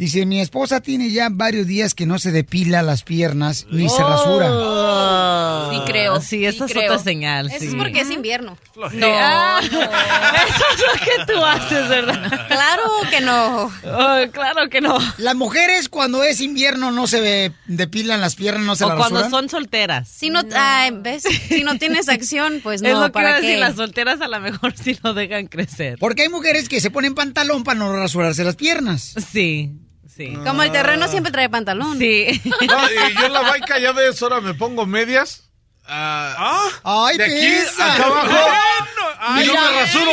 Dice, 0.01 0.25
mi 0.25 0.41
esposa 0.41 0.81
tiene 0.81 1.11
ya 1.11 1.29
varios 1.31 1.67
días 1.67 1.95
que 1.95 2.07
no 2.07 2.19
se 2.19 2.33
depila 2.33 2.81
las 2.81 3.03
piernas 3.03 3.67
ni 3.71 3.87
se 3.91 4.03
rasura. 4.03 4.49
Oh. 4.51 5.71
Sí 5.71 5.81
creo, 5.85 6.21
Sí, 6.23 6.27
sí 6.39 6.47
eso 6.47 6.65
es 6.65 6.73
creo. 6.73 6.91
otra 6.93 7.05
señal. 7.05 7.49
Eso 7.51 7.59
sí. 7.59 7.67
es 7.67 7.75
porque 7.75 8.01
es 8.01 8.11
invierno. 8.11 8.57
No, 8.95 9.07
Ah, 9.11 9.61
no. 9.71 9.79
Eso 9.83 10.65
es 10.73 10.81
lo 10.81 11.05
que 11.27 11.33
tú 11.33 11.45
haces, 11.45 11.89
¿verdad? 11.91 12.47
Claro 12.49 12.83
que 13.11 13.21
no. 13.21 13.65
Oh, 13.67 14.31
claro 14.33 14.71
que 14.71 14.81
no. 14.81 14.97
Las 15.19 15.35
mujeres 15.35 15.91
cuando 15.91 16.25
es 16.25 16.41
invierno 16.41 16.93
no 16.93 17.07
se 17.07 17.53
depilan 17.67 18.23
las 18.23 18.37
piernas, 18.37 18.65
no 18.65 18.77
se 18.77 18.85
O 18.87 18.89
las 18.89 18.97
cuando 18.97 19.17
rasuran. 19.21 19.31
son 19.31 19.49
solteras. 19.51 20.09
Si 20.09 20.31
no, 20.31 20.41
ay, 20.57 20.93
¿ves? 20.95 21.25
Si 21.25 21.63
no 21.63 21.77
tienes 21.77 22.09
acción, 22.09 22.61
pues 22.63 22.81
no, 22.81 22.89
es 22.89 22.95
lo 22.95 23.05
que 23.05 23.11
¿para 23.13 23.35
decir, 23.37 23.51
qué? 23.51 23.57
las 23.59 23.77
solteras 23.77 24.23
a 24.23 24.29
lo 24.29 24.41
mejor 24.41 24.73
sí 24.83 24.99
lo 25.03 25.13
dejan 25.13 25.47
crecer. 25.49 25.99
Porque 26.01 26.23
hay 26.23 26.31
mujeres 26.31 26.71
que 26.71 26.81
se 26.81 26.91
ponen 26.91 27.15
pantalón 27.15 27.65
para 27.65 27.79
no 27.79 27.95
rasurarse 27.95 28.45
las 28.45 28.57
piernas. 28.57 29.15
Sí, 29.31 29.73
sí. 30.17 30.35
Como 30.45 30.63
el 30.63 30.73
terreno 30.73 31.09
siempre 31.09 31.33
trae 31.33 31.49
pantalón. 31.49 31.99
Sí. 31.99 32.41
No, 32.45 32.91
y 32.91 33.15
yo 33.15 33.27
en 33.27 33.33
la 33.33 33.41
baica 33.43 33.79
ya 33.79 33.93
ves, 33.93 34.21
ahora 34.23 34.41
me 34.41 34.55
pongo 34.55 34.87
medias. 34.87 35.45
ah, 35.87 36.69
¡Ay, 36.85 37.19
de 37.19 37.25
aquí 37.25 37.49
pesa! 37.65 37.95
acá 37.95 38.05
abajo. 38.07 38.29
y 39.41 39.45
yo 39.45 39.53
me 39.55 39.81
rasuro. 39.81 40.11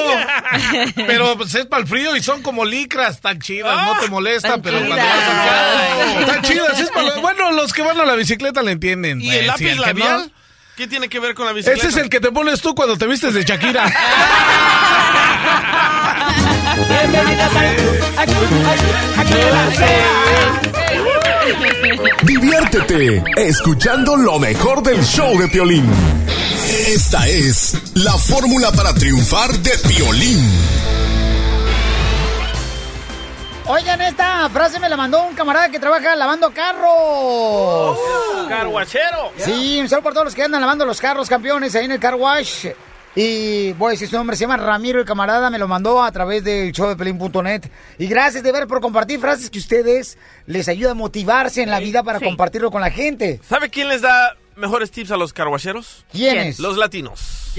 Pero 1.08 1.38
pues 1.38 1.54
es 1.56 1.66
para 1.66 1.82
el 1.84 1.88
frío 1.88 2.16
y 2.16 2.22
son 2.24 2.42
como 2.42 2.66
licras 2.66 3.22
tan 3.22 3.40
chidas, 3.40 3.86
no 3.86 3.98
te 4.00 4.08
molesta, 4.10 4.50
tan 4.50 4.62
pero 4.62 4.80
cuando 4.80 4.96
vas 4.98 5.06
acá. 5.06 6.20
Están 6.22 6.42
chidas, 6.42 6.80
es 6.80 6.90
para- 6.90 7.16
Bueno, 7.18 7.52
los 7.52 7.72
que 7.74 7.82
van 7.84 8.00
a 8.00 8.06
la 8.06 8.16
bicicleta 8.16 8.62
le 8.64 8.72
entienden. 8.74 9.22
¿Y 9.22 9.28
pues, 9.28 9.40
el 9.40 9.48
lápiz 9.48 9.66
que 9.66 9.76
no- 9.76 9.82
labial? 9.82 10.32
¿Qué 10.76 10.88
tiene 10.88 11.10
que 11.10 11.20
ver 11.20 11.34
con 11.34 11.46
la 11.48 11.54
bicicleta? 11.54 11.88
Ese 11.88 11.90
es 11.90 11.98
el 12.04 12.10
que 12.10 12.20
te 12.20 12.32
pones 12.32 12.62
tú 12.62 12.76
cuando 12.76 12.98
te 12.98 13.08
vistes 13.08 13.34
de 13.34 13.44
Shakira. 13.44 13.86
Diviértete 22.24 23.24
escuchando 23.38 24.16
lo 24.16 24.40
mejor 24.40 24.82
del 24.82 25.04
show 25.04 25.38
de 25.38 25.48
Piolín. 25.48 25.86
Esta 26.88 27.28
es 27.28 27.80
la 27.94 28.14
fórmula 28.14 28.72
para 28.72 28.94
triunfar 28.96 29.52
de 29.60 29.72
Piolín. 29.88 30.52
Oigan, 33.68 34.02
esta 34.02 34.50
frase 34.50 34.80
me 34.80 34.90
la 34.90 34.98
mandó 34.98 35.22
un 35.24 35.36
camarada 35.36 35.70
que 35.70 35.78
trabaja 35.78 36.16
lavando 36.16 36.52
carros. 36.52 38.00
Carguachero. 38.50 39.34
Sí, 39.38 39.80
un 39.80 39.90
saludo 39.90 40.04
por 40.04 40.14
todos 40.14 40.26
los 40.26 40.36
que 40.36 40.44
andan 40.44 40.62
lavando 40.62 40.86
los 40.86 41.00
carros, 41.00 41.30
campeones, 41.30 41.76
ahí 41.76 41.86
en 41.86 41.92
el 41.92 42.00
car 42.00 42.16
wash. 42.16 42.68
Y 43.20 43.74
voy 43.74 43.88
a 43.88 43.92
decir 43.94 44.08
su 44.08 44.16
nombre, 44.16 44.36
se 44.36 44.42
llama 44.42 44.58
Ramiro, 44.58 45.00
el 45.00 45.06
camarada, 45.06 45.50
me 45.50 45.58
lo 45.58 45.68
mandó 45.68 46.04
a 46.04 46.12
través 46.12 46.44
del 46.44 46.72
show 46.72 46.88
de 46.88 46.96
pelín.net. 46.96 47.64
Y 47.98 48.06
gracias 48.06 48.44
de 48.44 48.52
ver 48.52 48.68
por 48.68 48.80
compartir 48.80 49.20
frases 49.20 49.50
que 49.50 49.58
ustedes 49.58 50.20
les 50.46 50.68
ayuda 50.70 50.92
a 50.92 50.94
motivarse 50.94 51.64
en 51.64 51.72
la 51.72 51.80
vida 51.80 52.04
para 52.04 52.20
Sí. 52.20 52.26
compartirlo 52.26 52.70
con 52.70 52.80
la 52.82 52.92
gente. 52.92 53.40
¿Sabe 53.50 53.72
quién 53.72 53.88
les 53.88 54.04
da 54.04 54.36
mejores 54.56 54.92
tips 54.92 55.10
a 55.10 55.18
los 55.18 55.34
carguacheros? 55.34 56.06
¿Quiénes? 56.12 56.60
Los 56.60 56.78
latinos. 56.78 57.54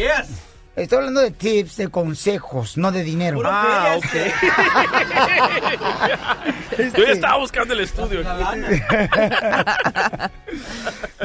Estoy 0.77 0.99
hablando 0.99 1.23
de 1.23 1.33
tips, 1.33 1.77
de 1.79 1.89
consejos, 1.89 2.77
no 2.77 2.93
de 2.93 3.03
dinero. 3.03 3.41
Ah, 3.45 3.97
ok. 3.97 4.05
Yo 6.97 7.05
ya 7.05 7.13
estaba 7.15 7.37
buscando 7.39 7.75
el 7.75 7.81
estudio. 7.81 8.21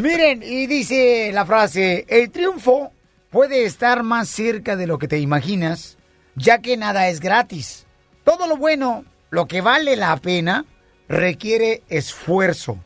Miren, 0.02 0.42
y 0.42 0.66
dice 0.66 1.30
la 1.32 1.46
frase, 1.46 2.04
el 2.10 2.32
triunfo 2.32 2.92
puede 3.34 3.66
estar 3.66 4.04
más 4.04 4.30
cerca 4.30 4.76
de 4.76 4.86
lo 4.86 5.00
que 5.00 5.08
te 5.08 5.18
imaginas, 5.18 5.98
ya 6.36 6.60
que 6.60 6.78
nada 6.78 7.10
es 7.10 7.20
gratis. 7.20 7.88
Todo 8.24 8.48
lo 8.48 8.58
bueno, 8.58 9.06
lo 9.32 9.48
que 9.48 9.62
vale 9.62 9.96
la 9.96 10.16
pena, 10.18 10.66
requiere 11.10 11.82
esfuerzo. 11.90 12.78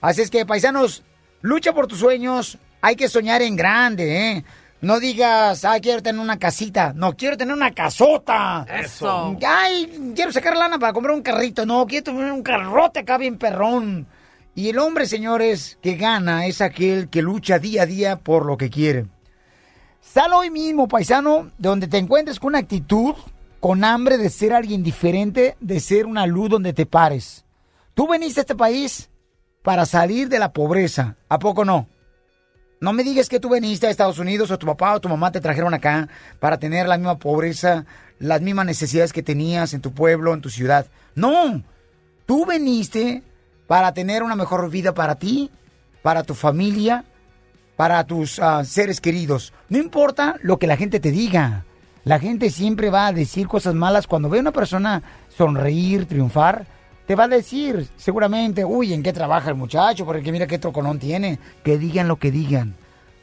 Así 0.00 0.22
es 0.22 0.30
que, 0.30 0.44
paisanos, 0.44 1.04
lucha 1.42 1.72
por 1.72 1.86
tus 1.86 2.00
sueños, 2.00 2.58
hay 2.80 2.96
que 2.96 3.08
soñar 3.08 3.40
en 3.40 3.54
grande, 3.54 4.32
¿eh? 4.32 4.44
No 4.80 4.98
digas, 4.98 5.64
ay, 5.64 5.80
quiero 5.80 6.02
tener 6.02 6.20
una 6.20 6.40
casita. 6.40 6.92
No, 6.94 7.16
quiero 7.16 7.36
tener 7.36 7.54
una 7.54 7.72
casota. 7.72 8.66
Eso. 8.80 9.36
Ay, 9.46 10.12
quiero 10.14 10.32
sacar 10.32 10.56
lana 10.56 10.78
para 10.78 10.92
comprar 10.92 11.14
un 11.14 11.22
carrito. 11.22 11.66
No, 11.66 11.86
quiero 11.86 12.04
tener 12.04 12.32
un 12.32 12.42
carrote 12.42 13.00
acá 13.00 13.16
bien 13.16 13.38
perrón. 13.38 14.08
Y 14.56 14.70
el 14.70 14.78
hombre, 14.78 15.06
señores, 15.06 15.78
que 15.82 15.94
gana 15.96 16.46
es 16.46 16.60
aquel 16.60 17.08
que 17.08 17.22
lucha 17.22 17.60
día 17.60 17.82
a 17.82 17.86
día 17.86 18.16
por 18.16 18.44
lo 18.44 18.56
que 18.56 18.70
quiere. 18.70 19.06
Sal 20.10 20.32
hoy 20.32 20.50
mismo, 20.50 20.88
paisano, 20.88 21.50
de 21.58 21.68
donde 21.68 21.86
te 21.86 21.98
encuentres 21.98 22.40
con 22.40 22.48
una 22.48 22.60
actitud, 22.60 23.14
con 23.60 23.84
hambre 23.84 24.16
de 24.16 24.30
ser 24.30 24.54
alguien 24.54 24.82
diferente, 24.82 25.54
de 25.60 25.80
ser 25.80 26.06
una 26.06 26.26
luz 26.26 26.48
donde 26.48 26.72
te 26.72 26.86
pares. 26.86 27.44
Tú 27.92 28.08
veniste 28.08 28.40
a 28.40 28.42
este 28.42 28.54
país 28.54 29.10
para 29.62 29.84
salir 29.84 30.30
de 30.30 30.38
la 30.38 30.54
pobreza, 30.54 31.16
¿a 31.28 31.38
poco 31.38 31.66
no? 31.66 31.86
No 32.80 32.94
me 32.94 33.04
digas 33.04 33.28
que 33.28 33.38
tú 33.38 33.50
veniste 33.50 33.86
a 33.86 33.90
Estados 33.90 34.18
Unidos 34.18 34.50
o 34.50 34.58
tu 34.58 34.66
papá 34.66 34.94
o 34.94 35.00
tu 35.00 35.10
mamá 35.10 35.30
te 35.30 35.42
trajeron 35.42 35.74
acá 35.74 36.08
para 36.40 36.58
tener 36.58 36.88
la 36.88 36.96
misma 36.96 37.18
pobreza, 37.18 37.84
las 38.18 38.40
mismas 38.40 38.64
necesidades 38.64 39.12
que 39.12 39.22
tenías 39.22 39.74
en 39.74 39.82
tu 39.82 39.92
pueblo, 39.92 40.32
en 40.32 40.40
tu 40.40 40.48
ciudad. 40.48 40.86
No, 41.16 41.62
tú 42.24 42.46
veniste 42.46 43.22
para 43.66 43.92
tener 43.92 44.22
una 44.22 44.36
mejor 44.36 44.70
vida 44.70 44.94
para 44.94 45.16
ti, 45.16 45.50
para 46.00 46.22
tu 46.22 46.34
familia, 46.34 47.04
para 47.78 48.02
tus 48.02 48.40
ah, 48.40 48.64
seres 48.64 49.00
queridos. 49.00 49.52
No 49.68 49.78
importa 49.78 50.34
lo 50.42 50.58
que 50.58 50.66
la 50.66 50.76
gente 50.76 50.98
te 50.98 51.12
diga. 51.12 51.64
La 52.02 52.18
gente 52.18 52.50
siempre 52.50 52.90
va 52.90 53.06
a 53.06 53.12
decir 53.12 53.46
cosas 53.46 53.72
malas 53.72 54.08
cuando 54.08 54.28
ve 54.28 54.38
a 54.38 54.40
una 54.40 54.50
persona 54.50 55.00
sonreír, 55.28 56.06
triunfar. 56.06 56.66
Te 57.06 57.14
va 57.14 57.24
a 57.24 57.28
decir 57.28 57.86
seguramente, 57.96 58.64
uy, 58.64 58.92
¿en 58.92 59.04
qué 59.04 59.12
trabaja 59.12 59.50
el 59.50 59.54
muchacho? 59.54 60.04
Porque 60.04 60.32
mira 60.32 60.48
qué 60.48 60.58
troconón 60.58 60.98
tiene. 60.98 61.38
Que 61.62 61.78
digan 61.78 62.08
lo 62.08 62.16
que 62.16 62.32
digan. 62.32 62.74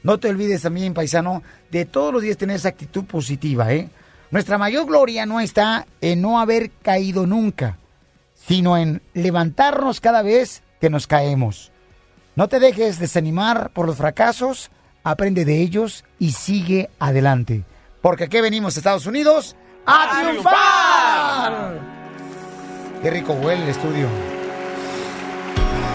No 0.03 0.19
te 0.19 0.29
olvides 0.29 0.61
también, 0.61 0.93
paisano, 0.93 1.43
de 1.69 1.83
todos 1.83 2.13
los 2.13 2.21
días 2.21 2.37
tener 2.37 2.55
esa 2.55 2.69
actitud 2.69 3.03
positiva, 3.03 3.73
¿eh? 3.73 3.89
Nuestra 4.31 4.57
mayor 4.57 4.85
gloria 4.85 5.25
no 5.25 5.41
está 5.41 5.85
en 5.99 6.21
no 6.21 6.39
haber 6.39 6.71
caído 6.81 7.27
nunca, 7.27 7.77
sino 8.35 8.77
en 8.77 9.01
levantarnos 9.13 9.99
cada 9.99 10.21
vez 10.21 10.63
que 10.79 10.89
nos 10.89 11.07
caemos. 11.07 11.73
No 12.35 12.49
te 12.49 12.59
dejes 12.59 12.99
desanimar 12.99 13.69
por 13.69 13.85
los 13.85 13.95
fracasos, 13.95 14.69
aprende 15.03 15.45
de 15.45 15.61
ellos 15.61 16.03
y 16.19 16.33
sigue 16.33 16.89
adelante. 16.99 17.63
Porque 18.01 18.25
aquí 18.25 18.41
venimos, 18.41 18.75
Estados 18.75 19.05
Unidos, 19.05 19.55
a, 19.85 20.03
¡A 20.03 20.21
triunfar. 20.21 21.79
Qué 23.01 23.09
rico 23.09 23.33
huele 23.33 23.63
el 23.63 23.69
estudio. 23.69 24.07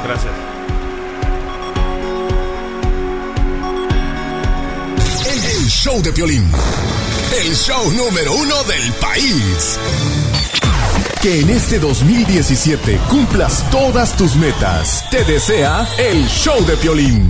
Gracias. 0.04 0.32
El 5.28 5.66
show 5.68 6.00
de 6.02 6.12
Piolín. 6.12 6.50
El 7.44 7.54
show 7.54 7.92
número 7.92 8.32
uno 8.34 8.62
del 8.64 8.92
país. 8.94 9.78
Que 11.22 11.40
en 11.40 11.50
este 11.50 11.78
2017 11.78 12.98
cumplas 13.10 13.68
todas 13.70 14.16
tus 14.16 14.36
metas. 14.36 15.04
Te 15.10 15.22
desea 15.24 15.86
el 15.98 16.26
show 16.26 16.64
de 16.64 16.74
Piolín. 16.78 17.28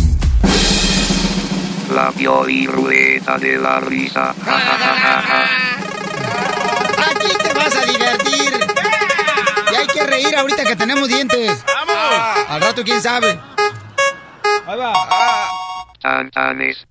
La 1.93 2.13
Pioli 2.13 2.69
Ruleta 2.69 3.37
de 3.37 3.59
la 3.59 3.81
Risa. 3.81 4.33
Ja, 4.45 4.53
ja, 4.53 4.79
ja, 4.79 4.95
ja, 4.95 5.23
ja. 5.23 5.45
Aquí 7.11 7.37
te 7.43 7.53
vas 7.53 7.75
a 7.75 7.85
divertir. 7.85 8.67
Y 9.73 9.75
hay 9.75 9.87
que 9.89 10.07
reír 10.07 10.37
ahorita 10.37 10.63
que 10.63 10.77
tenemos 10.77 11.09
dientes. 11.09 11.65
¡Vamos! 11.67 12.47
Al 12.49 12.61
rato, 12.61 12.85
quién 12.85 13.03
sabe. 13.03 13.41
Ahí 14.69 14.79
va. 14.79 14.93
Tantanes. 16.01 16.87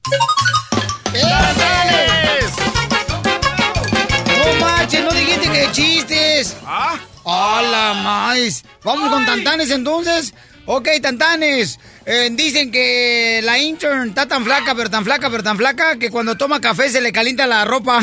No 4.40 4.66
marches, 4.66 5.04
no 5.04 5.12
dijiste 5.12 5.50
que 5.50 5.72
chistes. 5.72 6.56
¿Ah? 6.66 6.98
¡Hola, 7.24 7.94
más! 8.04 8.64
Vamos 8.84 9.10
con 9.10 9.26
Tantanes 9.26 9.70
entonces. 9.72 10.34
Ok, 10.66 10.88
Tantanes. 11.02 11.80
Eh, 12.06 12.30
dicen 12.32 12.72
que 12.72 13.42
la 13.44 13.60
intern 13.60 14.10
está 14.10 14.28
tan 14.28 14.44
flaca, 14.44 14.74
pero 14.74 14.90
tan 14.90 15.04
flaca, 15.04 15.30
pero 15.30 15.44
tan 15.44 15.58
flaca, 15.58 15.98
que 15.98 16.10
cuando 16.10 16.38
toma 16.38 16.60
café 16.60 16.90
se 16.90 17.02
le 17.02 17.12
calienta 17.12 17.46
la 17.46 17.66
ropa. 17.66 18.00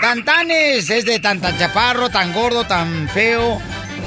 Tantanes 0.00 0.90
es 0.90 1.04
de 1.04 1.20
tan 1.20 1.40
tan 1.40 1.56
chaparro, 1.58 2.10
tan 2.10 2.32
gordo, 2.32 2.64
tan 2.64 3.08
feo. 3.08 3.60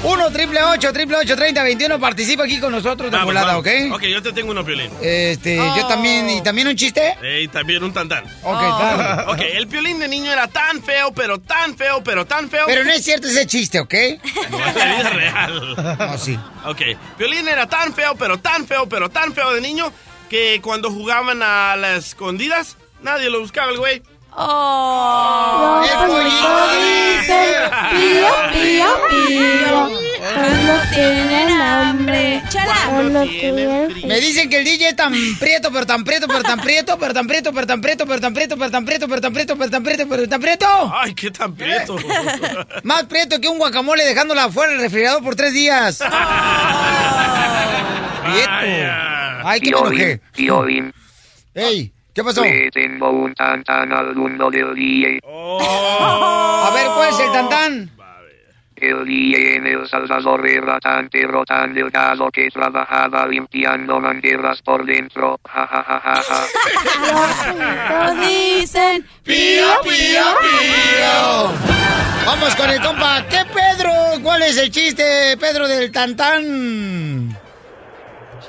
1 0.04 0.30
triple 0.30 0.62
8 0.62 0.92
triple 0.92 1.16
8 1.16 1.36
30 1.36 1.62
21 1.62 1.98
participa 1.98 2.44
aquí 2.44 2.60
con 2.60 2.70
nosotros 2.70 3.10
de 3.10 3.16
Vamos, 3.16 3.34
volada, 3.34 3.58
¿ok? 3.58 3.66
vamos. 3.66 3.96
Ok, 3.98 4.02
yo 4.04 4.22
te 4.22 4.32
tengo 4.32 4.52
uno, 4.52 4.64
Piolín. 4.64 4.90
Este, 5.02 5.56
yo 5.56 5.86
también, 5.88 6.30
y 6.30 6.42
también 6.42 6.68
un 6.68 6.76
chiste. 6.76 7.16
Y 7.40 7.48
también 7.48 7.82
un 7.82 7.92
tantán. 7.92 8.24
Ok, 8.42 8.60
dale. 8.60 9.22
Ok, 9.32 9.40
el 9.54 9.66
Piolín 9.66 9.98
de 9.98 10.06
niño 10.08 10.30
era 10.32 10.46
tan 10.48 10.82
feo, 10.82 11.12
pero 11.12 11.38
tan 11.40 11.76
feo, 11.76 12.02
pero 12.04 12.24
tan 12.26 12.48
feo. 12.48 12.64
Pero 12.66 12.84
no 12.84 12.92
es 12.92 13.04
cierto 13.04 13.26
ese 13.26 13.46
chiste, 13.46 13.80
¿ok? 13.80 13.94
No, 14.50 14.66
es 14.66 14.74
la 14.76 14.84
vida 14.96 15.10
real. 15.10 15.76
No, 15.98 16.18
sí. 16.18 16.38
Ok, 16.66 16.82
Piolín 17.18 17.48
era 17.48 17.66
tan 17.66 17.92
feo, 17.92 18.14
pero 18.16 18.38
tan 18.38 18.66
feo, 18.66 18.88
pero 18.88 19.08
tan 19.08 19.32
feo 19.34 19.52
de 19.52 19.60
niño 19.60 19.92
que 20.30 20.60
cuando 20.62 20.90
jugaban 20.90 21.42
a 21.42 21.74
las 21.76 22.08
escondidas, 22.08 22.76
nadie 23.02 23.30
lo 23.30 23.40
buscaba 23.40 23.72
el 23.72 23.78
güey. 23.78 24.02
Oh. 24.38 25.82
El 25.82 25.96
pollito 26.08 26.52
dice, 26.76 27.40
pío, 27.90 28.28
pío, 28.52 28.86
pío. 29.08 30.06
Cuando 30.34 30.74
tienen 30.94 31.50
hambre. 31.50 32.42
Chala. 32.50 32.76
Me 34.04 34.20
dicen 34.20 34.50
que 34.50 34.58
el 34.58 34.64
DJ 34.64 34.88
es 34.88 34.96
tan 34.96 35.14
prieto, 35.40 35.72
pero 35.72 35.86
tan 35.86 36.04
prieto, 36.04 36.26
pero 36.28 36.42
tan 36.42 36.60
prieto, 36.60 36.98
pero 36.98 37.14
tan 37.14 37.26
prieto, 37.26 37.52
pero 37.52 37.66
tan 37.66 37.80
prieto, 37.80 38.06
pero 38.06 38.20
tan 38.20 38.34
prieto, 38.34 38.56
pero 38.58 38.70
tan 38.70 38.84
prieto, 38.84 39.08
pero 39.08 39.20
tan 39.20 39.32
prieto, 39.32 39.56
pero 39.56 39.70
tan 39.70 39.82
prieto, 39.82 40.06
pero 40.08 40.28
tan 40.28 40.40
prieto. 40.40 40.92
Ay, 40.94 41.14
qué 41.14 41.30
tan 41.30 41.54
prieto. 41.54 41.96
Más 42.82 43.04
prieto 43.04 43.40
que 43.40 43.48
un 43.48 43.56
guacamole 43.58 44.04
dejándola 44.04 44.44
afuera 44.44 44.72
del 44.72 44.82
refrigerador 44.82 45.22
por 45.22 45.34
tres 45.34 45.54
días. 45.54 45.98
Prieto. 48.26 48.50
Ay, 49.44 49.60
que 49.60 49.70
me. 49.70 50.20
Ey, 51.54 51.92
¿qué 52.16 52.24
pasó? 52.24 52.42
Le 52.42 52.70
tengo 52.70 53.10
un 53.10 53.34
tantán 53.34 53.92
al 53.92 54.14
mundo 54.16 54.50
del 54.50 54.74
DJ. 54.74 55.20
A 55.22 56.70
ver, 56.74 56.86
¿cuál 56.86 57.10
es 57.10 57.20
el 57.20 57.30
tantán? 57.30 57.90
El 58.74 59.04
DJ 59.04 59.56
en 59.56 59.66
El 59.66 59.88
Salvador 59.88 60.46
era 60.46 60.78
tan 60.80 61.08
pero 61.10 61.44
tan 61.44 61.74
delgado 61.74 62.30
que 62.30 62.48
trabajaba 62.50 63.26
limpiando 63.26 64.00
mangueras 64.00 64.60
por 64.62 64.84
dentro. 64.84 65.38
Ja, 65.46 65.66
ja, 65.66 65.82
ja, 65.82 66.00
ja, 66.00 66.22
ja. 66.22 68.06
Todos 68.06 68.20
dicen 68.26 69.06
pío, 69.22 69.66
pío, 69.82 70.24
pío. 70.40 71.52
Vamos 72.26 72.56
con 72.56 72.70
el 72.70 72.80
compa. 72.80 73.24
¿Qué 73.28 73.44
Pedro? 73.52 73.90
¿Cuál 74.22 74.42
es 74.42 74.58
el 74.58 74.70
chiste, 74.70 75.36
Pedro, 75.38 75.68
del 75.68 75.92
tantán? 75.92 77.36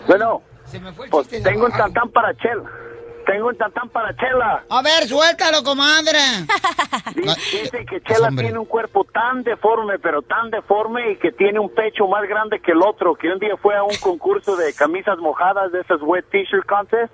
Bueno, 0.07 0.41
Se 0.65 0.80
me 0.80 0.91
fue 0.93 1.05
el 1.05 1.11
pues 1.11 1.28
tengo 1.28 1.65
un 1.65 1.72
tantán 1.72 2.09
para 2.11 2.34
Chela. 2.36 2.87
Tengo 3.28 3.49
un 3.49 3.57
tantán 3.57 3.89
para 3.89 4.15
Chela. 4.15 4.63
A 4.69 4.82
ver, 4.82 5.05
suéltalo, 5.05 5.61
comadre. 5.61 6.17
Dice 7.13 7.86
que 7.86 8.01
Chela 8.01 8.30
hombre. 8.30 8.45
tiene 8.45 8.59
un 8.59 8.65
cuerpo 8.65 9.03
tan 9.03 9.43
deforme, 9.43 9.99
pero 9.99 10.21
tan 10.21 10.49
deforme 10.49 11.11
y 11.11 11.17
que 11.17 11.34
tiene 11.34 11.59
un 11.59 11.69
pecho 11.69 12.07
más 12.07 12.23
grande 12.28 12.61
que 12.61 12.71
el 12.71 12.82
otro. 12.82 13.15
Que 13.15 13.28
un 13.28 13.39
día 13.39 13.57
fue 13.61 13.75
a 13.75 13.84
un 13.84 13.95
concurso 13.97 14.55
de 14.55 14.73
camisas 14.73 15.17
mojadas 15.17 15.73
de 15.73 15.82
esas 15.82 15.99
wet 16.01 16.25
t-shirt 16.32 16.65
contest 16.65 17.11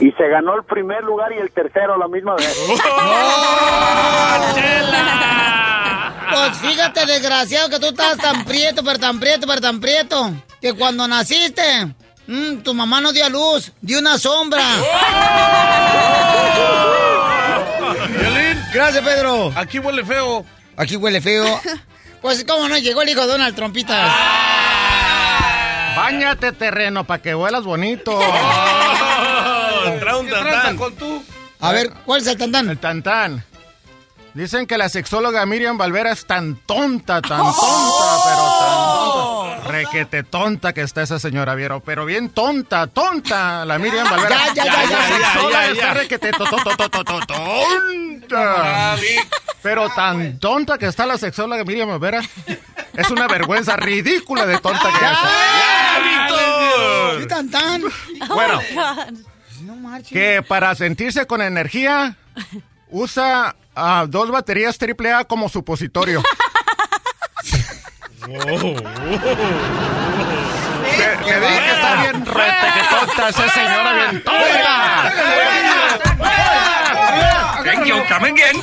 y 0.00 0.10
se 0.12 0.28
ganó 0.28 0.56
el 0.56 0.64
primer 0.64 1.04
lugar 1.04 1.32
y 1.32 1.38
el 1.38 1.52
tercero 1.52 1.94
a 1.94 1.98
la 1.98 2.08
misma 2.08 2.34
vez. 2.34 2.46
Pues 6.32 6.56
fíjate, 6.58 7.04
desgraciado, 7.04 7.68
que 7.68 7.78
tú 7.78 7.86
estás 7.86 8.16
tan 8.16 8.44
prieto, 8.44 8.82
pero 8.82 8.98
tan 8.98 9.20
prieto, 9.20 9.46
pero 9.46 9.60
tan 9.60 9.80
prieto, 9.80 10.30
que 10.62 10.72
cuando 10.72 11.06
naciste, 11.06 11.94
mm, 12.26 12.56
tu 12.62 12.74
mamá 12.74 13.00
no 13.00 13.12
dio 13.12 13.24
a 13.24 13.28
luz, 13.28 13.72
dio 13.80 13.98
una 13.98 14.18
sombra. 14.18 14.62
Violín. 18.08 18.62
Gracias, 18.72 19.04
Pedro. 19.04 19.52
Aquí 19.56 19.78
huele 19.78 20.04
feo. 20.04 20.44
Aquí 20.76 20.96
huele 20.96 21.20
feo. 21.20 21.60
Pues, 22.22 22.44
¿cómo 22.44 22.68
no? 22.68 22.78
Llegó 22.78 23.02
el 23.02 23.08
hijo 23.08 23.22
de 23.22 23.26
Donald 23.26 23.56
Trompitas. 23.56 24.12
Báñate, 25.96 26.52
terreno, 26.52 27.02
para 27.02 27.20
que 27.20 27.34
huelas 27.34 27.64
bonito. 27.64 28.16
Trae 30.00 30.16
un 30.20 30.26
¿Qué 30.26 30.30
tranza 30.32 30.50
tantán. 30.52 30.76
con 30.76 30.94
tú? 30.94 31.20
A 31.58 31.72
ver, 31.72 31.90
¿cuál 32.06 32.20
es 32.20 32.28
el 32.28 32.38
tantán? 32.38 32.70
El 32.70 32.78
tantán. 32.78 33.44
Dicen 34.34 34.68
que 34.68 34.78
la 34.78 34.88
sexóloga 34.88 35.44
Miriam 35.46 35.76
Valvera 35.76 36.12
es 36.12 36.24
tan 36.24 36.54
tonta, 36.64 37.20
tan 37.20 37.40
tonta, 37.40 38.16
pero 38.24 38.44
tan 38.60 38.86
tonta. 38.86 39.01
Requete 39.72 40.22
tonta 40.22 40.72
que 40.72 40.82
está 40.82 41.02
esa 41.02 41.18
señora, 41.18 41.54
¿vieron? 41.54 41.80
Pero 41.80 42.04
bien 42.04 42.28
tonta, 42.30 42.86
tonta, 42.86 43.64
la 43.64 43.78
Miriam 43.78 44.08
Valvera. 44.08 44.36
Ya, 44.54 44.64
ya, 44.64 44.64
ya, 44.64 44.82
ya, 44.84 45.08
ya, 45.08 45.50
ya, 45.50 45.66
está 45.70 45.74
ya. 45.88 45.94
requete 45.94 46.30
to- 46.32 46.44
to- 46.44 46.56
to- 46.56 46.76
to- 46.76 46.88
to- 46.90 47.04
to- 47.04 47.26
tonta. 47.26 48.96
Pero 49.62 49.88
tan 49.90 50.38
tonta 50.38 50.76
que 50.78 50.86
está 50.86 51.06
la 51.06 51.16
sexóloga 51.18 51.64
Miriam 51.64 51.88
Valvera. 51.88 52.20
Es 52.94 53.10
una 53.10 53.26
vergüenza 53.28 53.76
ridícula 53.76 54.44
de 54.46 54.58
tonta 54.58 54.88
que 54.90 55.04
es. 55.04 55.10
¡Ya, 55.12 56.28
Víctor! 56.28 57.20
¿Qué 57.20 57.26
tantán? 57.26 57.82
Bueno, 58.28 58.60
que 60.10 60.42
para 60.46 60.74
sentirse 60.74 61.26
con 61.26 61.40
energía 61.40 62.16
usa 62.90 63.56
ah, 63.74 64.04
dos 64.08 64.30
baterías 64.30 64.76
AAA 64.78 65.24
como 65.24 65.48
supositorio. 65.48 66.22
Que 68.22 68.34
ve 71.38 71.48
que 71.64 71.72
está 71.72 72.02
bien 72.02 72.26
rete, 72.26 72.66
que 72.74 72.82
tonta 72.94 73.28
esa 73.28 73.48
señora, 73.48 73.92
bien 73.94 74.22
tonta. 74.22 75.12
Thank 77.64 77.86
you, 77.86 77.96
come 78.08 78.28
again. 78.30 78.62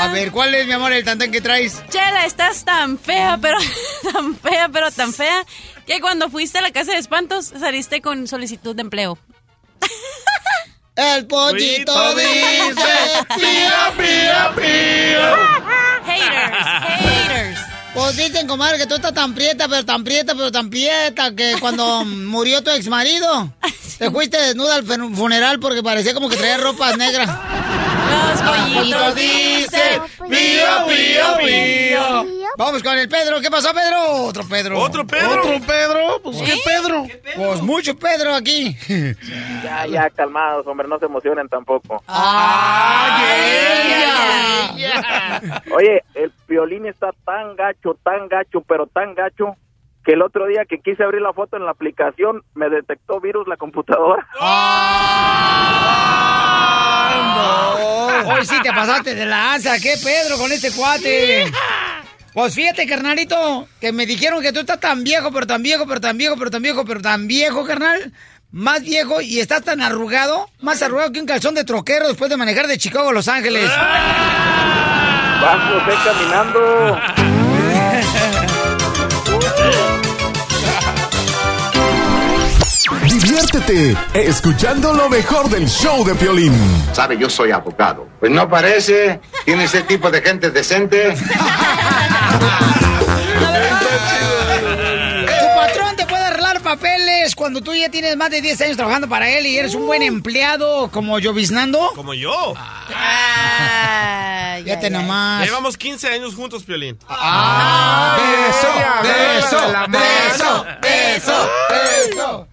A 0.00 0.08
ver, 0.08 0.30
¿cuál 0.30 0.54
es, 0.54 0.66
mi 0.66 0.72
amor, 0.72 0.92
el 0.92 1.04
tantán 1.04 1.30
que 1.30 1.40
traes? 1.40 1.82
Chela, 1.90 2.24
estás 2.24 2.64
tan 2.64 2.98
fea, 2.98 3.38
pero 3.40 3.58
tan 4.12 4.34
fea, 4.36 4.68
pero 4.70 4.90
tan 4.90 5.12
fea, 5.12 5.44
que 5.86 6.00
cuando 6.00 6.30
fuiste 6.30 6.58
a 6.58 6.62
la 6.62 6.70
casa 6.70 6.92
de 6.92 6.98
espantos 6.98 7.52
saliste 7.58 8.00
con 8.00 8.26
solicitud 8.26 8.74
de 8.74 8.82
empleo. 8.82 9.18
El 10.96 11.26
pollito 11.26 11.92
Pollito 11.92 12.14
dice, 12.14 13.24
pío, 13.36 13.96
pío, 13.96 14.54
pío. 14.56 15.80
Haters, 16.04 16.66
haters. 17.00 17.60
Pues 17.94 18.16
dicen, 18.16 18.46
comadre, 18.46 18.78
que 18.78 18.86
tú 18.86 18.94
estás 18.94 19.12
tan 19.12 19.34
prieta, 19.34 19.68
pero 19.68 19.84
tan 19.84 20.04
prieta, 20.04 20.34
pero 20.34 20.52
tan 20.52 20.70
prieta, 20.70 21.34
que 21.34 21.56
cuando 21.60 22.04
murió 22.06 22.62
tu 22.62 22.70
ex 22.70 22.86
marido, 22.88 23.52
te 23.98 24.10
fuiste 24.10 24.36
desnuda 24.40 24.76
al 24.76 24.84
funeral 24.84 25.58
porque 25.58 25.82
parecía 25.82 26.14
como 26.14 26.28
que 26.28 26.36
traía 26.36 26.56
ropas 26.56 26.96
negras. 26.96 27.28
Los 28.10 28.42
Pollito 28.42 28.80
pollitos 28.80 29.14
dice, 29.14 30.00
pío, 30.28 30.86
pío, 30.86 31.36
pío. 31.38 32.26
Vamos 32.56 32.82
con 32.82 32.98
el 32.98 33.08
Pedro. 33.08 33.40
¿Qué 33.40 33.50
pasó, 33.50 33.72
Pedro? 33.72 34.24
Otro 34.24 34.42
Pedro. 34.48 34.78
¿Otro 34.78 35.06
Pedro? 35.06 35.40
¿Otro 35.40 35.60
Pedro? 35.66 36.20
Pues, 36.22 36.42
¿qué 36.42 36.54
Pedro? 36.64 37.06
Pues 37.36 37.62
mucho 37.62 37.96
Pedro 37.96 38.34
aquí. 38.34 38.76
Ya, 39.62 39.86
ya, 39.86 40.10
calmados, 40.10 40.66
hombre, 40.66 40.88
no 40.88 40.98
se 40.98 41.04
emocionen 41.04 41.48
tampoco. 41.48 42.02
Oye, 45.74 46.02
el 46.14 46.32
violín 46.48 46.86
está 46.86 47.10
tan 47.24 47.54
gacho, 47.56 47.96
tan 48.02 48.28
gacho, 48.28 48.62
pero 48.62 48.86
tan 48.86 49.14
gacho, 49.14 49.56
que 50.04 50.12
el 50.12 50.22
otro 50.22 50.46
día 50.46 50.64
que 50.64 50.78
quise 50.78 51.04
abrir 51.04 51.20
la 51.22 51.32
foto 51.32 51.56
en 51.56 51.64
la 51.64 51.72
aplicación, 51.72 52.42
me 52.54 52.68
detectó 52.70 53.20
virus 53.20 53.46
la 53.46 53.56
computadora. 53.56 54.26
Oye, 57.20 58.32
Hoy 58.32 58.46
sí 58.46 58.56
te 58.62 58.72
pasaste 58.72 59.14
de 59.14 59.26
la 59.26 59.54
asa. 59.54 59.78
¿Qué, 59.78 59.96
Pedro, 60.02 60.38
con 60.38 60.52
este 60.52 60.70
cuate? 60.72 61.50
Pues 62.32 62.54
fíjate, 62.54 62.86
carnalito, 62.86 63.66
que 63.80 63.92
me 63.92 64.06
dijeron 64.06 64.40
que 64.40 64.52
tú 64.52 64.60
estás 64.60 64.78
tan 64.78 65.02
viejo, 65.02 65.32
pero 65.32 65.46
tan 65.46 65.62
viejo, 65.62 65.86
pero 65.86 66.00
tan 66.00 66.16
viejo, 66.16 66.36
pero 66.36 66.50
tan 66.50 66.62
viejo, 66.62 66.84
pero 66.84 67.00
tan 67.00 67.26
viejo, 67.26 67.64
carnal. 67.64 68.12
Más 68.52 68.82
viejo 68.82 69.20
y 69.20 69.40
estás 69.40 69.62
tan 69.62 69.80
arrugado, 69.80 70.48
más 70.60 70.82
arrugado 70.82 71.12
que 71.12 71.20
un 71.20 71.26
calzón 71.26 71.54
de 71.54 71.64
troquero 71.64 72.08
después 72.08 72.30
de 72.30 72.36
manejar 72.36 72.66
de 72.66 72.78
Chicago 72.78 73.10
a 73.10 73.12
Los 73.12 73.28
Ángeles. 73.28 73.70
Bajo, 75.40 75.86
ve 75.86 75.94
caminando. 76.04 77.39
Diviértete 83.30 83.96
escuchando 84.12 84.92
lo 84.92 85.08
mejor 85.08 85.48
del 85.48 85.68
show 85.68 86.04
de 86.04 86.16
Piolín. 86.16 86.52
Sabe, 86.92 87.16
yo 87.16 87.30
soy 87.30 87.52
abogado. 87.52 88.08
Pues 88.18 88.32
no 88.32 88.50
parece. 88.50 89.20
Tiene 89.44 89.64
ese 89.64 89.82
tipo 89.82 90.10
de 90.10 90.20
gente 90.20 90.50
decente. 90.50 91.14
Tu 95.38 95.46
patrón 95.56 95.94
te 95.94 96.06
puede 96.06 96.24
arreglar 96.24 96.60
papeles 96.60 97.36
cuando 97.36 97.60
tú 97.60 97.72
ya 97.72 97.88
tienes 97.88 98.16
más 98.16 98.30
de 98.30 98.40
10 98.40 98.62
años 98.62 98.76
trabajando 98.76 99.08
para 99.08 99.30
él 99.30 99.46
y 99.46 99.56
eres 99.56 99.76
un 99.76 99.86
buen 99.86 100.02
empleado 100.02 100.90
como 100.90 101.20
Lloviznando. 101.20 101.92
Como 101.94 102.14
yo. 102.14 102.54
Fíjate 104.64 104.90
nomás. 104.90 105.44
Llevamos 105.44 105.76
15 105.76 106.08
años 106.08 106.34
juntos, 106.34 106.64
Piolín. 106.64 106.98
Ah, 107.08 108.18
beso, 108.18 108.68
beso, 109.04 109.72
beso, 109.88 110.66
beso, 110.82 111.50
beso. 111.70 112.49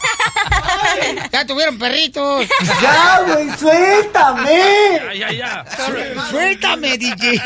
Ya 1.32 1.46
tuvieron 1.46 1.78
perritos. 1.78 2.46
Ya, 2.82 3.20
güey, 3.26 3.48
suéltame. 3.58 5.00
Ya, 5.14 5.30
ya, 5.30 5.32
ya. 5.32 5.64
Suéltame, 6.30 6.98
DJ. 6.98 7.40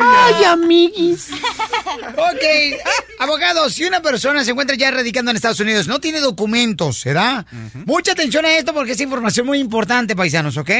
Ay, 0.00 0.44
amiguis. 0.44 1.28
Ok, 2.16 2.44
abogado, 3.20 3.68
si 3.70 3.84
una 3.84 4.00
persona 4.00 4.44
se 4.44 4.50
encuentra 4.52 4.76
ya 4.76 4.90
radicando 4.90 5.30
en 5.30 5.36
Estados 5.36 5.60
Unidos, 5.60 5.86
no 5.86 6.00
tiene 6.00 6.20
documentos, 6.20 7.04
¿verdad? 7.04 7.46
Mucha 7.84 8.12
atención 8.12 8.44
a 8.44 8.56
esto 8.56 8.72
porque 8.72 8.92
es 8.92 9.00
información 9.00 9.46
muy 9.46 9.58
importante, 9.58 10.16
paisanos, 10.16 10.56
¿ok? 10.56 10.70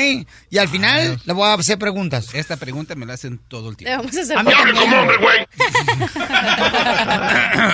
Y 0.51 0.59
al 0.59 0.68
final 0.68 1.20
le 1.24 1.32
voy 1.32 1.47
a 1.49 1.55
hacer 1.55 1.78
preguntas. 1.78 2.28
Esta 2.34 2.57
pregunta 2.57 2.95
me 2.95 3.07
la 3.07 3.14
hacen 3.14 3.39
todo 3.49 3.70
el 3.70 3.76
tiempo. 3.76 3.99
vamos 3.99 4.16
a 4.16 4.20
hacer 4.20 4.39
A 4.39 4.43
mí 4.43 4.53
también. 4.53 5.47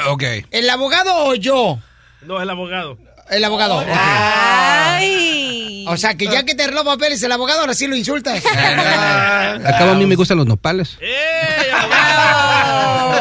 ok. 0.09 0.23
¿El 0.51 0.71
abogado 0.71 1.27
o 1.27 1.35
yo? 1.35 1.79
No, 2.27 2.41
el 2.41 2.51
abogado. 2.51 2.99
El 3.31 3.45
abogado. 3.45 3.79
ok. 3.79 3.87
Ay. 3.95 5.85
O 5.89 5.97
sea, 5.97 6.15
que 6.17 6.27
ya 6.27 6.45
que 6.45 6.55
te 6.55 6.63
arregló 6.65 6.85
papeles 6.85 7.23
el 7.23 7.33
abogado, 7.33 7.61
ahora 7.61 7.75
sí 7.75 7.87
lo 7.87 7.97
insultas. 7.97 8.43
Acabo 9.65 9.93
a 9.93 9.95
mí 9.95 10.07
me 10.07 10.15
gustan 10.17 10.39
los 10.39 10.47
nopales. 10.47 10.99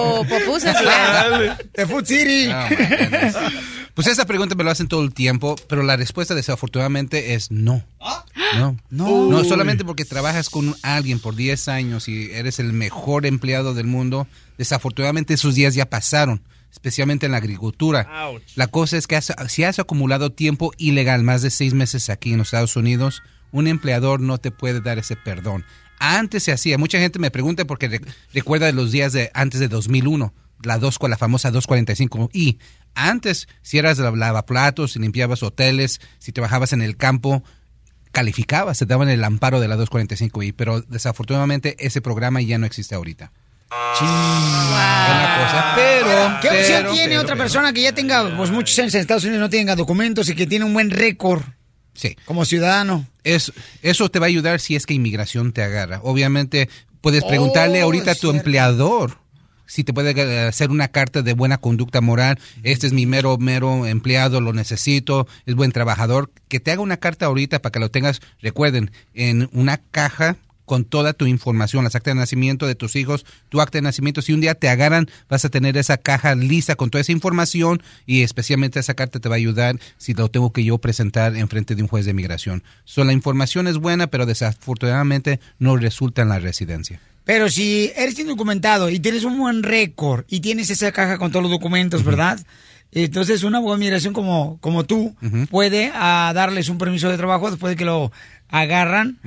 Oh, 0.03 0.25
popusas. 0.27 0.77
De 1.73 1.85
Food 1.85 2.05
City. 2.05 2.49
Pues 3.93 4.07
esa 4.07 4.25
pregunta 4.25 4.55
me 4.55 4.63
lo 4.63 4.71
hacen 4.71 4.87
todo 4.87 5.03
el 5.03 5.13
tiempo, 5.13 5.55
pero 5.67 5.83
la 5.83 5.97
respuesta 5.97 6.33
desafortunadamente 6.33 7.33
es 7.33 7.51
no. 7.51 7.83
No. 8.57 8.77
No. 8.89 9.27
No, 9.27 9.43
solamente 9.43 9.83
porque 9.83 10.05
trabajas 10.05 10.49
con 10.49 10.75
alguien 10.81 11.19
por 11.19 11.35
10 11.35 11.67
años 11.67 12.07
y 12.07 12.31
eres 12.31 12.59
el 12.59 12.71
mejor 12.71 13.25
empleado 13.25 13.73
del 13.73 13.87
mundo, 13.87 14.27
desafortunadamente 14.57 15.33
esos 15.33 15.55
días 15.55 15.75
ya 15.75 15.85
pasaron, 15.89 16.41
especialmente 16.71 17.25
en 17.25 17.31
la 17.33 17.37
agricultura. 17.39 18.07
Ouch. 18.27 18.43
La 18.55 18.67
cosa 18.67 18.97
es 18.97 19.07
que 19.07 19.15
has- 19.15 19.33
si 19.49 19.63
has 19.63 19.79
acumulado 19.79 20.31
tiempo 20.31 20.71
ilegal, 20.77 21.23
más 21.23 21.41
de 21.41 21.51
seis 21.51 21.73
meses 21.73 22.09
aquí 22.09 22.31
en 22.31 22.37
los 22.39 22.47
Estados 22.47 22.75
Unidos, 22.75 23.21
un 23.51 23.67
empleador 23.67 24.21
no 24.21 24.37
te 24.37 24.51
puede 24.51 24.81
dar 24.81 24.97
ese 24.97 25.15
perdón. 25.15 25.65
Antes 25.99 26.43
se 26.43 26.51
hacía, 26.51 26.77
mucha 26.77 26.97
gente 26.99 27.19
me 27.19 27.29
pregunta 27.31 27.65
porque 27.65 27.87
re- 27.87 28.01
recuerda 28.33 28.65
de 28.65 28.73
los 28.73 28.91
días 28.91 29.13
de 29.13 29.29
antes 29.33 29.59
de 29.59 29.67
2001, 29.67 30.33
la, 30.63 30.77
dos, 30.79 30.97
la 31.07 31.17
famosa 31.17 31.51
245 31.51 32.29
y 32.33 32.57
antes 32.95 33.47
si 33.61 33.77
eras 33.77 33.99
la- 33.99 34.11
lavaplatos, 34.11 34.93
si 34.93 34.99
limpiabas 34.99 35.43
hoteles, 35.43 35.99
si 36.19 36.31
trabajabas 36.31 36.73
en 36.73 36.81
el 36.81 36.97
campo, 36.97 37.43
calificabas, 38.11 38.77
te 38.79 38.85
daban 38.85 39.09
el 39.09 39.23
amparo 39.23 39.59
de 39.59 39.67
la 39.67 39.77
245i, 39.77 40.53
pero 40.55 40.81
desafortunadamente 40.81 41.75
ese 41.85 42.01
programa 42.01 42.41
ya 42.41 42.57
no 42.57 42.65
existe 42.65 42.95
ahorita. 42.95 43.31
Cosa, 43.71 45.71
pero... 45.75 46.09
¿Qué 46.41 46.49
opción 46.49 46.79
pero, 46.81 46.91
tiene 46.91 47.07
pero, 47.09 47.21
otra 47.21 47.35
persona 47.37 47.71
que 47.71 47.81
ya 47.81 47.93
tenga 47.93 48.35
pues, 48.35 48.51
muchos 48.51 48.77
años 48.79 48.93
en 48.95 49.01
Estados 49.01 49.23
Unidos, 49.23 49.39
no 49.39 49.49
tenga 49.49 49.75
documentos 49.77 50.27
y 50.29 50.35
que 50.35 50.45
tiene 50.45 50.65
un 50.65 50.73
buen 50.73 50.89
récord 50.89 51.41
Sí. 51.93 52.17
como 52.25 52.43
ciudadano? 52.45 53.05
Es, 53.23 53.53
eso 53.81 54.09
te 54.09 54.19
va 54.19 54.25
a 54.25 54.29
ayudar 54.29 54.59
si 54.59 54.75
es 54.75 54.85
que 54.85 54.93
inmigración 54.93 55.53
te 55.53 55.63
agarra. 55.63 56.01
Obviamente, 56.03 56.67
puedes 56.99 57.23
preguntarle 57.23 57.81
Oh, 57.81 57.85
ahorita 57.85 58.11
a 58.11 58.15
tu 58.15 58.31
cierto. 58.31 58.37
empleador 58.37 59.17
si 59.67 59.85
te 59.85 59.93
puede 59.93 60.11
eh, 60.11 60.47
hacer 60.47 60.69
una 60.69 60.89
carta 60.89 61.21
de 61.21 61.31
buena 61.31 61.57
conducta 61.57 62.01
moral. 62.01 62.39
Este 62.63 62.87
es 62.87 62.93
mi 62.93 63.05
mero, 63.05 63.37
mero 63.37 63.85
empleado, 63.85 64.41
lo 64.41 64.51
necesito, 64.51 65.27
es 65.45 65.55
buen 65.55 65.71
trabajador. 65.71 66.29
Que 66.49 66.59
te 66.59 66.71
haga 66.71 66.81
una 66.81 66.97
carta 66.97 67.27
ahorita 67.27 67.61
para 67.61 67.71
que 67.71 67.79
lo 67.79 67.89
tengas, 67.89 68.19
recuerden, 68.41 68.91
en 69.13 69.47
una 69.53 69.77
caja 69.77 70.35
con 70.71 70.85
toda 70.85 71.11
tu 71.11 71.25
información, 71.25 71.83
las 71.83 71.95
actas 71.95 72.15
de 72.15 72.21
nacimiento 72.21 72.65
de 72.65 72.75
tus 72.75 72.95
hijos, 72.95 73.25
tu 73.49 73.59
acta 73.59 73.77
de 73.77 73.81
nacimiento. 73.81 74.21
Si 74.21 74.31
un 74.31 74.39
día 74.39 74.55
te 74.55 74.69
agarran, 74.69 75.09
vas 75.27 75.43
a 75.43 75.49
tener 75.49 75.75
esa 75.75 75.97
caja 75.97 76.33
lista 76.33 76.77
con 76.77 76.89
toda 76.89 77.01
esa 77.01 77.11
información 77.11 77.83
y 78.05 78.21
especialmente 78.21 78.79
esa 78.79 78.93
carta 78.93 79.19
te 79.19 79.27
va 79.27 79.35
a 79.35 79.37
ayudar 79.37 79.77
si 79.97 80.13
lo 80.13 80.31
tengo 80.31 80.53
que 80.53 80.63
yo 80.63 80.77
presentar 80.77 81.35
en 81.35 81.49
frente 81.49 81.75
de 81.75 81.81
un 81.81 81.89
juez 81.89 82.05
de 82.05 82.13
migración. 82.13 82.63
So, 82.85 83.03
la 83.03 83.11
información 83.11 83.67
es 83.67 83.79
buena, 83.79 84.07
pero 84.07 84.25
desafortunadamente 84.25 85.41
no 85.59 85.75
resulta 85.75 86.21
en 86.21 86.29
la 86.29 86.39
residencia. 86.39 87.01
Pero 87.25 87.49
si 87.49 87.91
eres 87.97 88.17
indocumentado 88.17 88.89
y 88.89 89.01
tienes 89.01 89.25
un 89.25 89.37
buen 89.37 89.63
récord 89.63 90.23
y 90.29 90.39
tienes 90.39 90.69
esa 90.69 90.93
caja 90.93 91.17
con 91.17 91.33
todos 91.33 91.43
los 91.43 91.51
documentos, 91.51 92.05
¿verdad? 92.05 92.39
Entonces 92.93 93.43
una 93.43 93.57
abogado 93.57 93.77
de 93.77 93.81
migración 93.81 94.13
como, 94.13 94.57
como 94.61 94.85
tú 94.85 95.17
puede 95.49 95.91
ah, 95.93 96.31
darles 96.33 96.69
un 96.69 96.77
permiso 96.77 97.09
de 97.09 97.17
trabajo 97.17 97.51
después 97.51 97.71
de 97.71 97.75
que 97.75 97.83
lo 97.83 98.13
agarran 98.47 99.19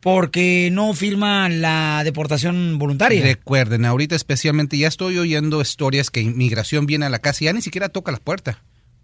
porque 0.00 0.70
no 0.72 0.94
firman 0.94 1.60
la 1.60 2.02
deportación 2.04 2.78
voluntaria. 2.78 3.22
Recuerden, 3.22 3.84
ahorita 3.84 4.16
especialmente 4.16 4.78
ya 4.78 4.88
estoy 4.88 5.18
oyendo 5.18 5.60
historias 5.60 6.10
que 6.10 6.20
inmigración 6.20 6.86
viene 6.86 7.06
a 7.06 7.10
la 7.10 7.18
casa 7.18 7.44
y 7.44 7.46
ya 7.46 7.52
ni 7.52 7.62
siquiera 7.62 7.88
toca 7.88 8.10
la 8.12 8.18
puerta. 8.18 8.62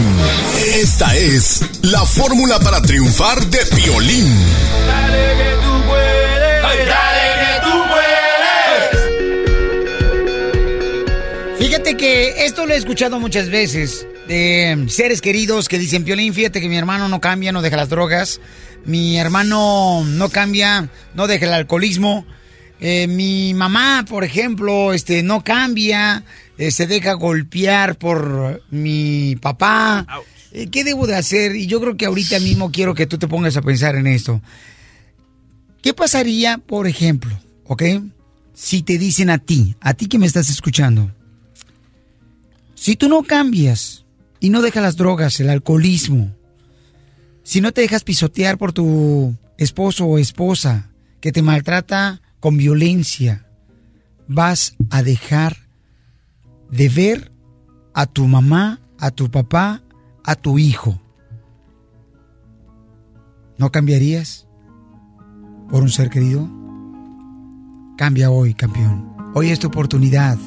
Esta 0.75 1.17
es 1.17 1.63
la 1.83 2.05
fórmula 2.05 2.59
para 2.59 2.83
triunfar 2.83 3.43
de 3.47 3.59
Piolín. 3.75 4.27
Dale 4.87 5.37
que 5.39 5.57
tú 5.63 5.83
puedes, 5.89 6.63
dale 6.87 7.31
que 7.41 7.61
tú 7.65 7.73
puedes. 11.49 11.59
Fíjate 11.59 11.97
que 11.97 12.45
esto 12.45 12.67
lo 12.67 12.75
he 12.75 12.77
escuchado 12.77 13.19
muchas 13.19 13.49
veces 13.49 14.07
de 14.27 14.85
seres 14.91 15.23
queridos 15.23 15.67
que 15.67 15.79
dicen, 15.79 16.05
Piolín, 16.05 16.35
fíjate 16.35 16.61
que 16.61 16.69
mi 16.69 16.77
hermano 16.77 17.09
no 17.09 17.23
cambia, 17.23 17.53
no 17.53 17.63
deja 17.63 17.79
las 17.79 17.89
drogas, 17.89 18.43
mi 18.85 19.19
hermano 19.19 20.05
no 20.05 20.29
cambia, 20.29 20.91
no 21.15 21.27
deja 21.27 21.47
el 21.47 21.55
alcoholismo, 21.55 22.27
eh, 22.81 23.09
mi 23.09 23.55
mamá, 23.55 24.05
por 24.09 24.25
ejemplo, 24.25 24.93
este, 24.93 25.23
no 25.23 25.43
cambia, 25.43 26.25
eh, 26.59 26.71
se 26.71 26.87
deja 26.87 27.15
golpear 27.15 27.97
por 27.97 28.63
mi 28.71 29.37
papá. 29.37 30.07
Eh, 30.53 30.69
¿Qué 30.69 30.85
debo 30.85 31.07
de 31.07 31.17
hacer? 31.17 31.57
Y 31.57 31.67
yo 31.67 31.81
creo 31.81 31.97
que 31.97 32.07
ahorita 32.07 32.39
mismo 32.39 32.71
quiero 32.71 32.95
que 32.95 33.07
tú 33.07 33.19
te 33.19 33.27
pongas 33.27 33.57
a 33.57 33.63
pensar 33.63 33.97
en 33.97 34.07
esto. 34.07 34.41
¿Qué 35.83 35.93
pasaría, 35.93 36.59
por 36.59 36.87
ejemplo, 36.87 37.37
ok? 37.65 37.83
Si 38.55 38.83
te 38.83 38.99
dicen 38.99 39.31
a 39.31 39.39
ti, 39.39 39.77
a 39.81 39.95
ti 39.95 40.07
que 40.07 40.19
me 40.19 40.27
estás 40.27 40.49
escuchando, 40.49 41.13
si 42.75 42.95
tú 42.95 43.09
no 43.09 43.23
cambias 43.25 44.05
y 44.41 44.51
no 44.51 44.63
dejas 44.63 44.83
las 44.83 44.97
drogas, 44.97 45.41
el 45.41 45.51
alcoholismo, 45.51 46.35
si 47.43 47.61
no 47.61 47.73
te 47.73 47.81
dejas 47.81 48.05
pisotear 48.05 48.57
por 48.57 48.73
tu 48.73 49.35
esposo 49.57 50.07
o 50.07 50.19
esposa 50.19 50.91
que 51.21 51.33
te 51.33 51.43
maltrata 51.43 52.21
con 52.41 52.57
violencia, 52.57 53.47
vas 54.27 54.77
a 54.91 55.03
dejar 55.03 55.57
de 56.71 56.89
ver 56.89 57.33
a 57.95 58.07
tu 58.07 58.27
mamá, 58.27 58.81
a 58.99 59.11
tu 59.11 59.31
papá, 59.31 59.83
a 60.25 60.35
tu 60.35 60.59
hijo. 60.59 61.01
¿No 63.57 63.73
cambiarías 63.73 64.47
por 65.69 65.83
un 65.83 65.89
ser 65.89 66.11
querido? 66.11 66.49
Cambia 67.97 68.31
hoy, 68.31 68.55
campeón. 68.55 69.13
Hoy 69.35 69.51
es 69.51 69.59
tu 69.59 69.67
oportunidad. 69.67 70.39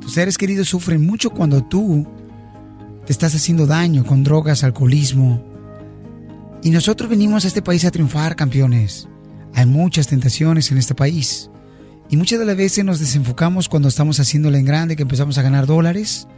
Tus 0.00 0.12
seres 0.12 0.36
queridos 0.36 0.68
sufren 0.68 1.06
mucho 1.06 1.30
cuando 1.30 1.64
tú 1.64 2.06
te 3.06 3.12
estás 3.12 3.34
haciendo 3.34 3.66
daño 3.66 4.04
con 4.04 4.22
drogas, 4.22 4.64
alcoholismo. 4.64 5.42
Y 6.62 6.70
nosotros 6.70 7.08
venimos 7.08 7.44
a 7.44 7.48
este 7.48 7.62
país 7.62 7.84
a 7.84 7.90
triunfar, 7.90 8.36
campeones. 8.36 9.08
Hay 9.54 9.66
muchas 9.66 10.08
tentaciones 10.08 10.70
en 10.72 10.78
este 10.78 10.94
país. 10.94 11.50
Y 12.10 12.16
muchas 12.16 12.38
de 12.38 12.44
las 12.44 12.56
veces 12.56 12.84
nos 12.84 13.00
desenfocamos 13.00 13.68
cuando 13.68 13.88
estamos 13.88 14.20
haciéndole 14.20 14.58
en 14.58 14.66
grande, 14.66 14.96
que 14.96 15.02
empezamos 15.02 15.38
a 15.38 15.42
ganar 15.42 15.66
dólares. 15.66 16.28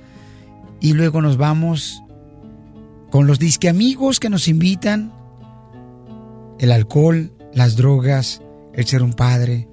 Y 0.81 0.93
luego 0.93 1.23
nos 1.23 1.37
vamos 1.37 2.03
con 3.11 3.27
los 3.27 3.39
disque 3.39 3.69
amigos 3.69 4.21
que 4.21 4.31
nos 4.31 4.49
invitan. 4.49 5.13
El 6.59 6.73
alcohol, 6.73 7.33
las 7.53 7.77
drogas, 7.77 8.43
el 8.75 8.87
ser 8.87 9.03
un 9.03 9.15
padre 9.15 9.69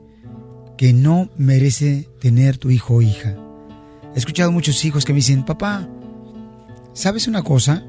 que 0.78 0.94
no 0.94 1.30
merece 1.38 2.10
tener 2.20 2.58
tu 2.58 2.70
hijo 2.70 2.96
o 2.96 3.02
hija. 3.02 3.36
He 4.16 4.20
escuchado 4.20 4.52
muchos 4.52 4.84
hijos 4.86 5.06
que 5.06 5.14
me 5.14 5.18
dicen, 5.18 5.44
papá, 5.44 5.88
¿sabes 6.94 7.28
una 7.28 7.44
cosa? 7.44 7.84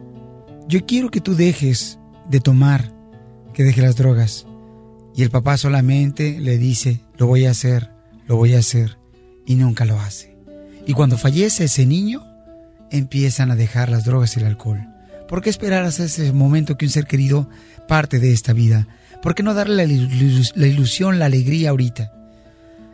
Yo 0.68 0.84
quiero 0.86 1.10
que 1.10 1.20
tú 1.20 1.34
dejes 1.34 1.98
de 2.28 2.40
tomar, 2.40 2.92
que 3.52 3.64
dejes 3.64 3.84
las 3.84 3.96
drogas. 3.96 4.46
Y 5.14 5.22
el 5.22 5.30
papá 5.30 5.56
solamente 5.56 6.38
le 6.40 6.58
dice, 6.58 7.00
lo 7.16 7.26
voy 7.26 7.46
a 7.46 7.50
hacer, 7.52 7.90
lo 8.26 8.36
voy 8.36 8.54
a 8.54 8.58
hacer, 8.58 8.98
y 9.46 9.54
nunca 9.54 9.84
lo 9.84 10.00
hace. 10.00 10.36
Y 10.86 10.92
cuando 10.92 11.16
fallece 11.18 11.64
ese 11.64 11.86
niño, 11.86 12.26
empiezan 12.90 13.50
a 13.50 13.56
dejar 13.56 13.88
las 13.90 14.04
drogas 14.04 14.36
y 14.36 14.40
el 14.40 14.46
alcohol. 14.46 14.86
¿Por 15.28 15.40
qué 15.40 15.50
esperar 15.50 15.84
hasta 15.84 16.04
ese 16.04 16.32
momento 16.32 16.76
que 16.76 16.84
un 16.86 16.90
ser 16.90 17.06
querido 17.06 17.48
parte 17.88 18.18
de 18.18 18.32
esta 18.32 18.52
vida? 18.52 18.88
¿Por 19.22 19.34
qué 19.34 19.42
no 19.42 19.54
darle 19.54 19.86
la, 19.86 19.92
ilus- 19.92 20.52
la 20.54 20.66
ilusión, 20.66 21.18
la 21.18 21.26
alegría 21.26 21.70
ahorita? 21.70 22.12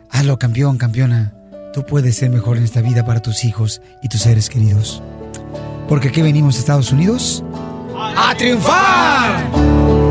Hazlo, 0.09 0.37
campeón, 0.39 0.77
campeona. 0.77 1.33
Tú 1.73 1.85
puedes 1.85 2.15
ser 2.17 2.29
mejor 2.29 2.57
en 2.57 2.63
esta 2.63 2.81
vida 2.81 3.05
para 3.05 3.21
tus 3.21 3.43
hijos 3.45 3.81
y 4.01 4.09
tus 4.09 4.21
seres 4.21 4.49
queridos. 4.49 5.01
Porque 5.89 6.09
aquí 6.09 6.21
venimos 6.21 6.55
a 6.55 6.59
Estados 6.59 6.91
Unidos 6.91 7.43
a 7.95 8.33
triunfar. 8.37 10.10